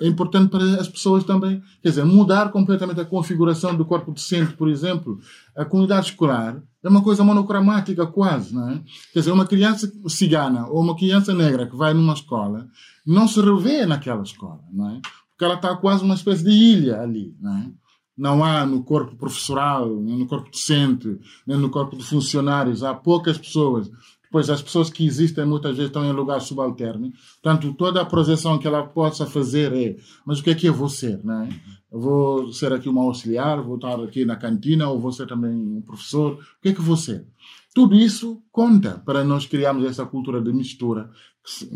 [0.00, 1.62] é, importante para as pessoas também.
[1.82, 5.20] Quer dizer, mudar completamente a configuração do corpo docente, por exemplo.
[5.54, 8.80] A comunidade escolar é uma coisa monocromática quase, não é?
[9.12, 12.66] Quer dizer, uma criança cigana ou uma criança negra que vai numa escola
[13.06, 15.00] não se revê naquela escola, não é?
[15.34, 17.36] Porque ela está quase uma espécie de ilha ali.
[17.40, 17.70] Não, é?
[18.16, 22.94] não há no corpo professoral, nem no corpo docente, nem no corpo de funcionários, há
[22.94, 23.90] poucas pessoas.
[24.22, 27.12] Depois, as pessoas que existem muitas vezes estão em lugar subalterno.
[27.40, 29.96] Portanto, toda a projeção que ela possa fazer é:
[30.26, 31.22] mas o que é que eu vou ser?
[31.24, 31.48] Não é?
[31.92, 35.52] Eu vou ser aqui uma auxiliar, vou estar aqui na cantina, ou vou ser também
[35.52, 36.32] um professor.
[36.32, 37.26] O que é que vou ser?
[37.72, 41.10] Tudo isso conta para nós criarmos essa cultura de mistura,
[41.44, 41.68] que,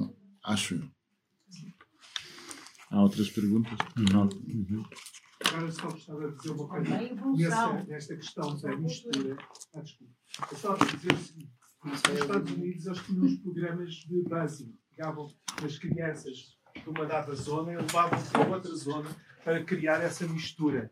[0.44, 0.97] acho eu.
[2.90, 3.78] Há outras perguntas?
[4.12, 4.22] Não.
[4.22, 4.84] Uhum.
[5.44, 6.90] Agora só gostava de dizer uma coisa
[7.36, 9.36] nessa, nesta questão da mistura.
[9.74, 10.12] Ah, desculpa.
[10.50, 11.52] Eu só dizer o seguinte:
[11.84, 15.28] nos Estados Unidos eles tinham os programas de base, pegavam
[15.64, 16.36] as crianças
[16.82, 19.08] de uma dada zona e levavam para outra zona
[19.44, 20.90] para criar essa mistura.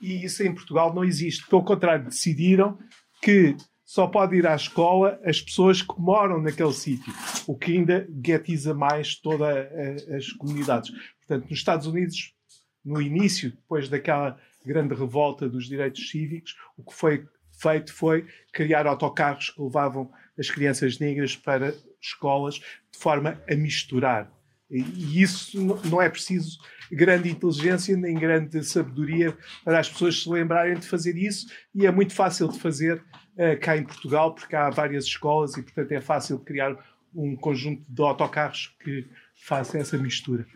[0.00, 1.46] E isso em Portugal não existe.
[1.46, 2.78] Pelo contrário, decidiram
[3.22, 7.12] que só pode ir à escola as pessoas que moram naquele sítio,
[7.46, 9.66] o que ainda guetiza mais todas
[10.10, 10.90] as comunidades.
[11.28, 12.34] Portanto, nos Estados Unidos,
[12.82, 17.28] no início, depois daquela grande revolta dos direitos cívicos, o que foi
[17.60, 24.32] feito foi criar autocarros que levavam as crianças negras para escolas de forma a misturar.
[24.70, 26.58] E isso não é preciso
[26.90, 31.90] grande inteligência nem grande sabedoria para as pessoas se lembrarem de fazer isso, e é
[31.90, 36.00] muito fácil de fazer uh, cá em Portugal, porque há várias escolas e, portanto, é
[36.00, 36.76] fácil criar
[37.14, 40.46] um conjunto de autocarros que faça essa mistura.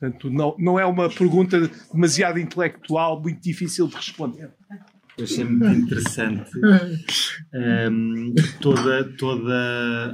[0.00, 4.50] Portanto, não, não é uma pergunta demasiado intelectual, muito difícil de responder.
[5.18, 6.50] Eu achei muito interessante
[7.92, 9.54] um, toda, toda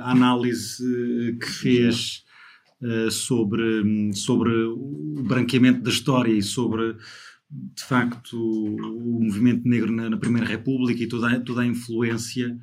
[0.03, 2.25] a análise que fez
[2.83, 6.97] uh, sobre, sobre o branqueamento da história e sobre,
[7.49, 12.59] de facto, o movimento negro na, na Primeira República e toda, toda a influência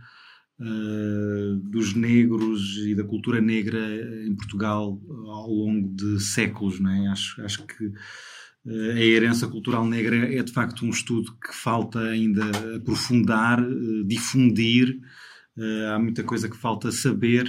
[0.64, 3.80] uh, dos negros e da cultura negra
[4.26, 6.80] em Portugal ao longo de séculos.
[6.80, 7.08] Não é?
[7.08, 12.00] acho, acho que uh, a herança cultural negra é de facto um estudo que falta
[12.00, 12.46] ainda
[12.78, 14.98] aprofundar, uh, difundir.
[15.94, 17.48] há muita coisa que falta saber.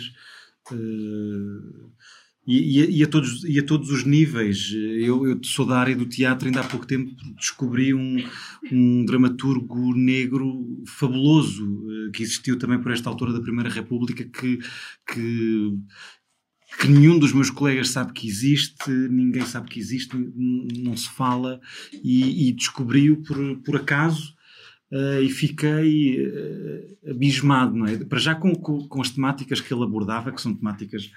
[2.46, 4.70] E, e, e, a todos, e a todos os níveis.
[4.72, 8.22] Eu, eu sou da área do teatro, ainda há pouco tempo descobri um,
[8.70, 14.58] um dramaturgo negro fabuloso eh, que existiu também por esta altura da Primeira República que,
[15.10, 15.78] que,
[16.78, 21.60] que nenhum dos meus colegas sabe que existe, ninguém sabe que existe, não se fala,
[22.02, 24.34] e, e descobri-o por, por acaso.
[24.92, 27.96] Uh, e fiquei uh, abismado, não é?
[28.04, 31.10] Para já com, com, com, as temáticas que ele abordava, que são temáticas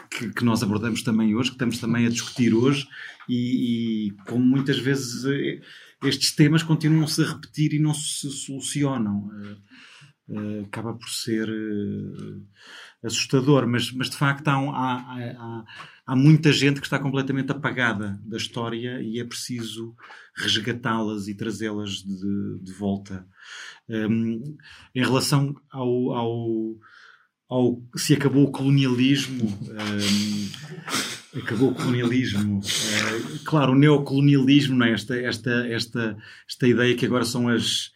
[0.00, 2.86] que, que, nós abordamos também hoje, que estamos também a discutir hoje,
[3.28, 5.60] e, e como muitas vezes eh,
[6.04, 9.28] estes temas continuam-se a repetir e não se solucionam.
[10.28, 11.48] Uh, uh, acaba por ser
[13.02, 15.64] assustador, mas, mas de facto há, há, há,
[16.06, 19.94] há, muita gente que está completamente apagada da história e é preciso
[20.36, 23.26] resgatá-las e trazê-las de, de volta.
[23.88, 24.56] Um,
[24.94, 26.76] em relação ao, ao
[27.52, 29.44] ao se acabou o colonialismo.
[29.44, 32.60] Um, acabou o colonialismo.
[32.60, 34.92] Uh, claro, o neocolonialismo, não é?
[34.92, 36.16] esta, esta, esta,
[36.48, 37.90] esta ideia que agora são as.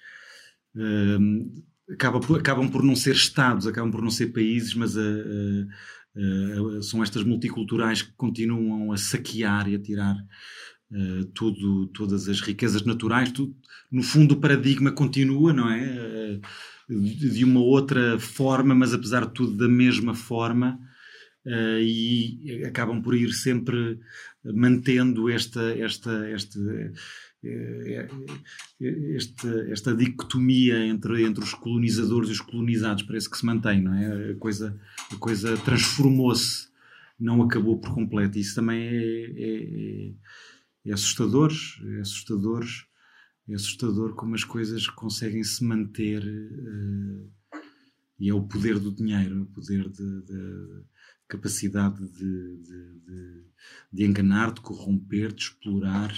[0.74, 6.82] Uh, acaba por, acabam por não ser Estados, acabam por não ser países, mas uh,
[6.82, 10.16] são estas multiculturais que continuam a saquear e a tirar
[11.34, 13.30] tudo, todas as riquezas naturais.
[13.30, 13.54] Tudo,
[13.92, 16.40] no fundo, o paradigma continua, não é?
[16.88, 20.78] De uma outra forma, mas apesar de tudo da mesma forma.
[21.44, 24.00] Uh, e acabam por ir sempre
[24.42, 26.58] mantendo esta, esta, esta,
[27.44, 28.08] eh,
[29.14, 33.04] esta, esta dicotomia entre, entre os colonizadores e os colonizados.
[33.04, 34.32] Parece que se mantém, não é?
[34.32, 34.78] A coisa,
[35.12, 36.68] a coisa transformou-se,
[37.18, 38.38] não acabou por completo.
[38.38, 40.12] Isso também é, é,
[40.86, 41.52] é assustador.
[41.96, 42.64] É assustador
[43.48, 47.31] é assustador como as coisas conseguem se manter uh,
[48.18, 50.82] e é o poder do dinheiro, o poder de, de
[51.28, 53.44] capacidade de, de,
[53.93, 56.14] de, enganar, de corromper, de explorar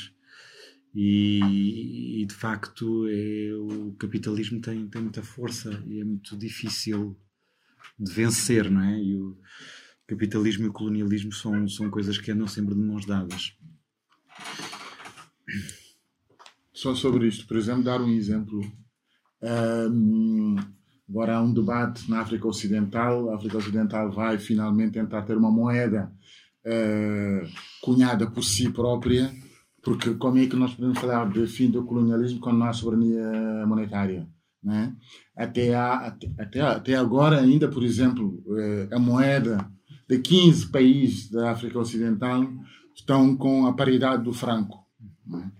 [0.94, 7.18] e, e, de facto é, o capitalismo tem, tem muita força e é muito difícil
[7.98, 9.02] de vencer, não é?
[9.02, 9.38] E o
[10.06, 13.54] capitalismo e o colonialismo são, são coisas que andam sempre de mãos dadas
[16.78, 18.60] só sobre isto, por exemplo, dar um exemplo.
[19.42, 20.54] Um,
[21.08, 23.30] agora há um debate na África Ocidental.
[23.30, 26.12] A África Ocidental vai finalmente tentar ter uma moeda
[26.64, 27.48] uh,
[27.82, 29.28] cunhada por si própria,
[29.82, 33.66] porque como é que nós podemos falar de fim do colonialismo quando não há soberania
[33.66, 34.28] monetária?
[34.62, 34.94] Né?
[35.36, 39.68] Até, há, até, até agora, ainda, por exemplo, uh, a moeda
[40.08, 42.46] de 15 países da África Ocidental
[42.94, 44.86] estão com a paridade do franco.
[45.26, 45.50] Né?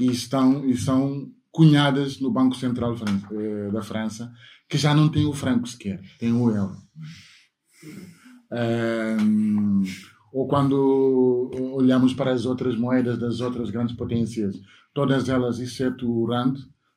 [0.00, 4.32] E estão e são cunhadas no Banco Central eh, da França,
[4.68, 6.76] que já não tem o franco sequer, tem o euro.
[8.50, 9.82] Um,
[10.32, 14.56] ou quando olhamos para as outras moedas das outras grandes potências,
[14.92, 16.54] todas elas, exceto o Rand,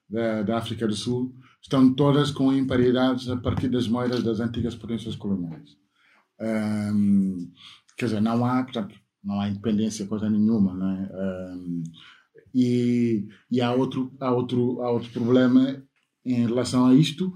[0.10, 4.76] da, da África do Sul, estão todas com imparidades a partir das moedas das antigas
[4.76, 5.78] potências coloniais.
[6.40, 7.52] Um,
[7.98, 10.74] quer dizer, não há, portanto, não há independência, coisa nenhuma.
[10.74, 11.56] Não é?
[11.56, 11.84] Um,
[12.54, 15.82] e, e há, outro, há, outro, há outro problema
[16.26, 17.34] em relação a isto,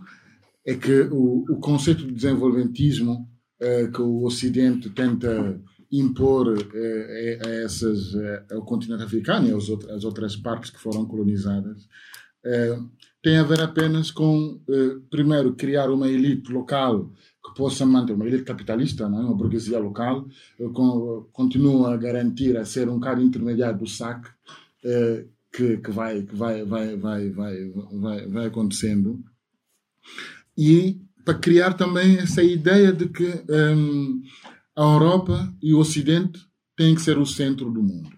[0.65, 3.29] é que o, o conceito de desenvolventismo
[3.59, 10.03] eh, que o Ocidente tenta impor eh, a, essas, eh, ao continente africano e às
[10.03, 11.87] outras, partes que foram colonizadas,
[13.23, 14.61] tem a ver apenas com,
[15.09, 17.11] primeiro, criar uma elite local
[17.43, 19.25] que possa manter, uma elite capitalista, não é?
[19.25, 20.27] uma burguesia local,
[20.71, 24.29] com, continua a garantir a ser um cara intermediário do saque,
[25.51, 29.23] que, que, vai, que vai, vai, vai, vai, vai, vai acontecendo.
[30.57, 34.21] E para criar também essa ideia de que um,
[34.75, 36.39] a Europa e o Ocidente
[36.75, 38.09] têm que ser o centro do mundo.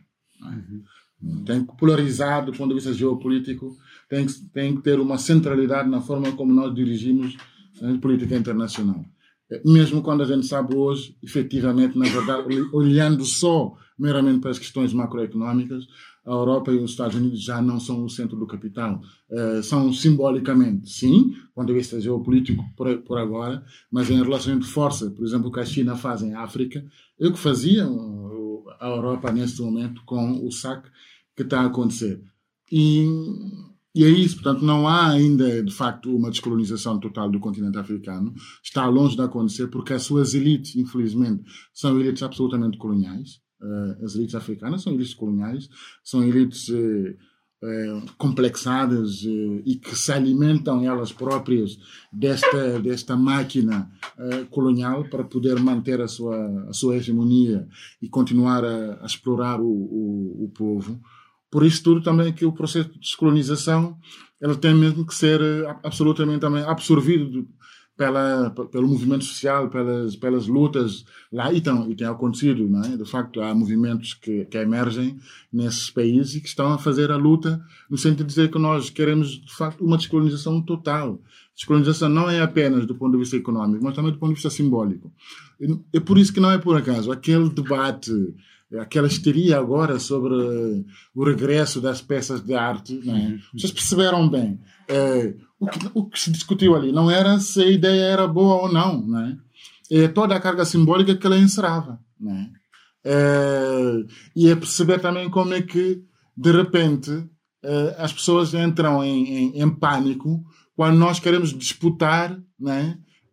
[0.42, 1.44] Uhum.
[1.46, 3.78] Tem que polarizar do ponto de vista geopolítico,
[4.10, 7.38] tem que, tem que ter uma centralidade na forma como nós dirigimos
[7.82, 9.06] a política internacional.
[9.64, 14.94] Mesmo quando a gente sabe hoje, efetivamente, na verdade, olhando só meramente para as questões
[14.94, 15.86] macroeconómicas,
[16.28, 19.02] a Europa e os Estados Unidos já não são o centro do capital.
[19.30, 25.10] Uh, são simbolicamente, sim, quando vista geopolítico por, por agora, mas em relação de força,
[25.10, 26.86] por exemplo, o que a China faz em África,
[27.18, 27.88] é o que fazia
[28.80, 30.90] a Europa neste momento com o saque
[31.34, 32.22] que está a acontecer.
[32.70, 33.06] E,
[33.96, 38.34] e é isso, portanto, não há ainda, de facto, uma descolonização total do continente africano.
[38.62, 43.47] Está longe de acontecer porque as suas elites, infelizmente, são elites absolutamente coloniais
[44.04, 45.70] as elites africanas são elites coloniais,
[46.04, 47.16] são elites uh,
[47.64, 49.24] uh, complexadas
[49.66, 51.78] e que se alimentam elas próprias
[52.12, 53.92] desta, desta máquina
[54.50, 57.68] colonial para poder manter a sua, a sua hegemonia
[58.02, 61.00] e continuar a, a explorar o, o, o, povo.
[61.50, 63.98] Por isso tudo também que o processo de descolonização
[64.40, 65.42] ele tem mesmo que ser
[65.84, 67.48] absolutamente também absorvido
[67.98, 71.04] pela, pelo movimento social, pelas, pelas lutas
[71.34, 72.96] lá, e, tão, e tem acontecido, não é?
[72.96, 75.18] De facto, há movimentos que, que emergem
[75.52, 77.60] nesses países e que estão a fazer a luta
[77.90, 81.20] no sentido de dizer que nós queremos, de facto, uma descolonização total.
[81.56, 84.52] Descolonização não é apenas do ponto de vista econômico, mas também do ponto de vista
[84.52, 85.12] simbólico.
[85.92, 88.12] É por isso que não é por acaso aquele debate
[88.80, 90.34] aquela histeria agora sobre
[91.16, 93.00] o regresso das peças de arte.
[93.04, 93.20] Não é?
[93.20, 93.40] Uhum.
[93.54, 94.60] Vocês perceberam bem.
[94.88, 98.64] É, o, que, o, que, se discutiu ali não era se a ideia era boa
[98.64, 99.02] ou não.
[99.02, 99.38] não é?
[99.92, 102.00] é toda a carga simbólica que ela encerrava.
[102.20, 102.50] Não é?
[103.04, 104.06] É,
[104.36, 106.02] e é perceber também como é que,
[106.36, 107.26] de repente,
[107.64, 110.44] é, as pessoas entram em, em, em, pânico
[110.76, 112.38] quando nós queremos disputar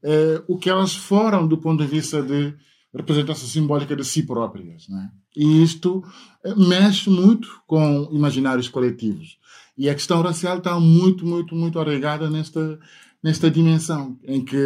[0.03, 2.55] é, o que elas foram do ponto de vista de
[2.95, 4.89] representação simbólica de si próprias.
[4.89, 5.11] Né?
[5.37, 6.05] E isto
[6.45, 9.39] eh, mexe muito com imaginários coletivos.
[9.77, 12.79] E a questão racial está muito, muito, muito arraigada nesta,
[13.23, 14.57] nesta dimensão, em que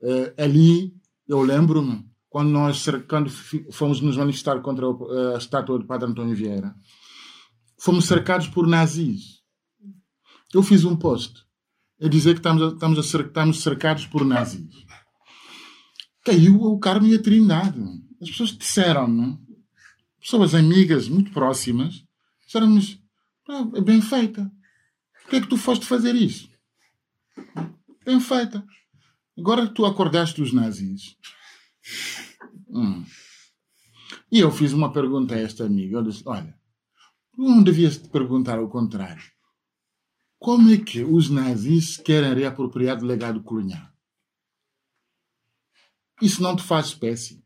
[0.00, 0.94] uh, ali,
[1.28, 3.30] eu lembro-me, quando nós quando
[3.70, 4.86] fomos nos manifestar contra
[5.34, 6.74] a estátua de Padre António Vieira,
[7.78, 9.42] fomos cercados por nazis.
[10.54, 11.44] Eu fiz um post
[12.00, 14.74] a dizer que estamos, estamos, a cer, estamos cercados por nazis.
[16.24, 17.82] Caiu o Carmo e a Trindade.
[18.20, 19.38] As pessoas disseram,
[20.20, 22.02] pessoas amigas muito próximas,
[22.46, 22.98] disseram-nos:
[23.48, 24.50] ah, bem feita.
[25.22, 26.50] Por que é que tu foste fazer isso?
[28.04, 28.64] Bem feita.
[29.38, 31.16] Agora tu acordaste os nazis.
[32.68, 33.04] Hum.
[34.30, 35.98] E eu fiz uma pergunta a esta amiga.
[35.98, 36.58] Eu disse: Olha,
[37.32, 39.22] tu não devias te perguntar ao contrário.
[40.38, 43.88] Como é que os nazis querem reapropriar do legado colonial?
[46.20, 47.44] Isso não te faz espécie.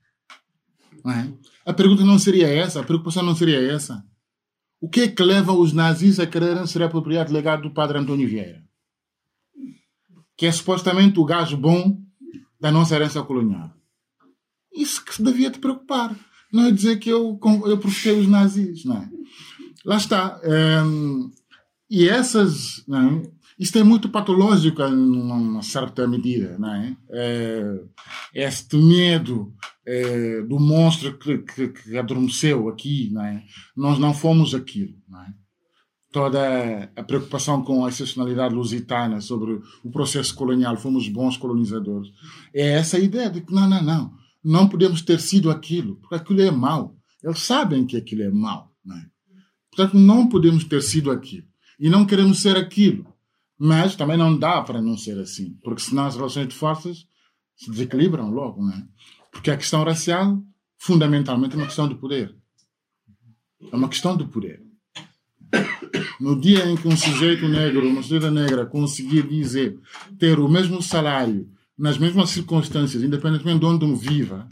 [1.05, 1.33] Não é?
[1.65, 4.05] A pergunta não seria essa, a preocupação não seria essa.
[4.87, 7.99] O que é que leva os nazis a quererem se reapropriar do legado do padre
[7.99, 8.63] Antônio Vieira?
[10.37, 12.01] Que é supostamente o gajo bom
[12.61, 13.73] da nossa herança colonial.
[14.73, 16.17] Isso que devia te preocupar.
[16.53, 19.11] Não é dizer que eu, eu profetei os nazis, não é?
[19.85, 20.41] Lá está.
[20.85, 21.33] Um,
[21.91, 23.23] e essas, não é?
[23.59, 26.97] Isto é muito patológico numa certa medida, não é?
[27.11, 27.81] é
[28.35, 29.55] este medo
[29.87, 33.43] é, do monstro que, que, que, adormeceu aqui, não é?
[33.75, 34.95] Nós não fomos aquilo,
[35.27, 35.33] é?
[36.13, 42.11] Toda a preocupação com a excepcionalidade lusitana sobre o processo colonial, fomos bons colonizadores.
[42.55, 46.41] É essa ideia de que não, não, não, não podemos ter sido aquilo, porque aquilo
[46.43, 46.97] é mau.
[47.23, 49.07] Eles sabem que aquilo é mau, é?
[49.71, 51.47] Portanto, não podemos ter sido aquilo
[51.79, 53.07] e não queremos ser aquilo.
[53.59, 57.07] Mas também não dá para não ser assim, porque senão as relações de forças
[57.57, 58.87] se desequilibram logo, não é?
[59.31, 60.43] Porque a questão racial,
[60.77, 62.37] fundamentalmente, é uma questão de poder.
[63.73, 64.63] É uma questão de poder.
[66.21, 69.79] No dia em que um sujeito negro, uma sujeita negra conseguir dizer
[70.19, 74.49] ter o mesmo salário, nas mesmas circunstâncias, independentemente de onde viva,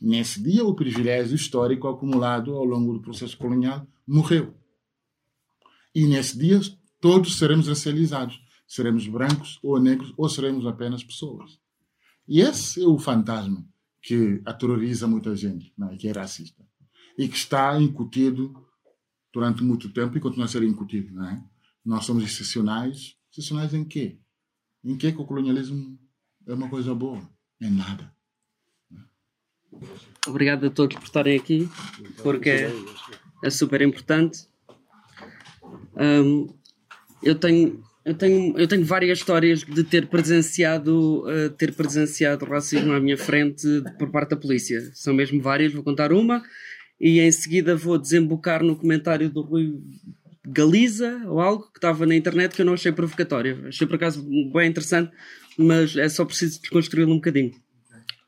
[0.00, 4.54] nesse dia o privilégio histórico acumulado ao longo do processo colonial morreu.
[5.94, 6.60] E nesse dia
[7.00, 8.40] todos seremos racializados.
[8.66, 11.58] Seremos brancos ou negros ou seremos apenas pessoas.
[12.26, 13.64] E esse é o fantasma
[14.02, 15.96] que aterroriza muita gente, é?
[15.96, 16.62] que é racista.
[17.16, 18.54] E que está incutido
[19.32, 21.14] durante muito tempo e continua a ser incutido.
[21.14, 21.42] Não é?
[21.84, 23.16] Nós somos excepcionais.
[23.32, 24.18] Excepcionais em quê?
[24.84, 25.98] Em que, o colonialismo
[26.46, 27.20] é uma coisa boa?
[27.60, 28.12] Em nada.
[30.26, 31.68] Obrigado a todos por estarem aqui,
[32.22, 32.72] porque é,
[33.44, 34.46] é super importante.
[35.96, 36.57] Um,
[37.22, 42.92] eu tenho eu tenho, eu tenho várias histórias de ter presenciado, uh, ter presenciado racismo
[42.92, 43.66] à minha frente
[43.98, 44.80] por parte da polícia.
[44.94, 46.42] São mesmo várias, vou contar uma
[46.98, 49.74] e em seguida vou desembocar no comentário do Rui
[50.46, 53.66] Galiza ou algo que estava na internet que eu não achei provocatório.
[53.68, 55.12] Achei por acaso bem interessante,
[55.58, 57.52] mas é só preciso desconstruí-lo um bocadinho.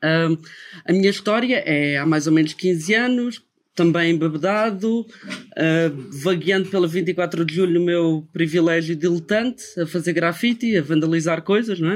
[0.03, 0.37] Um,
[0.85, 3.41] a minha história é há mais ou menos 15 anos,
[3.75, 10.77] também bebedado, uh, vagueando pela 24 de julho no meu privilégio diletante, a fazer grafite,
[10.77, 11.95] a vandalizar coisas, não é?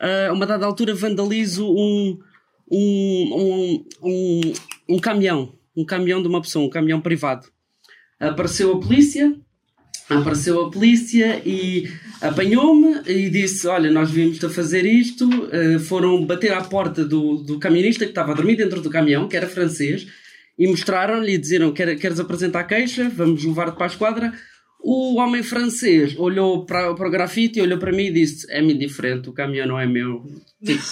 [0.00, 2.18] Uh, a uma dada altura vandalizo um,
[2.70, 4.40] um, um, um,
[4.90, 7.46] um caminhão, um caminhão de uma pessoa, um caminhão privado.
[8.18, 9.34] Apareceu a polícia,
[10.08, 11.90] apareceu a polícia e
[12.22, 15.28] apanhou-me e disse: Olha, nós vimos-te a fazer isto.
[15.28, 19.28] Uh, foram bater à porta do, do camionista que estava a dormir dentro do caminhão,
[19.28, 20.06] que era francês,
[20.58, 23.08] e mostraram-lhe e disseram: Quer, Queres apresentar queixa?
[23.08, 24.32] Vamos levar-te para a esquadra.
[24.80, 29.28] O homem francês olhou para, para o grafite olhou para mim e disse: É-me indiferente,
[29.28, 30.24] o caminhão não é meu.
[30.64, 30.82] Tipo.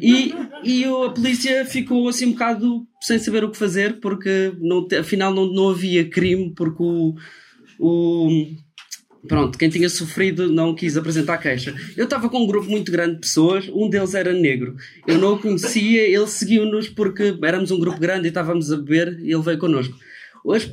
[0.00, 0.32] E,
[0.64, 5.34] e a polícia ficou assim um bocado sem saber o que fazer, porque não, afinal
[5.34, 7.14] não, não havia crime, porque o,
[7.78, 8.46] o,
[9.28, 11.74] Pronto, quem tinha sofrido não quis apresentar queixa.
[11.96, 14.76] Eu estava com um grupo muito grande de pessoas, um deles era negro.
[15.06, 19.20] Eu não o conhecia, ele seguiu-nos porque éramos um grupo grande e estávamos a beber
[19.20, 19.94] e ele veio connosco.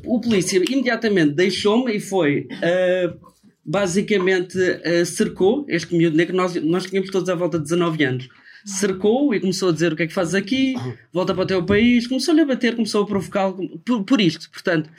[0.05, 2.47] O polícia imediatamente deixou-me e foi.
[2.51, 6.35] Uh, basicamente uh, cercou este miúdo negro.
[6.35, 8.29] Nós, nós tínhamos todos à volta de 19 anos.
[8.63, 10.75] Cercou e começou a dizer o que é que fazes aqui,
[11.11, 12.07] volta para o teu país.
[12.07, 14.49] Começou-lhe a bater, começou a provocá-lo por, por isto.
[14.49, 14.89] Portanto,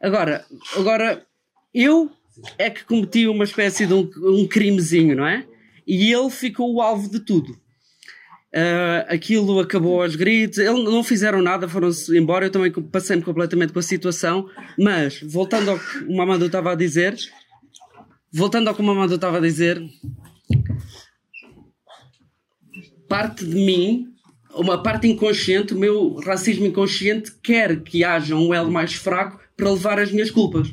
[0.00, 0.44] agora,
[0.76, 1.22] agora
[1.74, 2.10] eu
[2.58, 5.46] é que cometi uma espécie de um, um crimezinho, não é?
[5.86, 7.52] E ele ficou o alvo de tudo.
[8.52, 12.46] Uh, aquilo acabou aos gritos, eles não fizeram nada, foram-se embora.
[12.46, 14.48] Eu também passei-me completamente com a situação.
[14.78, 17.16] Mas, voltando ao que o Mamadou estava a dizer,
[18.32, 19.82] voltando ao que o Mamadou estava a dizer,
[23.08, 24.10] parte de mim
[24.54, 29.70] uma parte inconsciente, o meu racismo inconsciente quer que haja um elo mais fraco para
[29.70, 30.68] levar as minhas culpas.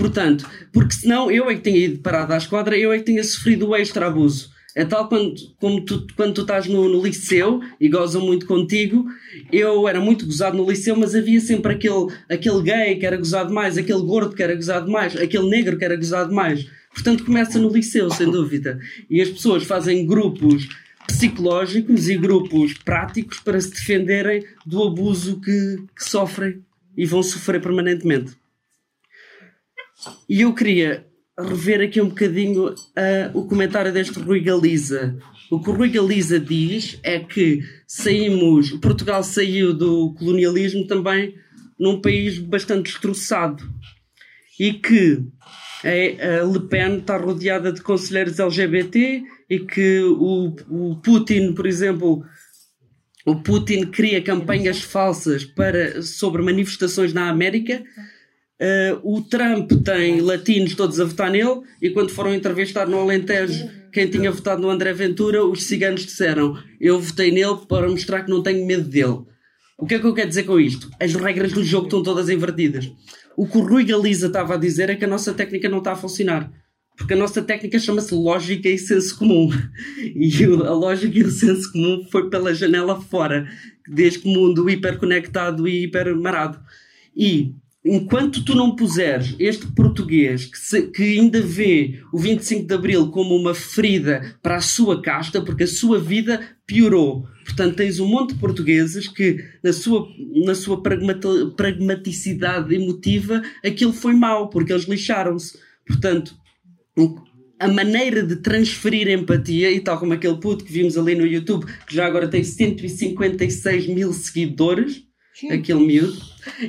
[0.00, 3.22] Portanto, porque senão eu é que tenho ido parado à esquadra, eu é que tenha
[3.22, 4.50] sofrido o extra abuso.
[4.74, 9.04] É tal quando, como tu, quando tu estás no, no, liceu e gozam muito contigo.
[9.52, 13.52] Eu era muito gozado no liceu, mas havia sempre aquele, aquele gay que era gozado
[13.52, 16.66] mais, aquele gordo que era gozado mais, aquele negro que era gozado mais.
[16.94, 18.80] Portanto, começa no liceu, sem dúvida.
[19.10, 20.66] E as pessoas fazem grupos
[21.06, 26.62] psicológicos e grupos práticos para se defenderem do abuso que, que sofrem
[26.96, 28.39] e vão sofrer permanentemente.
[30.28, 31.06] E eu queria
[31.38, 32.74] rever aqui um bocadinho uh,
[33.34, 35.18] o comentário deste Rui Galiza.
[35.50, 41.34] O que o Rui Galiza diz é que saímos, Portugal saiu do colonialismo também
[41.78, 43.64] num país bastante destroçado
[44.58, 45.24] e que
[45.82, 52.22] a Le Pen está rodeada de conselheiros LGBT e que o, o Putin, por exemplo,
[53.24, 57.82] o Putin cria campanhas falsas para, sobre manifestações na América
[58.60, 63.70] Uh, o Trump tem latinos todos a votar nele e quando foram entrevistar no Alentejo
[63.90, 68.30] quem tinha votado no André Ventura, os ciganos disseram eu votei nele para mostrar que
[68.30, 69.22] não tenho medo dele.
[69.78, 70.90] O que é que eu quero dizer com isto?
[71.00, 72.92] As regras do jogo estão todas invertidas.
[73.34, 75.92] O que o Rui Galiza estava a dizer é que a nossa técnica não está
[75.92, 76.52] a funcionar.
[76.98, 79.48] Porque a nossa técnica chama-se lógica e senso comum.
[79.98, 83.48] E a lógica e o senso comum foi pela janela fora,
[83.88, 86.60] deste mundo hiperconectado e hipermarado.
[87.16, 87.54] E
[87.84, 93.10] enquanto tu não puseres este português que, se, que, ainda vê o 25 de Abril
[93.10, 97.26] como uma ferida para a sua casta, porque a sua vida piorou.
[97.44, 100.06] Portanto, tens um monte de portugueses que, na sua,
[100.44, 100.82] na sua
[101.56, 105.58] pragmaticidade emotiva, aquilo foi mau, porque eles lixaram-se.
[105.86, 106.36] Portanto,
[107.58, 111.66] a maneira de transferir empatia, e tal como aquele puto que vimos ali no YouTube,
[111.86, 115.02] que já agora tem 156 mil seguidores,
[115.34, 115.50] Sim.
[115.50, 116.20] aquele miúdo,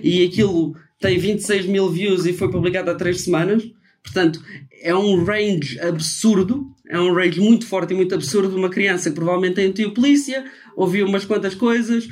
[0.02, 3.64] e aquilo tem 26 mil views e foi publicado há 3 semanas.
[4.04, 4.42] Portanto,
[4.82, 9.10] é um range absurdo, é um range muito forte e muito absurdo de uma criança
[9.10, 10.46] que provavelmente tem tio polícia,
[10.76, 12.08] ouviu umas quantas coisas,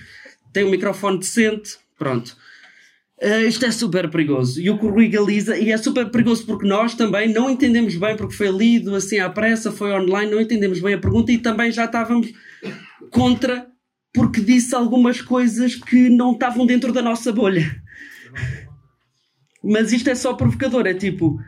[0.52, 2.36] tem um microfone decente, pronto.
[3.22, 4.62] Uh, isto é super perigoso.
[4.62, 4.88] E o que
[5.62, 9.30] e é super perigoso porque nós também não entendemos bem, porque foi lido assim à
[9.30, 12.32] pressa, foi online, não entendemos bem a pergunta e também já estávamos
[13.10, 13.68] contra,
[14.14, 17.84] porque disse algumas coisas que não estavam dentro da nossa bolha.
[19.70, 21.40] Mas isto é só provocador, é tipo.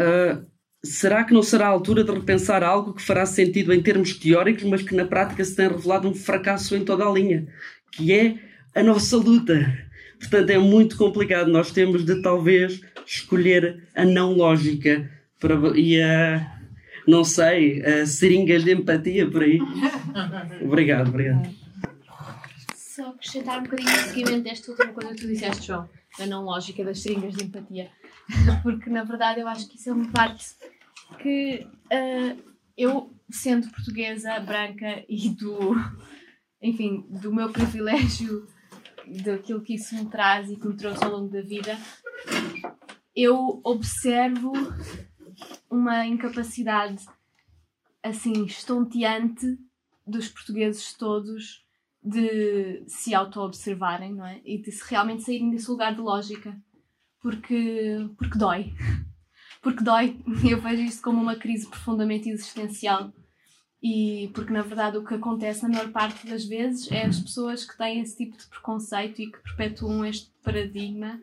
[0.00, 0.46] Uh,
[0.84, 4.62] será que não será a altura de repensar algo que fará sentido em termos teóricos,
[4.62, 7.48] mas que na prática se tem revelado um fracasso em toda a linha?
[7.90, 8.38] Que é
[8.72, 9.76] a nossa luta.
[10.20, 11.50] Portanto, é muito complicado.
[11.50, 15.10] Nós temos de talvez escolher a não lógica
[15.40, 16.56] para, e a.
[17.04, 19.58] Não sei, a seringas de empatia por aí.
[20.62, 21.50] obrigado, obrigado.
[22.76, 25.88] Só acrescentar um bocadinho de seguimento desta última coisa que tu disseste, João
[26.18, 27.90] da não lógica das seringas de empatia.
[28.62, 30.54] Porque, na verdade, eu acho que isso é uma parte
[31.20, 32.42] que uh,
[32.76, 35.74] eu, sendo portuguesa, branca e do,
[36.62, 38.46] enfim, do meu privilégio,
[39.24, 41.76] daquilo que isso me traz e que me trouxe ao longo da vida,
[43.14, 44.52] eu observo
[45.68, 47.04] uma incapacidade
[48.02, 49.58] assim estonteante
[50.06, 51.64] dos portugueses todos
[52.02, 54.40] de se auto-observarem, não é?
[54.44, 56.56] E de se realmente saírem desse lugar de lógica.
[57.20, 58.72] Porque, porque dói.
[59.62, 60.18] Porque dói.
[60.48, 63.12] Eu vejo isso como uma crise profundamente existencial.
[63.82, 67.64] E porque, na verdade, o que acontece na maior parte das vezes é as pessoas
[67.64, 71.20] que têm esse tipo de preconceito e que perpetuam este paradigma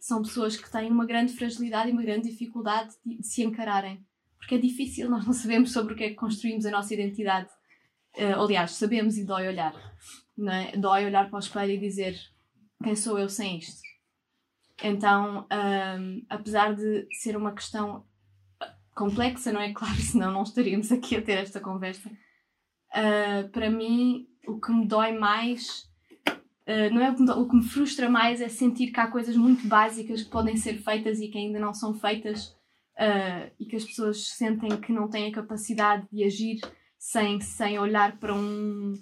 [0.00, 4.04] são pessoas que têm uma grande fragilidade e uma grande dificuldade de se encararem.
[4.36, 7.48] Porque é difícil, nós não sabemos sobre o que é que construímos a nossa identidade
[8.16, 9.74] aliás, sabemos e dói olhar.
[10.36, 10.76] Não é?
[10.76, 12.18] Dói olhar para o espelho e dizer
[12.82, 13.80] quem sou eu sem isto.
[14.82, 18.04] Então, um, apesar de ser uma questão
[18.94, 19.72] complexa, não é?
[19.74, 22.10] Claro, senão não estaríamos aqui a ter esta conversa.
[22.94, 25.88] Uh, para mim, o que me dói mais,
[26.28, 29.06] uh, não é o que, me, o que me frustra mais é sentir que há
[29.06, 32.48] coisas muito básicas que podem ser feitas e que ainda não são feitas
[32.98, 36.60] uh, e que as pessoas sentem que não têm a capacidade de agir
[37.02, 38.94] sem, sem olhar para um,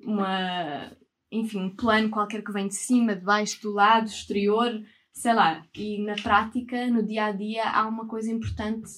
[0.00, 0.90] uma,
[1.30, 5.62] enfim, um plano qualquer que vem de cima, de baixo, do lado, exterior, sei lá.
[5.74, 8.90] E na prática, no dia a dia, há uma coisa importante,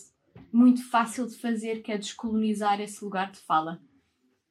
[0.53, 3.81] muito fácil de fazer, que é descolonizar esse lugar de fala.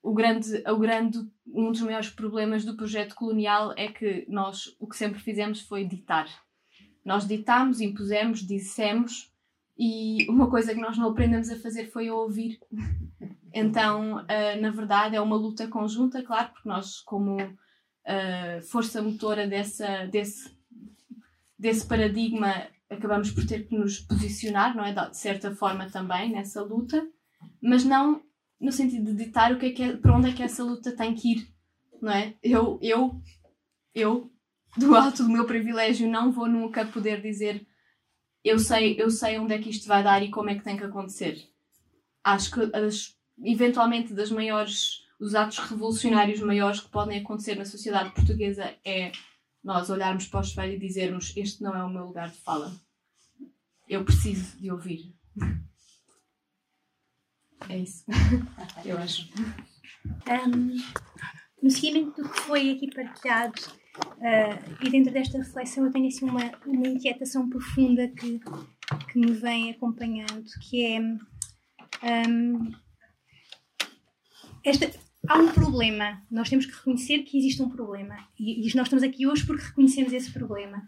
[0.04, 1.18] O grande, o grande,
[1.48, 5.86] um dos maiores problemas do projeto colonial é que nós o que sempre fizemos foi
[5.86, 6.28] ditar.
[7.04, 9.34] Nós ditamos, impusemos, dissemos,
[9.78, 12.60] e uma coisa que nós não aprendemos a fazer foi a ouvir
[13.56, 19.48] Então, uh, na verdade, é uma luta conjunta, claro, porque nós, como uh, força motora
[19.48, 20.54] dessa, desse,
[21.58, 24.92] desse paradigma, acabamos por ter que nos posicionar, não é?
[24.92, 27.08] De certa forma também nessa luta,
[27.62, 28.22] mas não
[28.60, 30.94] no sentido de ditar o que é que é, para onde é que essa luta
[30.94, 31.48] tem que ir,
[32.02, 32.34] não é?
[32.44, 33.22] Eu, eu,
[33.94, 34.30] eu,
[34.78, 37.66] do alto do meu privilégio, não vou nunca poder dizer
[38.46, 40.78] eu sei, eu sei onde é que isto vai dar e como é que tem
[40.78, 41.50] que acontecer.
[42.24, 48.12] Acho que as eventualmente das maiores, os atos revolucionários maiores que podem acontecer na sociedade
[48.12, 49.12] portuguesa é
[49.64, 52.72] nós olharmos para o espelho e dizermos este não é o meu lugar de fala.
[53.90, 55.14] Eu preciso de ouvir.
[57.68, 58.06] É isso.
[58.84, 59.28] Eu acho.
[60.30, 60.78] Um,
[61.64, 63.60] no seguimento do que foi aqui partilhado
[64.00, 68.40] uh, e dentro desta reflexão eu tenho assim uma, uma inquietação profunda que,
[69.12, 71.00] que me vem acompanhando, que é
[72.30, 72.72] um,
[74.64, 74.92] esta,
[75.28, 76.22] há um problema.
[76.30, 78.18] Nós temos que reconhecer que existe um problema.
[78.40, 80.84] E, e, nós estamos aqui hoje porque reconhecemos esse problema.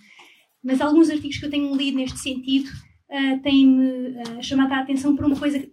[0.64, 2.70] Mas alguns artigos que eu tenho lido neste sentido
[3.10, 5.64] uh, têm-me uh, chamado a atenção por uma coisa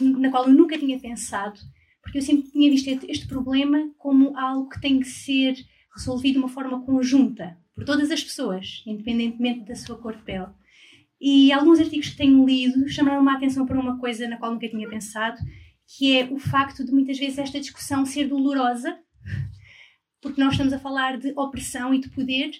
[0.00, 1.58] na qual eu nunca tinha pensado.
[2.02, 5.56] Porque eu sempre tinha visto este problema como algo que tem que ser
[5.96, 10.48] resolvido de uma forma conjunta por todas as pessoas, independentemente da sua cor de pele.
[11.20, 14.68] E alguns artigos que tenho lido chamaram-me a atenção para uma coisa na qual nunca
[14.68, 15.38] tinha pensado,
[15.86, 18.98] que é o facto de muitas vezes esta discussão ser dolorosa,
[20.20, 22.50] porque nós estamos a falar de opressão e de poder,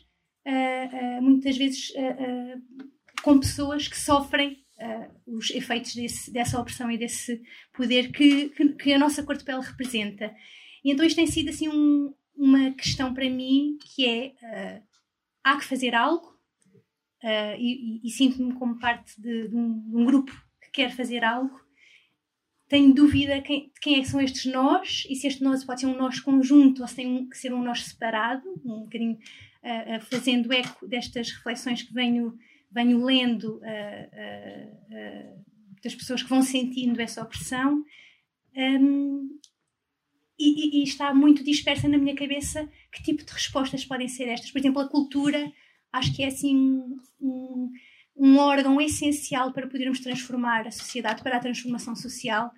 [0.47, 2.63] uh, uh, muitas vezes uh,
[3.23, 4.65] com pessoas que sofrem
[5.27, 7.41] os efeitos desse, dessa opressão e desse
[7.73, 10.31] poder que, que, que, a nossa cor de pele representa.
[10.85, 14.83] E então isto tem sido assim um, uma questão para mim que é
[15.43, 16.37] há que fazer algo
[17.59, 20.33] e, e, e sinto-me como parte de, de, um, de um grupo
[20.63, 21.67] que quer fazer algo
[22.69, 25.81] tenho dúvida quem, de quem é que são estes nós e se este nós pode
[25.81, 29.97] ser um nós conjunto ou se tem que ser um nós separado, um bocadinho uh,
[29.97, 32.37] uh, fazendo eco destas reflexões que venho,
[32.71, 35.45] venho lendo uh,
[35.83, 37.85] das pessoas que vão sentindo essa opressão.
[38.57, 39.39] Um,
[40.39, 44.51] e, e, está muito dispersa na minha cabeça que tipo de respostas podem ser estas.
[44.51, 45.51] Por exemplo, a cultura,
[45.93, 46.83] acho que é assim
[47.21, 47.71] um,
[48.17, 52.53] um órgão essencial para podermos transformar a sociedade, para a transformação social,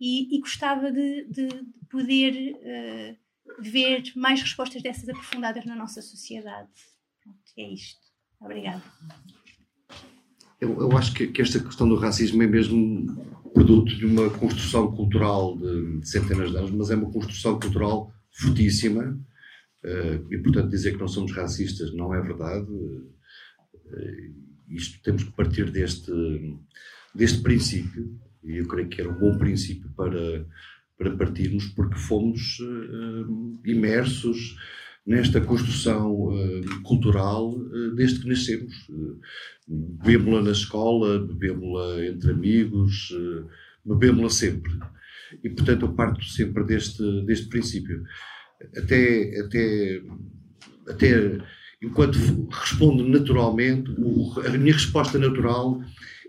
[0.00, 6.02] e, e gostava de, de, de poder uh, ver mais respostas dessas aprofundadas na nossa
[6.02, 6.68] sociedade.
[7.22, 8.00] Pronto, é isto.
[8.40, 8.82] Obrigada.
[10.60, 14.92] Eu, eu acho que, que, esta questão do racismo é mesmo produto de uma construção
[14.92, 19.18] cultural de, de centenas de anos, mas é uma construção cultural fortíssima.
[19.82, 22.70] Uh, e, portanto, dizer que não somos racistas não é verdade.
[22.70, 23.14] Uh,
[24.68, 26.12] isto temos que partir deste,
[27.14, 30.46] deste princípio, e eu creio que era um bom princípio para,
[30.98, 34.54] para partirmos, porque fomos uh, imersos
[35.06, 38.74] nesta construção uh, cultural uh, desde que nascemos.
[38.88, 39.20] Uh,
[39.68, 43.46] bebemos-la na escola, bebemos-la entre amigos, uh,
[43.84, 44.72] bebemos-la sempre.
[45.44, 48.02] E, portanto, eu parto sempre deste, deste princípio.
[48.76, 50.02] Até, até,
[50.88, 51.38] até
[51.82, 52.16] enquanto
[52.50, 55.80] respondo naturalmente, o, a minha resposta natural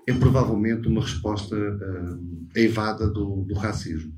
[0.08, 4.14] é provavelmente uma resposta uh, do, do racismo.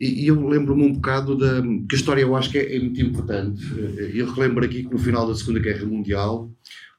[0.00, 1.62] E, e eu lembro-me um bocado da.
[1.62, 3.62] que a história eu acho que é, é, muito importante.
[4.14, 6.50] Eu relembro aqui que no final da Segunda Guerra Mundial,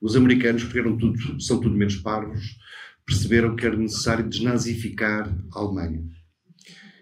[0.01, 2.57] os americanos, porque eram tudo, são tudo menos parvos,
[3.05, 6.03] perceberam que era necessário desnazificar a Alemanha.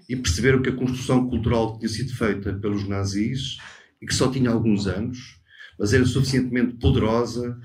[0.07, 3.57] E perceberam que a construção cultural que tinha sido feita pelos nazis,
[4.01, 5.17] e que só tinha alguns anos,
[5.79, 7.57] mas era suficientemente poderosa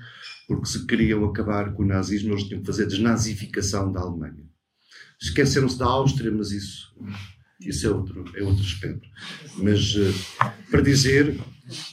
[0.47, 4.43] porque se queriam acabar com o nazismo, eles tinham que fazer desnazificação da Alemanha.
[5.21, 6.93] Esqueceram-se da Áustria, mas isso,
[7.65, 9.07] isso é, outro, é outro aspecto.
[9.57, 10.13] Mas uh,
[10.69, 11.39] para dizer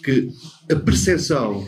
[0.04, 0.28] que
[0.70, 1.64] a percepção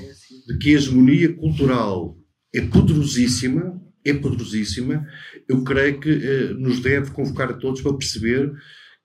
[0.46, 2.16] de que a hegemonia cultural
[2.54, 5.06] é poderosíssima, é poderosíssima,
[5.48, 8.52] eu creio que uh, nos deve convocar a todos para perceber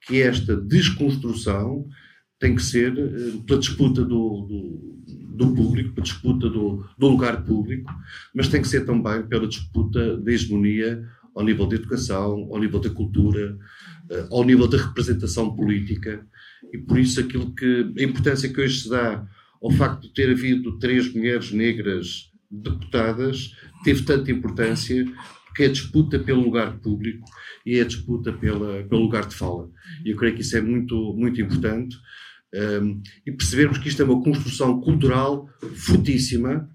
[0.07, 1.87] que esta desconstrução
[2.39, 4.95] tem que ser uh, pela disputa do, do
[5.35, 7.91] do público, para disputa do, do lugar público,
[8.33, 11.03] mas tem que ser também pela disputa da hegemonia
[11.35, 13.57] ao nível da educação, ao nível da cultura,
[14.09, 16.25] eh, ao nível da representação política.
[16.73, 19.27] E por isso aquilo que a importância que hoje se dá
[19.61, 23.51] ao facto de ter havido três mulheres negras deputadas
[23.83, 25.05] teve tanta importância
[25.45, 27.25] porque é disputa pelo lugar público
[27.65, 29.69] e é disputa pela, pelo lugar de fala.
[30.03, 31.95] E eu creio que isso é muito, muito importante
[32.53, 36.69] um, e percebermos que isto é uma construção cultural fortíssima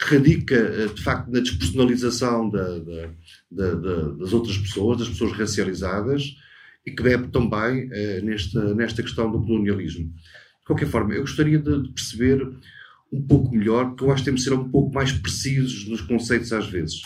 [0.00, 6.36] radica, eh, de facto, na despersonalização da, da, da, das outras pessoas, das pessoas racializadas,
[6.84, 10.06] e que bebe também uh, nesta, nesta questão do colonialismo.
[10.06, 12.40] De qualquer forma, eu gostaria de, perceber
[13.12, 16.00] um pouco melhor, porque eu acho que temos de ser um pouco mais precisos nos
[16.00, 17.02] conceitos às vezes.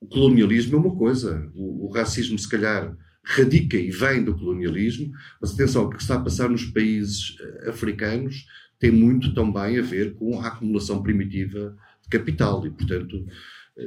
[0.00, 5.12] O colonialismo é uma coisa, o, o racismo, se calhar, radica e vem do colonialismo,
[5.40, 8.46] mas atenção, o que está a passar nos países eh, africanos
[8.78, 11.76] tem muito também a ver com a acumulação primitiva
[12.10, 13.24] capital e, portanto,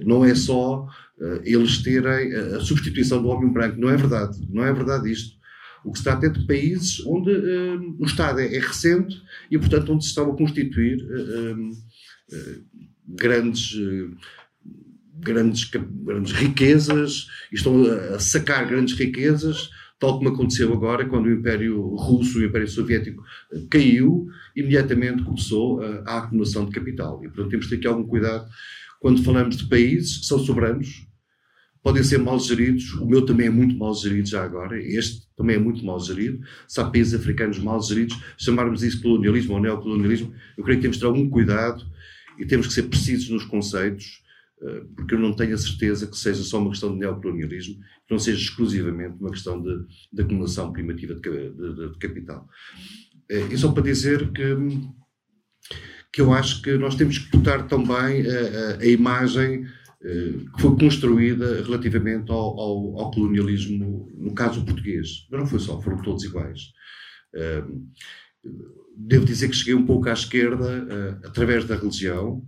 [0.03, 4.63] não é só uh, eles terem a substituição do homem branco, não é verdade, não
[4.63, 5.37] é verdade isto.
[5.83, 9.15] O que se trata é de países onde uh, o Estado é, é, recente
[9.49, 11.71] e, portanto, onde se estão a constituir uh,
[13.07, 13.73] grandes
[15.21, 17.83] grandes, grandes riquezas, e estão
[18.15, 19.69] a sacar grandes riquezas,
[19.99, 25.81] tal como aconteceu agora quando o Império Russo o Império Soviético eh, caiu, imediatamente começou
[25.81, 27.19] a, eh, a acumulação de capital.
[27.23, 28.47] E, portanto, temos de ter aqui algum cuidado
[28.99, 31.07] quando falamos de países que são soberanos,
[31.81, 35.55] podem ser mal geridos, o meu também é muito mal gerido já agora, este também
[35.55, 36.39] é muito mal gerido.
[36.67, 40.97] Se há países africanos mal geridos, chamarmos isso colonialismo ou neocolonialismo, eu creio que temos
[40.97, 41.85] de ter algum cuidado
[42.37, 44.21] e temos que ser precisos nos conceitos
[44.95, 48.19] porque eu não tenho a certeza que seja só uma questão de neocolonialismo, que não
[48.19, 52.47] seja exclusivamente uma questão de, de acumulação primativa de, de, de, capital.
[53.29, 54.55] Eh, e só para dizer que,
[56.11, 59.65] que eu acho que nós temos que botar também a, a, a imagem
[60.03, 65.25] eh, que foi construída relativamente ao, ao, ao, colonialismo, no caso português.
[65.31, 66.73] Mas não foi só, foram todos iguais.
[68.97, 72.43] Devo dizer que cheguei um pouco à esquerda através da religião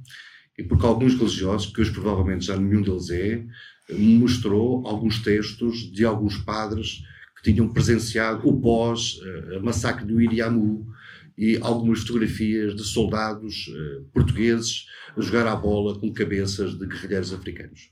[0.57, 3.43] e porque alguns religiosos, que hoje provavelmente já nenhum deles é,
[3.89, 7.01] mostrou alguns textos de alguns padres
[7.35, 10.87] que tinham presenciado o pós-massacre do Iriamu
[11.37, 14.85] e algumas fotografias de soldados uh, portugueses
[15.17, 17.89] a jogar à bola com cabeças de guerrilheiros africanos.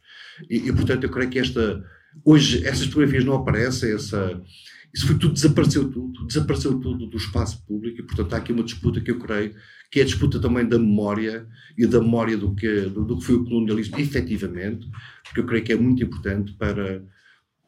[0.49, 1.83] E, e, portanto, eu creio que esta.
[2.23, 4.41] Hoje, essas fotografias não aparecem, essa,
[4.93, 8.63] isso foi tudo, desapareceu tudo, desapareceu tudo do espaço público e, portanto, há aqui uma
[8.63, 9.55] disputa que eu creio
[9.91, 11.47] que é a disputa também da memória
[11.77, 14.87] e da memória do que, do, do que foi o colonialismo, efetivamente,
[15.23, 17.03] porque eu creio que é muito importante para,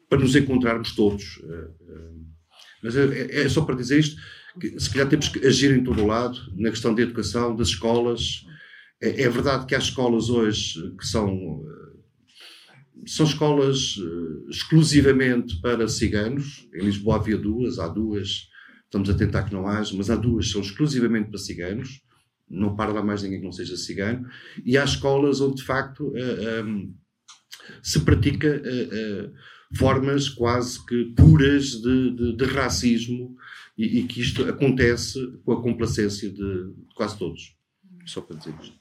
[0.08, 1.40] para nos encontrarmos todos.
[1.42, 2.10] Eh, eh,
[2.82, 4.20] mas é, é só para dizer isto,
[4.60, 7.68] que se calhar temos que agir em todo o lado, na questão da educação, das
[7.68, 8.44] escolas.
[9.00, 11.92] É, é verdade que há escolas hoje que são eh,
[13.04, 13.96] são escolas
[14.48, 16.68] exclusivamente para ciganos.
[16.72, 18.48] Em Lisboa havia duas, há duas,
[18.84, 22.00] estamos a tentar que não haja, mas há duas, são exclusivamente para ciganos
[22.52, 24.28] não para lá mais ninguém que não seja cigano,
[24.64, 26.94] e há escolas onde de facto uh, eh, um, ehm,
[27.82, 29.32] se pratica uh, uh,
[29.76, 33.34] formas quase que puras de, de, de racismo
[33.78, 37.56] e, e, que isto acontece com a complacência de, quase todos.
[38.04, 38.76] Só para dizer isto.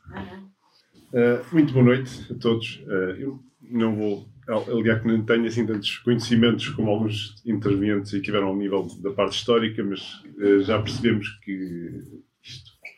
[1.53, 2.83] muito boa noite a todos.
[3.17, 8.25] eu não vou alegar que não tenho assim tantos conhecimentos como alguns intervenientes e que
[8.25, 10.21] tiveram ao nível da parte histórica, mas
[10.65, 12.23] já percebemos que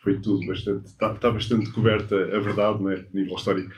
[0.03, 0.88] foi tudo bastante.
[0.88, 2.95] Está, está bastante coberta a verdade, não é?
[2.95, 3.73] A nível histórico.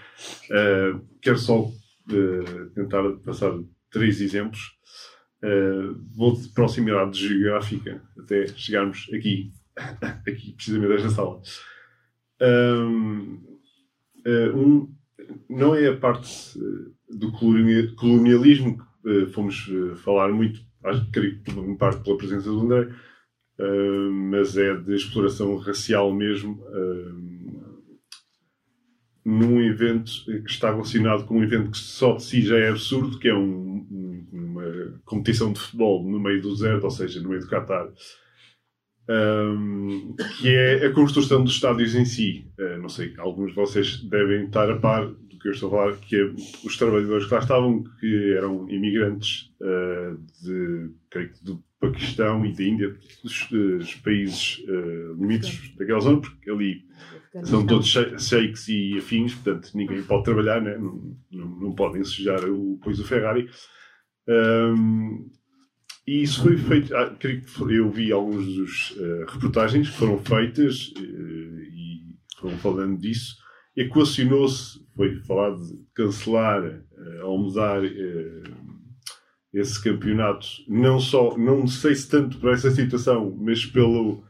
[0.49, 3.53] Uh, quero só uh, tentar passar
[3.91, 4.75] três exemplos.
[5.43, 9.51] Uh, vou de proximidade geográfica até chegarmos aqui,
[10.27, 11.41] aqui precisamente nesta sala.
[12.41, 13.43] Um,
[15.47, 16.59] não é a parte
[17.09, 19.69] do colonialismo que fomos
[20.03, 22.93] falar muito, acho que em parte pela presença do André,
[23.59, 27.35] uh, mas é de exploração racial mesmo, uh,
[29.25, 33.17] num evento que está relacionado com um evento que só de si já é absurdo,
[33.17, 37.29] que é um, um, uma competição de futebol no meio do deserto, ou seja, no
[37.29, 37.91] meio do Qatar.
[39.07, 42.51] Um, que é a construção dos estádios em si.
[42.59, 45.11] Uh, não sei, alguns de vocês devem estar a par
[45.45, 46.25] que eu estou a falar, que é
[46.65, 52.51] os trabalhadores que lá estavam, que eram imigrantes uh, de, creio que do Paquistão e
[52.51, 56.83] da Índia, dos, dos países uh, limítrofes daquela zona, porque ali
[57.43, 60.77] são todos sheiks e afins, portanto ninguém pode trabalhar, né?
[60.79, 63.47] não, não, não podem sujar o, pois o Ferrari.
[64.27, 65.29] Um,
[66.07, 66.95] e isso foi feito.
[66.95, 67.15] Ah,
[67.69, 72.01] eu vi alguns dos uh, reportagens que foram feitas uh, e
[72.39, 73.44] foram falando disso.
[73.75, 77.81] Equacionou-se, foi falado de cancelar uh, ou mudar
[79.53, 84.21] esse campeonato, não só, não sei se tanto por essa situação, mas pelo,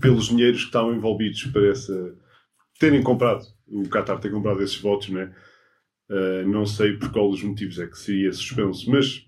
[0.00, 2.16] pelos dinheiros que estavam envolvidos para essa,
[2.78, 5.34] terem comprado, o Qatar ter comprado esses votos, né?
[6.08, 9.24] Uh, não sei por qual dos motivos é que seria suspenso, mas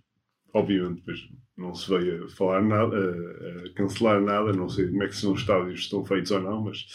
[0.52, 1.20] obviamente depois
[1.56, 5.16] não se veio a falar nada, a, a cancelar nada, não sei como é que
[5.16, 6.86] são os estádios estão feitos ou não, mas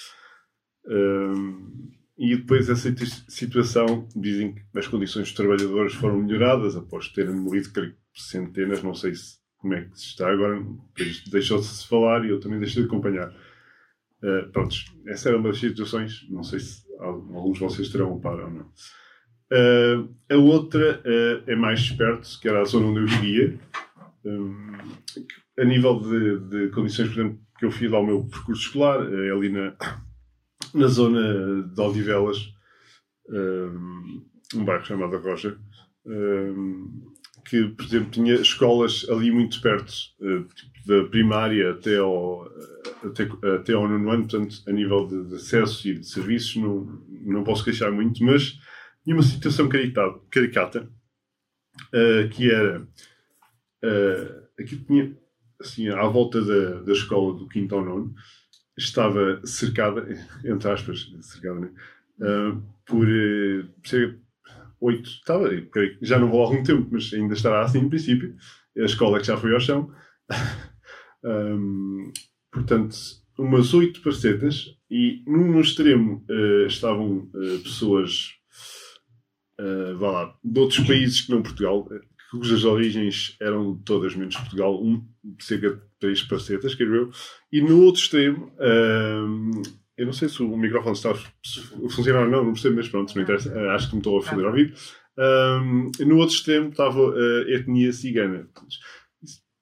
[0.88, 1.88] uh,
[2.18, 2.92] e depois essa
[3.28, 7.70] situação, dizem que as condições dos trabalhadores foram melhoradas após terem morrido
[8.14, 10.64] centenas, não sei se como é que se está agora.
[11.30, 13.30] Deixou-se falar e eu também deixei de acompanhar.
[14.24, 18.20] Uh, pronto, essa era uma das situações, não sei se alguns de vocês terão um
[18.20, 18.72] par ou não.
[19.52, 23.60] Uh, a outra uh, é mais esperto, que era a zona onde eu vivia.
[24.26, 24.74] Um,
[25.60, 29.32] a nível de, de, condições, por exemplo, que eu fiz ao meu percurso escolar, é
[29.32, 29.76] ali na,
[30.74, 32.54] na zona de Odivelas,
[33.30, 35.58] um, bairro chamado Rocha,
[37.46, 42.46] que, por exemplo, tinha escolas ali muito perto, uh, tipo, da primária até ao,
[43.04, 43.24] até,
[43.56, 47.44] até ao nono ano, portanto, a nível de, de acesso e de serviços, não, não
[47.44, 48.60] posso queixar muito, mas
[49.04, 55.16] tinha uma situação caricata, uh, que era uh, aqui tinha
[55.60, 58.14] assim à volta da, da escola do quinto ao nono
[58.78, 60.08] estava cercada
[60.46, 61.72] entre aspas cercada né?
[62.20, 64.20] uh, por uh,
[64.80, 65.50] oito estava
[66.02, 68.36] já não vou há algum tempo mas ainda estará assim em princípio
[68.78, 69.92] a escola que já foi ao chão
[71.24, 72.12] um,
[72.52, 72.96] portanto
[73.38, 77.30] umas oito parcetas e num extremo uh, estavam
[77.64, 78.38] pessoas
[79.60, 81.88] uh, vá lá, de outros países que não Portugal,
[82.32, 85.06] cujas origens eram todas menos Portugal, um,
[85.40, 87.12] cerca de três parcetas, quero eu,
[87.52, 89.62] e no outro extremo, uh,
[89.98, 93.16] eu não sei se o microfone está a funcionar ou não, não percebo, mas pronto,
[93.16, 94.74] não interessa, uh, acho que me estou a foder ao ouvir.
[96.06, 98.48] no outro extremo estava a etnia cigana.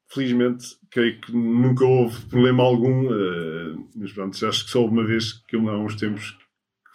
[0.09, 5.33] Felizmente, creio que nunca houve problema algum, uh, mas pronto, acho que só uma vez
[5.47, 6.37] que há uns tempos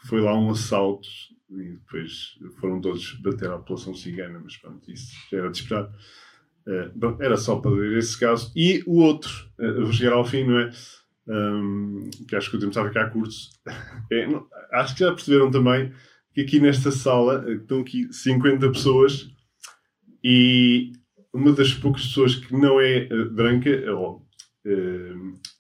[0.06, 1.08] foi lá um assalto
[1.50, 5.90] e depois foram todos bater à população cigana, mas pronto, isso já era de esperar.
[6.66, 8.52] Uh, bom, era só para ver esse caso.
[8.54, 10.70] E o outro, uh, vou chegar ao fim, não é?
[11.26, 13.34] Um, que acho que o tempo está a ficar curto.
[14.12, 15.92] É, não, acho que já perceberam também
[16.34, 19.28] que aqui nesta sala uh, estão aqui 50 pessoas
[20.22, 20.92] e
[21.32, 24.26] uma das poucas pessoas que não é branca, ou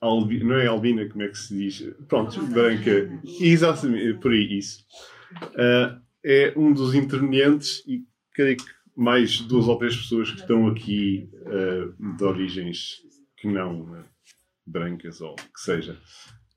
[0.00, 1.94] albi, não é albina, como é que se diz?
[2.08, 3.08] Pronto, branca,
[3.40, 4.84] exatamente, por aí, isso
[5.32, 8.04] uh, é um dos intervenientes e
[8.34, 12.96] creio que mais duas ou três pessoas que estão aqui uh, de origens
[13.36, 14.04] que não uh,
[14.66, 15.98] brancas ou que seja.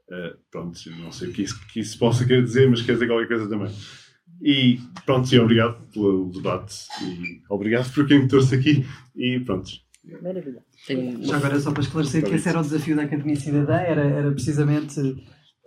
[0.10, 3.08] Uh, pronto, não sei o que isso, que isso possa querer dizer, mas quer dizer
[3.08, 3.74] qualquer coisa também.
[4.41, 8.86] E pronto, sim, obrigado pelo debate e obrigado por quem me trouxe aqui
[9.16, 9.72] e pronto.
[10.22, 10.62] Maravilha.
[11.22, 14.32] Já agora, só para esclarecer que esse era o desafio da Academia Cidadã, era, era
[14.32, 15.00] precisamente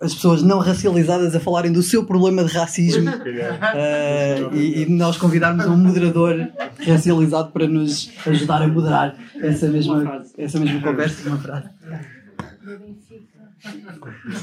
[0.00, 5.16] as pessoas não racializadas a falarem do seu problema de racismo uh, e, e, nós
[5.16, 6.48] convidarmos um moderador
[6.86, 11.68] racializado para nos ajudar a moderar essa mesma, essa mesma conversa uma frase.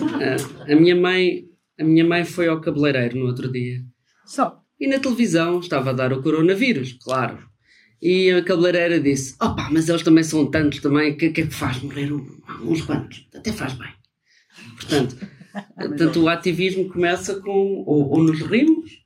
[0.02, 1.44] Uh, a minha mãe
[1.80, 3.82] a minha mãe foi ao cabeleireiro no outro dia.
[4.26, 4.60] Só.
[4.80, 7.38] E na televisão estava a dar o coronavírus claro.
[8.02, 11.54] E a cabeleireira disse opa mas eles também são tantos também que que é que
[11.54, 13.90] faz morrer uns quantos até faz bem.
[14.78, 15.16] Portanto
[15.76, 19.04] Portanto, o ativismo começa com ou, ou, nos rimos,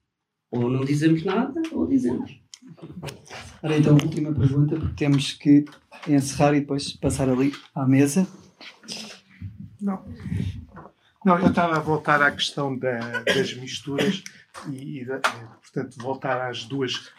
[0.50, 2.40] ou não dizemos nada, ou dizemos.
[3.62, 5.66] Ora, então, última pergunta, porque temos que
[6.08, 8.28] encerrar e depois passar ali à mesa.
[9.82, 10.06] Não.
[11.26, 14.24] Não, eu estava a voltar à questão da, das misturas
[14.72, 17.12] e, e da, portanto, voltar às duas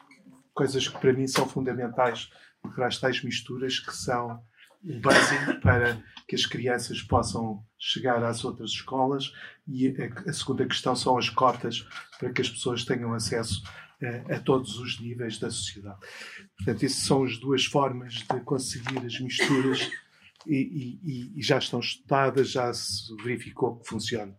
[0.55, 2.31] coisas que para mim são fundamentais
[2.75, 4.43] para as tais misturas, que são
[4.83, 9.33] o básico para que as crianças possam chegar às outras escolas
[9.67, 11.87] e a, a segunda questão são as cotas
[12.19, 13.63] para que as pessoas tenham acesso
[14.03, 15.99] a, a todos os níveis da sociedade.
[16.57, 19.91] Portanto, essas são as duas formas de conseguir as misturas
[20.47, 24.37] e, e, e já estão estudadas, já se verificou que funcionam.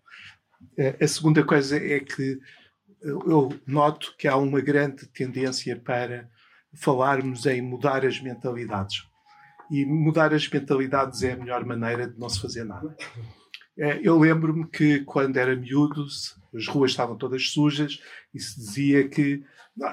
[1.01, 2.39] A segunda coisa é que
[3.01, 6.29] eu noto que há uma grande tendência para
[6.73, 9.03] falarmos em mudar as mentalidades.
[9.71, 12.95] E mudar as mentalidades é a melhor maneira de não se fazer nada.
[13.77, 16.05] É, eu lembro-me que quando era miúdo,
[16.53, 18.01] as ruas estavam todas sujas
[18.33, 19.43] e se dizia que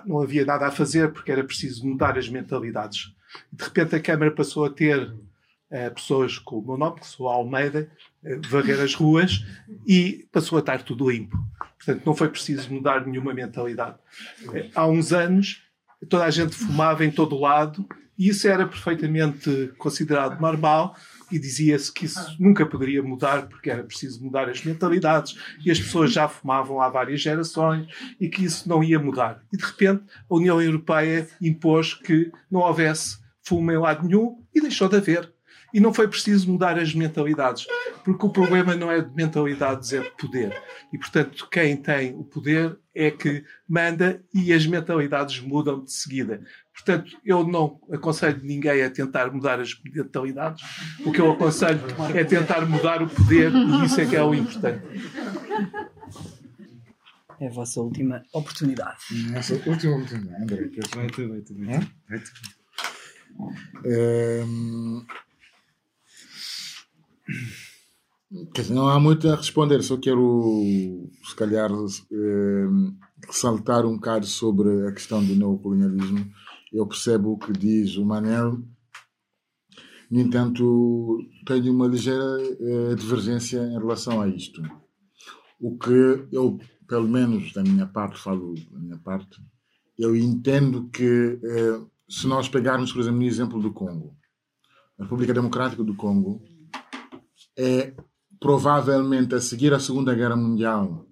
[0.04, 3.14] não havia nada a fazer porque era preciso mudar as mentalidades.
[3.52, 7.28] De repente a Câmara passou a ter uh, pessoas com o meu nome, que sou
[7.28, 7.88] Almeida,
[8.24, 9.44] uh, varrer as ruas
[9.86, 11.38] e passou a estar tudo limpo.
[11.76, 13.98] Portanto, não foi preciso mudar nenhuma mentalidade.
[14.74, 15.62] Há uns anos
[16.08, 17.86] toda a gente fumava em todo lado
[18.18, 20.96] e isso era perfeitamente considerado normal
[21.30, 25.78] e dizia-se que isso nunca poderia mudar porque era preciso mudar as mentalidades e as
[25.78, 27.88] pessoas já fumavam há várias gerações
[28.20, 29.42] e que isso não ia mudar.
[29.52, 34.60] E de repente a União Europeia impôs que não houvesse fumo em lado nenhum e
[34.60, 35.32] deixou de haver.
[35.74, 37.66] E não foi preciso mudar as mentalidades,
[38.04, 40.56] porque o problema não é de mentalidades, é de poder.
[40.92, 46.40] E, portanto, quem tem o poder é que manda e as mentalidades mudam de seguida.
[46.76, 50.62] Portanto, eu não aconselho ninguém a tentar mudar as mentalidades.
[51.04, 51.80] O que eu aconselho
[52.14, 54.84] é tentar mudar o poder e isso é que é o importante.
[57.40, 58.98] É a vossa última oportunidade.
[59.32, 60.70] Nossa última oportunidade, André.
[60.94, 61.54] Vai tu, vai tu.
[61.54, 61.80] Vai Hã?
[61.80, 61.86] tu.
[62.08, 62.30] Vai tu.
[68.54, 72.92] Quer dizer, não há muito a responder, só quero, se calhar, ehm,
[73.26, 76.30] ressaltar um bocado sobre a questão do neocolonialismo.
[76.72, 78.62] Eu percebo o que diz o Manel,
[80.10, 84.62] no entanto, tenho uma ligeira eh, divergência em relação a isto.
[85.60, 89.40] O que eu, pelo menos da minha parte, falo da minha parte,
[89.98, 94.16] eu entendo que eh, se nós pegarmos, por exemplo, no exemplo do Congo,
[94.98, 96.40] a República Democrática do Congo
[97.58, 97.92] é
[98.38, 101.04] provavelmente a seguir a Segunda Guerra Mundial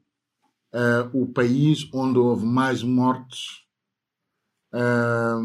[0.73, 3.64] eh, o país onde houve mais mortes
[4.75, 5.37] eh,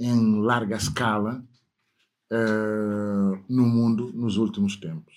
[0.00, 1.44] em larga escala
[2.30, 5.12] eh, no mundo nos últimos tempos.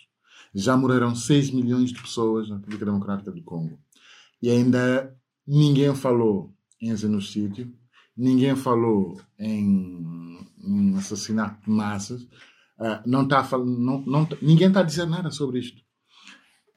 [0.53, 3.79] Já morreram 6 milhões de pessoas na República Democrática do Congo.
[4.41, 5.15] E ainda
[5.47, 7.73] ninguém falou em genocídio,
[8.15, 12.27] ninguém falou em, em assassinato de massas,
[12.77, 15.81] ah, não tá, não, não, tá- ninguém está a dizer nada sobre isto.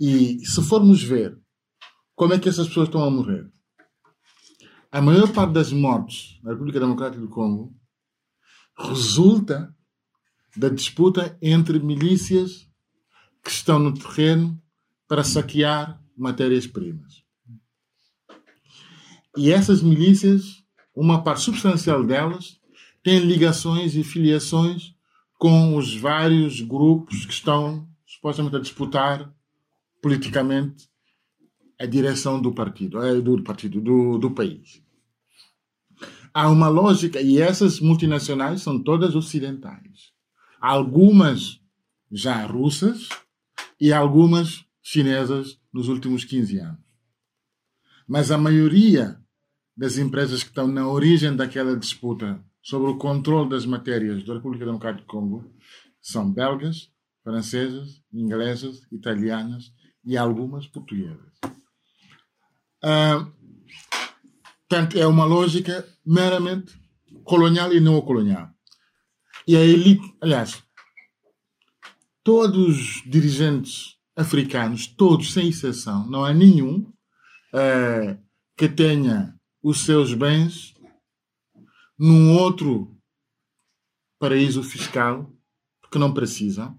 [0.01, 1.37] E se formos ver
[2.15, 3.51] como é que essas pessoas estão a morrer,
[4.91, 7.75] a maior parte das mortes na República Democrática do Congo
[8.77, 9.75] resulta
[10.57, 12.69] da disputa entre milícias
[13.43, 14.61] que estão no terreno
[15.07, 17.23] para saquear matérias-primas.
[19.37, 22.59] E essas milícias, uma parte substancial delas,
[23.03, 24.95] tem ligações e filiações
[25.39, 29.33] com os vários grupos que estão supostamente a disputar
[30.03, 30.89] politicamente
[31.79, 34.83] a direção do partido, eh, do partido, do, do país.
[36.35, 40.13] Há uma lógica, e essas multinacionais são todas ocidentais.
[40.61, 41.61] Algumas
[42.11, 43.09] já russas
[43.81, 46.81] e algumas chinesas nos últimos 15 anos.
[48.07, 49.21] Mas a maioria
[49.77, 54.65] das empresas que estão na origem daquela disputa sobre o controle das matérias da República
[54.65, 55.55] Democrática do Congo
[56.01, 56.91] são belgas,
[57.23, 59.73] francesas, inglesas, italianas
[60.05, 61.28] e algumas portuguesas.
[62.83, 63.27] Ah,
[64.69, 66.79] Portanto, é uma lógica meramente
[67.25, 68.51] colonial e neocolonial.
[69.47, 70.63] E a elite, aliás,
[72.23, 76.87] todos os dirigentes africanos, todos sem exceção, não há nenhum
[77.55, 78.19] eh,
[78.55, 80.75] que tenha os seus bens
[81.99, 82.95] num outro
[84.19, 85.33] paraíso fiscal,
[85.81, 86.79] porque não precisam.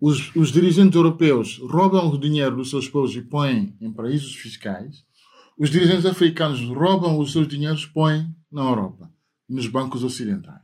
[0.00, 5.04] Os, os dirigentes europeus roubam o dinheiro dos seus povos e põem em paraísos fiscais.
[5.56, 9.10] Os dirigentes africanos roubam os seus dinheiros põem na Europa,
[9.48, 10.62] nos bancos ocidentais.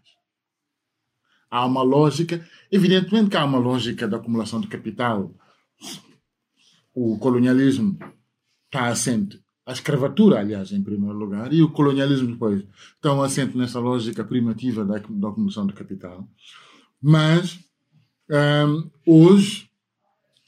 [1.48, 5.32] Há uma lógica, evidentemente que há uma lógica da acumulação de capital.
[6.92, 7.98] O colonialismo
[8.66, 12.64] está assente, a escravatura, aliás, em primeiro lugar, e o colonialismo depois
[12.94, 16.28] estão assente nessa lógica primitiva da, da acumulação de capital.
[17.00, 17.60] Mas,
[18.28, 19.70] hum, hoje,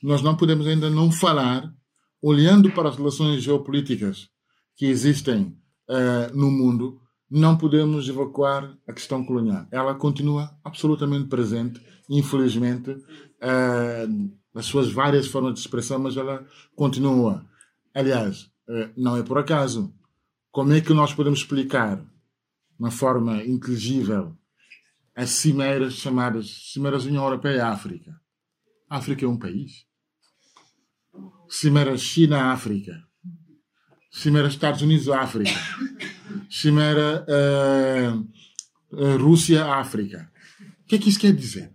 [0.03, 1.73] nós não podemos ainda não falar,
[2.21, 4.32] olhando para as relações geopolíticas
[4.77, 5.57] que existem
[5.89, 7.01] eh, no mundo,
[7.31, 9.67] não podemos evacuar a questão colonial.
[9.71, 12.97] Ela continua absolutamente presente, infelizmente,
[13.41, 14.07] eh,
[14.55, 17.45] nas suas várias formas de expressão, mas ela continua.
[17.95, 19.95] Aliás, eh, não é por acaso.
[20.51, 22.05] Como é que nós podemos explicar, de
[22.79, 24.37] uma forma inteligível,
[25.15, 28.21] as cimeiras chamadas Cimeiras União Europeia-África?
[28.89, 29.87] A África é um país.
[31.49, 32.93] Cimeira China-África.
[34.13, 35.59] Cimeira Estados Unidos-África.
[36.51, 38.13] Cimeira eh,
[38.93, 40.31] eh, Rússia-África.
[40.83, 41.73] O que é que isso quer dizer?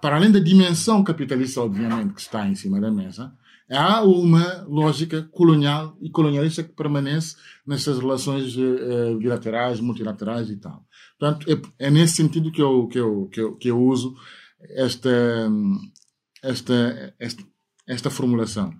[0.00, 3.36] Para além da dimensão capitalista, obviamente, que está em cima da mesa,
[3.70, 7.36] há uma lógica colonial e colonialista que permanece
[7.66, 10.86] nessas relações eh, bilaterais, multilaterais e tal.
[11.18, 14.14] Portanto, é, é nesse sentido que eu, que eu, que eu, que eu uso
[14.60, 15.10] esta,
[16.42, 17.42] esta, esta,
[17.86, 18.72] esta formulação.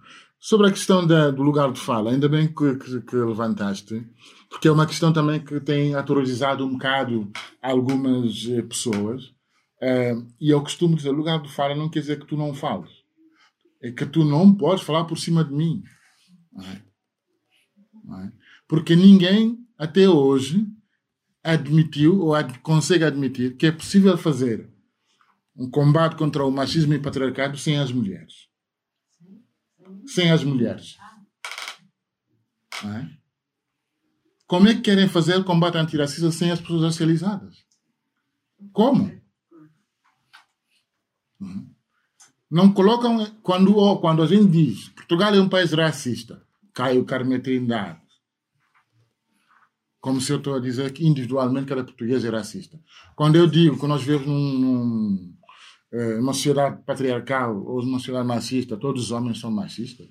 [0.44, 4.05] Sobre a questão da, do lugar de fala, ainda bem que, que, que, levantaste,
[4.51, 7.31] porque é uma questão também que tem aterrorizado um bocado
[7.62, 9.27] algumas eh, pessoas.
[9.81, 12.90] Uh, e eu costumo dizer: lugar de fala não quer dizer que tu não fales,
[13.81, 15.85] é que tu não podes falar por cima de mim.
[16.52, 16.82] Não é?
[18.05, 18.32] Não é?
[18.66, 20.66] Porque ninguém, até hoje,
[21.44, 24.69] admitiu ou ad consegue admitir que é possível fazer
[25.56, 28.51] um combate contra o machismo e patriarcado sem as mulheres.
[30.06, 30.96] Sem as mulheres.
[32.84, 33.22] É?
[34.46, 37.64] Como é que querem fazer o combate antirracista sem as pessoas racializadas?
[38.72, 39.10] Como?
[41.40, 41.72] Uhum.
[42.50, 43.24] Não colocam.
[43.42, 48.00] Quando, oh, quando a gente diz Portugal é um país racista, cai o Carme Trindade.
[50.00, 52.78] Como se eu estou a dizer que individualmente cada português é racista.
[53.16, 55.36] Quando eu digo que nós vivemos num, num,
[55.93, 60.09] eh, numa sociedade patriarcal ou numa sociedade machista, todos os homens são machistas.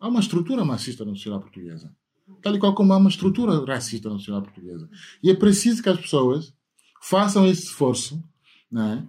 [0.00, 1.94] Há uma estrutura machista na sociedade portuguesa.
[2.42, 4.88] Tal e qual como há uma estrutura racista na sociedade portuguesa.
[5.22, 6.52] E é preciso que as pessoas
[7.00, 8.22] façam esse esforço
[8.70, 9.06] né?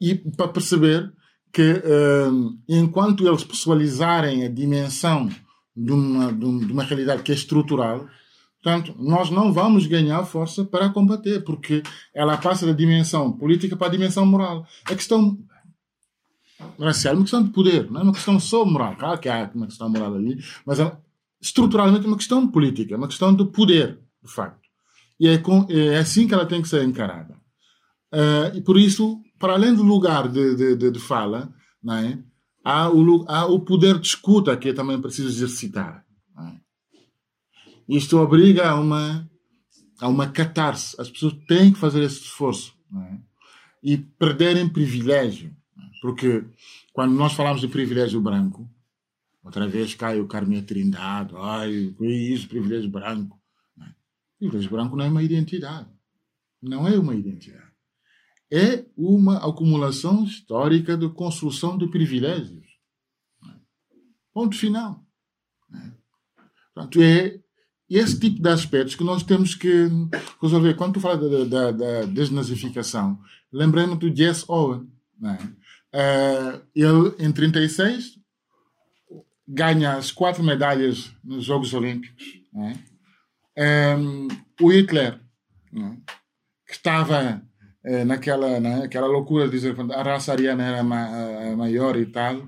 [0.00, 1.12] e para perceber
[1.52, 5.28] que uh, enquanto eles pessoalizarem a dimensão
[5.76, 8.08] de uma, de uma realidade que é estrutural,
[8.62, 11.82] portanto, nós não vamos ganhar força para combater, porque
[12.14, 14.66] ela passa da dimensão política para a dimensão moral.
[14.84, 15.38] A questão
[16.78, 18.96] racial é uma questão de poder, não é uma questão só moral.
[18.96, 20.96] Claro que há uma questão moral ali, mas é,
[21.40, 24.68] estruturalmente é uma questão política, é uma questão de poder, de facto.
[25.20, 27.34] E é, com, é assim que ela tem que ser encarada.
[28.12, 31.52] Uh, e por isso, para além do lugar de, de, de, de fala,
[31.82, 32.18] não é?
[32.68, 36.04] há, o, há o poder de escuta que é também preciso exercitar.
[37.88, 37.94] É?
[37.96, 39.28] Isto obriga a uma,
[40.00, 41.00] a uma catarse.
[41.00, 43.18] As pessoas têm que fazer esse esforço é?
[43.82, 45.54] e perderem privilégio.
[45.76, 45.82] É?
[46.00, 46.44] Porque
[46.92, 48.68] quando nós falamos de privilégio branco,
[49.42, 53.38] outra vez cai o Carminha Trindade, ai, isso, privilégio branco.
[54.38, 55.88] Privilégio branco não é uma identidade.
[56.62, 57.68] Não é uma identidade.
[58.50, 62.66] É uma acumulação histórica de construção de privilégios.
[64.32, 65.04] Ponto final.
[66.72, 67.40] Portanto, é
[67.88, 69.88] esse tipo de aspectos que nós temos que
[70.42, 70.74] resolver.
[70.74, 73.18] Quando tu fala da, da, da desnazificação,
[73.52, 74.88] lembrei-me do Jess Owen.
[75.20, 78.18] Uh, ele, em 36,
[79.46, 82.24] ganha as quatro medalhas nos Jogos Olímpicos.
[82.52, 82.72] Não
[83.58, 84.28] um,
[84.60, 85.20] o Hitler,
[85.72, 85.98] né,
[86.66, 87.42] que estava
[87.84, 92.06] uh, naquela, naquela né, loucura de dizer que a raça ariana era ma maior e
[92.06, 92.46] tal,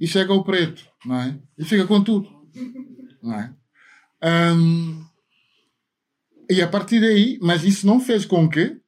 [0.00, 1.36] e chega o preto, não é?
[1.58, 2.28] e fica com tudo.
[3.22, 3.52] Não é?
[4.24, 5.04] Um,
[6.48, 8.80] e a partir daí, mas isso não fez com que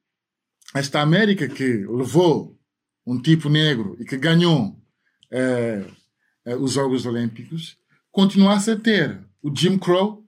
[0.73, 2.57] esta América que levou
[3.05, 4.69] um tipo negro e que ganhou
[5.31, 7.77] uh, uh, os Jogos Olímpicos
[8.11, 10.25] continuasse a ter o Jim Crow,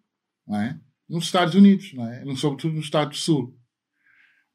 [0.52, 0.76] é?
[1.08, 2.24] nos Estados Unidos, não é?
[2.36, 3.58] sobretudo no Estado do Sul.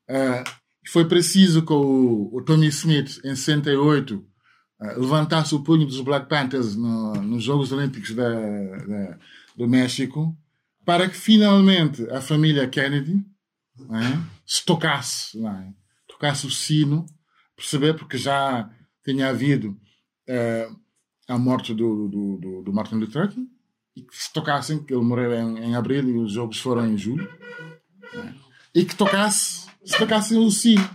[0.09, 0.49] Uh,
[0.87, 4.25] foi preciso que o, o Tommy Smith, em 68, uh,
[4.81, 9.19] ah, levantasse o punho dos Black Panthers no, nos Jogos Olímpicos da, da,
[9.57, 10.37] do México
[10.85, 13.25] para que finalmente a família Kennedy
[13.91, 14.21] é?
[14.47, 15.73] se tocasse, é?
[16.07, 17.07] tocasse o sino,
[17.57, 18.71] perceber, porque já
[19.05, 19.71] tinha havido
[20.29, 20.77] uh,
[21.29, 23.49] a morte do, do, do, do Martin Luther King,
[23.97, 26.99] e que se tocassem, que ele morreu em, em abril e os jogos foram em
[26.99, 27.29] julho,
[28.13, 28.35] né?
[28.75, 30.89] e que tocasse, se tocassem o sino.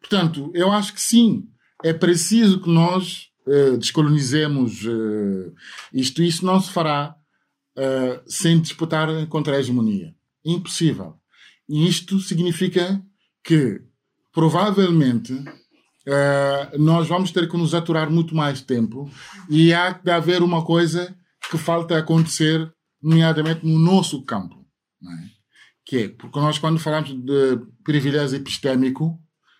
[0.00, 1.48] Portanto, eu acho que sim,
[1.84, 5.54] é preciso que nós uh, descolonizemos uh,
[5.92, 6.22] isto.
[6.22, 7.14] Isso não se fará
[7.76, 10.14] uh, sem disputar contra a hegemonia.
[10.44, 11.14] Impossível.
[11.68, 13.02] E isto significa
[13.44, 13.80] que,
[14.32, 15.32] provavelmente,
[16.78, 19.10] nós vamos ter que nos aturar muito mais tempo
[19.50, 21.16] e há de haver uma coisa
[21.50, 22.72] que falta acontecer,
[23.02, 24.64] nomeadamente no nosso campo.
[25.02, 25.36] É?
[25.84, 29.18] Que é, porque nós, quando falamos de privilégio epistémico,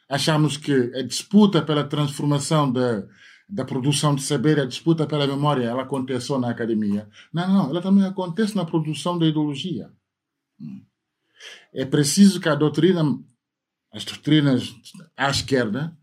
[0.09, 3.05] achamos que a disputa pela transformação da,
[3.49, 7.09] da produção de saber, a disputa pela memória, ela acontece só na academia.
[7.33, 9.91] Não, não, ela também acontece na produção da ideologia.
[11.73, 13.03] É preciso que a doutrina,
[13.93, 14.75] as doutrinas
[15.17, 15.97] à esquerda,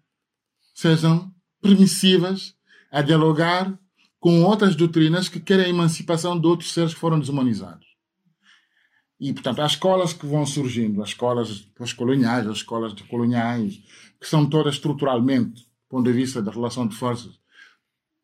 [0.73, 2.55] sejam permissivas
[2.91, 3.77] a dialogar
[4.19, 7.87] com outras doutrinas que querem a emancipação de outros seres que foram desumanizados.
[9.19, 13.81] E, portanto, há escolas que vão surgindo, as escolas pós-coloniais, as escolas coloniais,
[14.19, 17.39] que são todas estruturalmente, ponto de vista da relação de forças,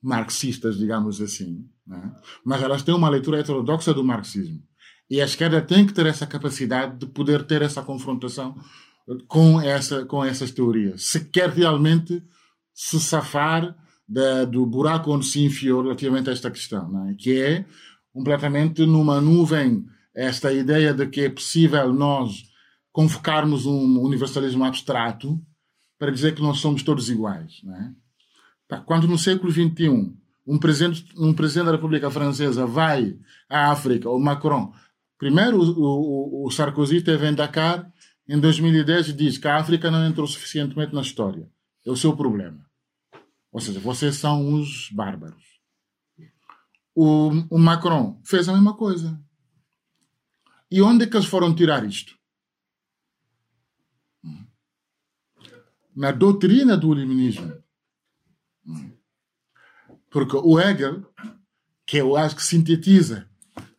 [0.01, 1.69] marxistas, digamos assim.
[1.85, 2.15] Né?
[2.43, 4.59] Mas elas têm uma leitura heterodoxa do marxismo.
[5.07, 8.55] E a esquerda tem que ter essa capacidade de poder ter essa confrontação
[9.27, 11.03] com, essa, com essas teorias.
[11.03, 12.23] Se quer realmente
[12.73, 13.75] se safar
[14.49, 17.13] do buraco onde se enfiou relativamente a esta questão, é?
[17.13, 17.65] que é
[18.11, 19.85] completamente numa nuvem
[20.15, 22.45] esta ideia de que é possível nós
[22.91, 25.39] convocarmos um universalismo abstrato
[25.99, 27.61] para dizer que nós somos todos iguais.
[28.71, 28.77] É?
[28.85, 30.17] Quando no século XXI
[30.47, 34.73] um presidente, um presidente da República Francesa vai à África, o Macron,
[35.17, 37.91] primeiro o, o, o Sarkozy teve em Dakar
[38.27, 41.47] em 2010 e diz que a África não entrou suficientemente na história.
[41.85, 42.65] É o seu problema.
[43.51, 45.43] Ou seja, vocês são os bárbaros.
[46.95, 49.19] O, o Macron fez a mesma coisa.
[50.69, 52.18] E onde é que eles foram tirar isto?
[55.99, 57.61] Na doutrina do iluminismo.
[60.09, 61.05] Porque o Hegel,
[61.85, 63.29] que eu acho que sintetiza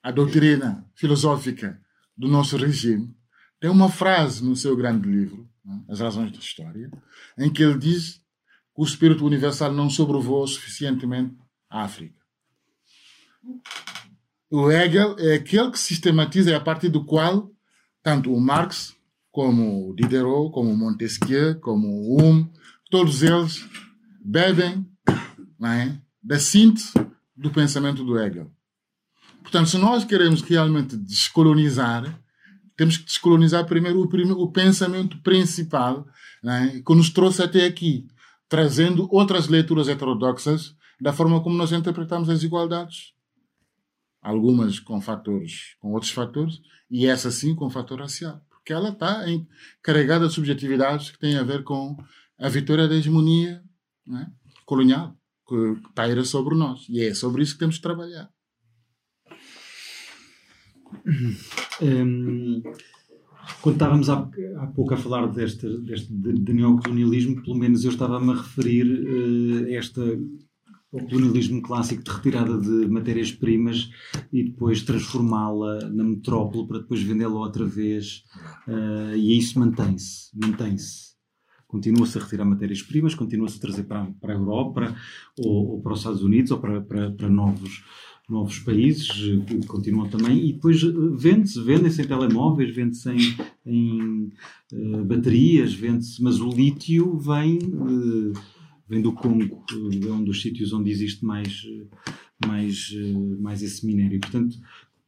[0.02, 1.80] a doutrina filosófica
[2.14, 3.16] do nosso regime,
[3.58, 5.48] tem uma frase no seu grande livro,
[5.88, 6.90] As Razões da História,
[7.38, 8.16] em que ele diz
[8.74, 11.34] que o espírito universal não sobrevoou suficientemente
[11.70, 12.20] a África.
[14.50, 17.50] O Hegel é aquele que sistematiza, é a partir do qual
[18.02, 18.94] tanto o Marx,
[19.30, 22.50] como Diderot, como Montesquieu, como Hume,
[22.90, 23.64] todos eles
[24.24, 24.86] bebem
[25.62, 26.92] é, da síntese
[27.36, 28.50] do pensamento do Hegel.
[29.42, 32.20] Portanto, se nós queremos realmente descolonizar,
[32.76, 36.06] temos que descolonizar primeiro o, o pensamento principal
[36.44, 38.06] é, que nos trouxe até aqui,
[38.48, 43.14] trazendo outras leituras heterodoxas da forma como nós interpretamos as igualdades
[44.22, 49.24] algumas com fatores, com outros fatores, e essa sim com fator racial, porque ela está
[49.82, 51.96] carregada de subjetividades que têm a ver com
[52.38, 53.62] a vitória da hegemonia
[54.08, 54.26] é?
[54.64, 55.16] colonial
[55.48, 58.30] que paira sobre nós, e é sobre isso que temos de trabalhar.
[61.82, 62.62] Hum,
[63.60, 67.90] quando estávamos há, há, pouco a falar deste, deste de, de neocolonialismo, pelo menos eu
[67.90, 70.49] estava-me a referir uh, esta o
[70.90, 73.90] colonialismo clássico de retirada de matérias-primas
[74.32, 78.24] e depois transformá-la na metrópole para depois vendê-la outra vez
[78.66, 81.10] uh, e isso mantém-se, mantém-se.
[81.68, 84.96] Continua-se a retirar matérias-primas, continua-se a trazer para, para a Europa
[85.38, 87.84] ou, ou, para os Estados Unidos ou para, para, para novos,
[88.28, 89.08] novos países
[89.46, 94.32] que continuam também e depois vende-se, vendem-se em telemóveis, vende-se em, em
[94.72, 97.58] uh, baterias, vende-se, mas o lítio vem...
[97.58, 98.32] Uh,
[98.90, 101.62] vem do Congo, é um dos sítios onde existe mais,
[102.44, 102.92] mais,
[103.38, 104.18] mais esse minério.
[104.18, 104.58] Portanto,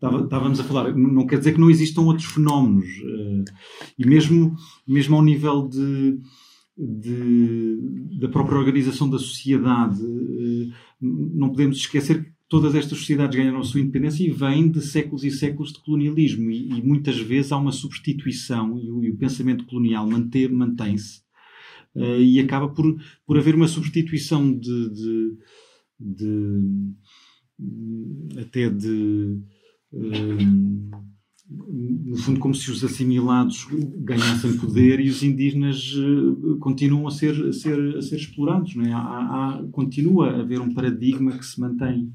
[0.00, 2.86] estávamos a falar, não quer dizer que não existam outros fenómenos.
[2.86, 3.44] Eh,
[3.98, 4.56] e mesmo,
[4.86, 6.18] mesmo ao nível de,
[6.78, 7.78] de,
[8.20, 13.64] da própria organização da sociedade, eh, não podemos esquecer que todas estas sociedades ganharam a
[13.64, 16.50] sua independência e vêm de séculos e séculos de colonialismo.
[16.50, 21.21] E, e muitas vezes há uma substituição e o, e o pensamento colonial mantém-se
[21.94, 22.96] uh, e acaba por,
[23.26, 25.36] por haver uma substituição de, de,
[26.00, 26.60] de
[28.40, 29.38] até de
[29.92, 31.12] uh,
[31.48, 33.66] no fundo como se os assimilados
[33.98, 38.74] ganhassem poder e os indígenas uh, continuam a ser, a ser, a ser explorados.
[38.74, 38.92] Não é?
[38.92, 42.12] há, há, continua a haver um paradigma que se mantém.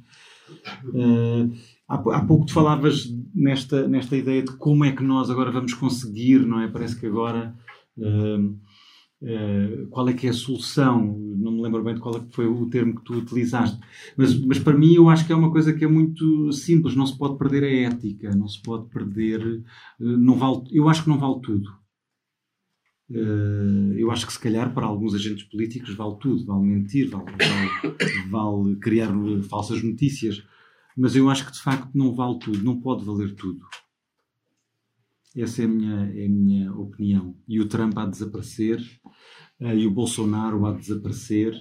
[0.86, 1.52] Uh,
[1.88, 5.74] há, há pouco tu falavas nesta, nesta ideia de como é que nós agora vamos
[5.74, 6.68] conseguir, não é?
[6.68, 7.56] Parece que agora
[7.98, 8.58] uh,
[9.20, 12.36] Uh, qual é que é a solução, não me lembro bem de qual é que
[12.36, 13.80] foi o termo que tu utilizaste,
[14.16, 17.08] mas, mas para mim eu acho que é uma coisa que é muito simples, não
[17.08, 19.64] se pode perder a ética, não se pode perder, uh,
[20.00, 21.68] não vale, eu acho que não vale tudo.
[23.10, 27.26] Uh, eu acho que se calhar para alguns agentes políticos vale tudo, vale mentir, vale,
[27.32, 29.10] vale, vale criar
[29.50, 30.44] falsas notícias,
[30.96, 33.62] mas eu acho que de facto não vale tudo, não pode valer tudo.
[35.38, 37.36] Essa é a minha, é a minha opinião.
[37.48, 38.80] E o Trump há de desaparecer,
[39.62, 41.54] uh, e o Bolsonaro há de desaparecer,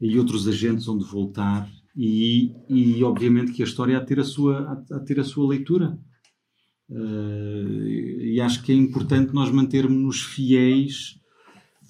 [0.00, 4.20] e outros agentes vão de voltar, e, e obviamente que a história há de ter
[4.20, 5.98] a sua, há ter a sua leitura.
[6.90, 7.88] Uh,
[8.20, 11.18] e acho que é importante nós mantermos-nos fiéis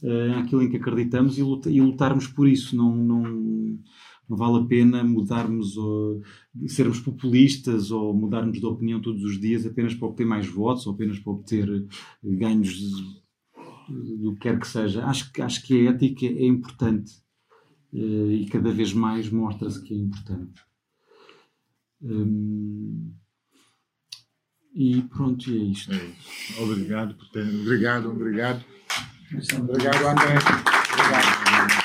[0.02, 2.76] uh, àquilo em que acreditamos e, luta, e lutarmos por isso.
[2.76, 3.78] Não, não,
[4.28, 6.22] não vale a pena mudarmos ou
[6.66, 10.94] sermos populistas ou mudarmos de opinião todos os dias apenas para obter mais votos ou
[10.94, 11.86] apenas para obter
[12.22, 12.78] ganhos
[13.88, 15.04] do que quer que seja.
[15.04, 17.12] Acho, acho que a ética é importante
[17.92, 20.62] eh, e cada vez mais mostra-se que é importante.
[22.02, 23.12] Hum,
[24.74, 25.92] e pronto, e é isto.
[25.92, 28.64] É obrigado, obrigado, obrigado.
[29.58, 30.34] Obrigado, André.
[30.94, 31.83] Obrigado.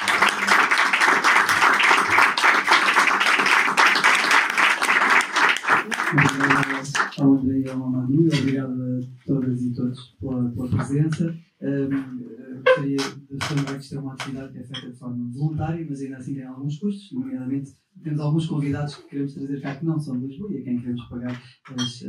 [7.18, 11.36] Ao André e ao Manu, obrigado a todas e todos pela, pela presença.
[11.61, 12.19] Um,
[12.64, 16.02] gostaria de lembrar que isto é uma atividade que é feita de forma voluntária, mas
[16.02, 17.72] ainda assim tem alguns custos, nomeadamente
[18.03, 20.80] temos alguns convidados que queremos trazer cá que não são de Lisboa e a quem
[20.80, 21.41] queremos pagar
[21.77, 22.03] as,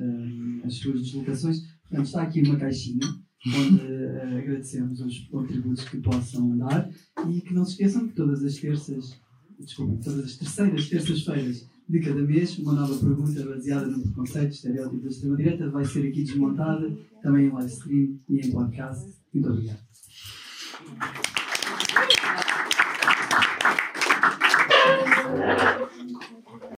[0.65, 1.61] as suas deslocações.
[1.83, 3.07] Portanto, está aqui uma caixinha
[3.47, 6.89] onde uh, agradecemos os contributos que possam dar
[7.29, 9.21] e que não se esqueçam que todas as terças,
[9.59, 15.03] desculpa, todas as terceiras terças-feiras de cada mês, uma nova pergunta baseada no preconceito estereótipo
[15.03, 19.13] da extrema-direita vai ser aqui desmontada, também em live stream e em podcast.
[19.35, 19.81] Muito obrigado.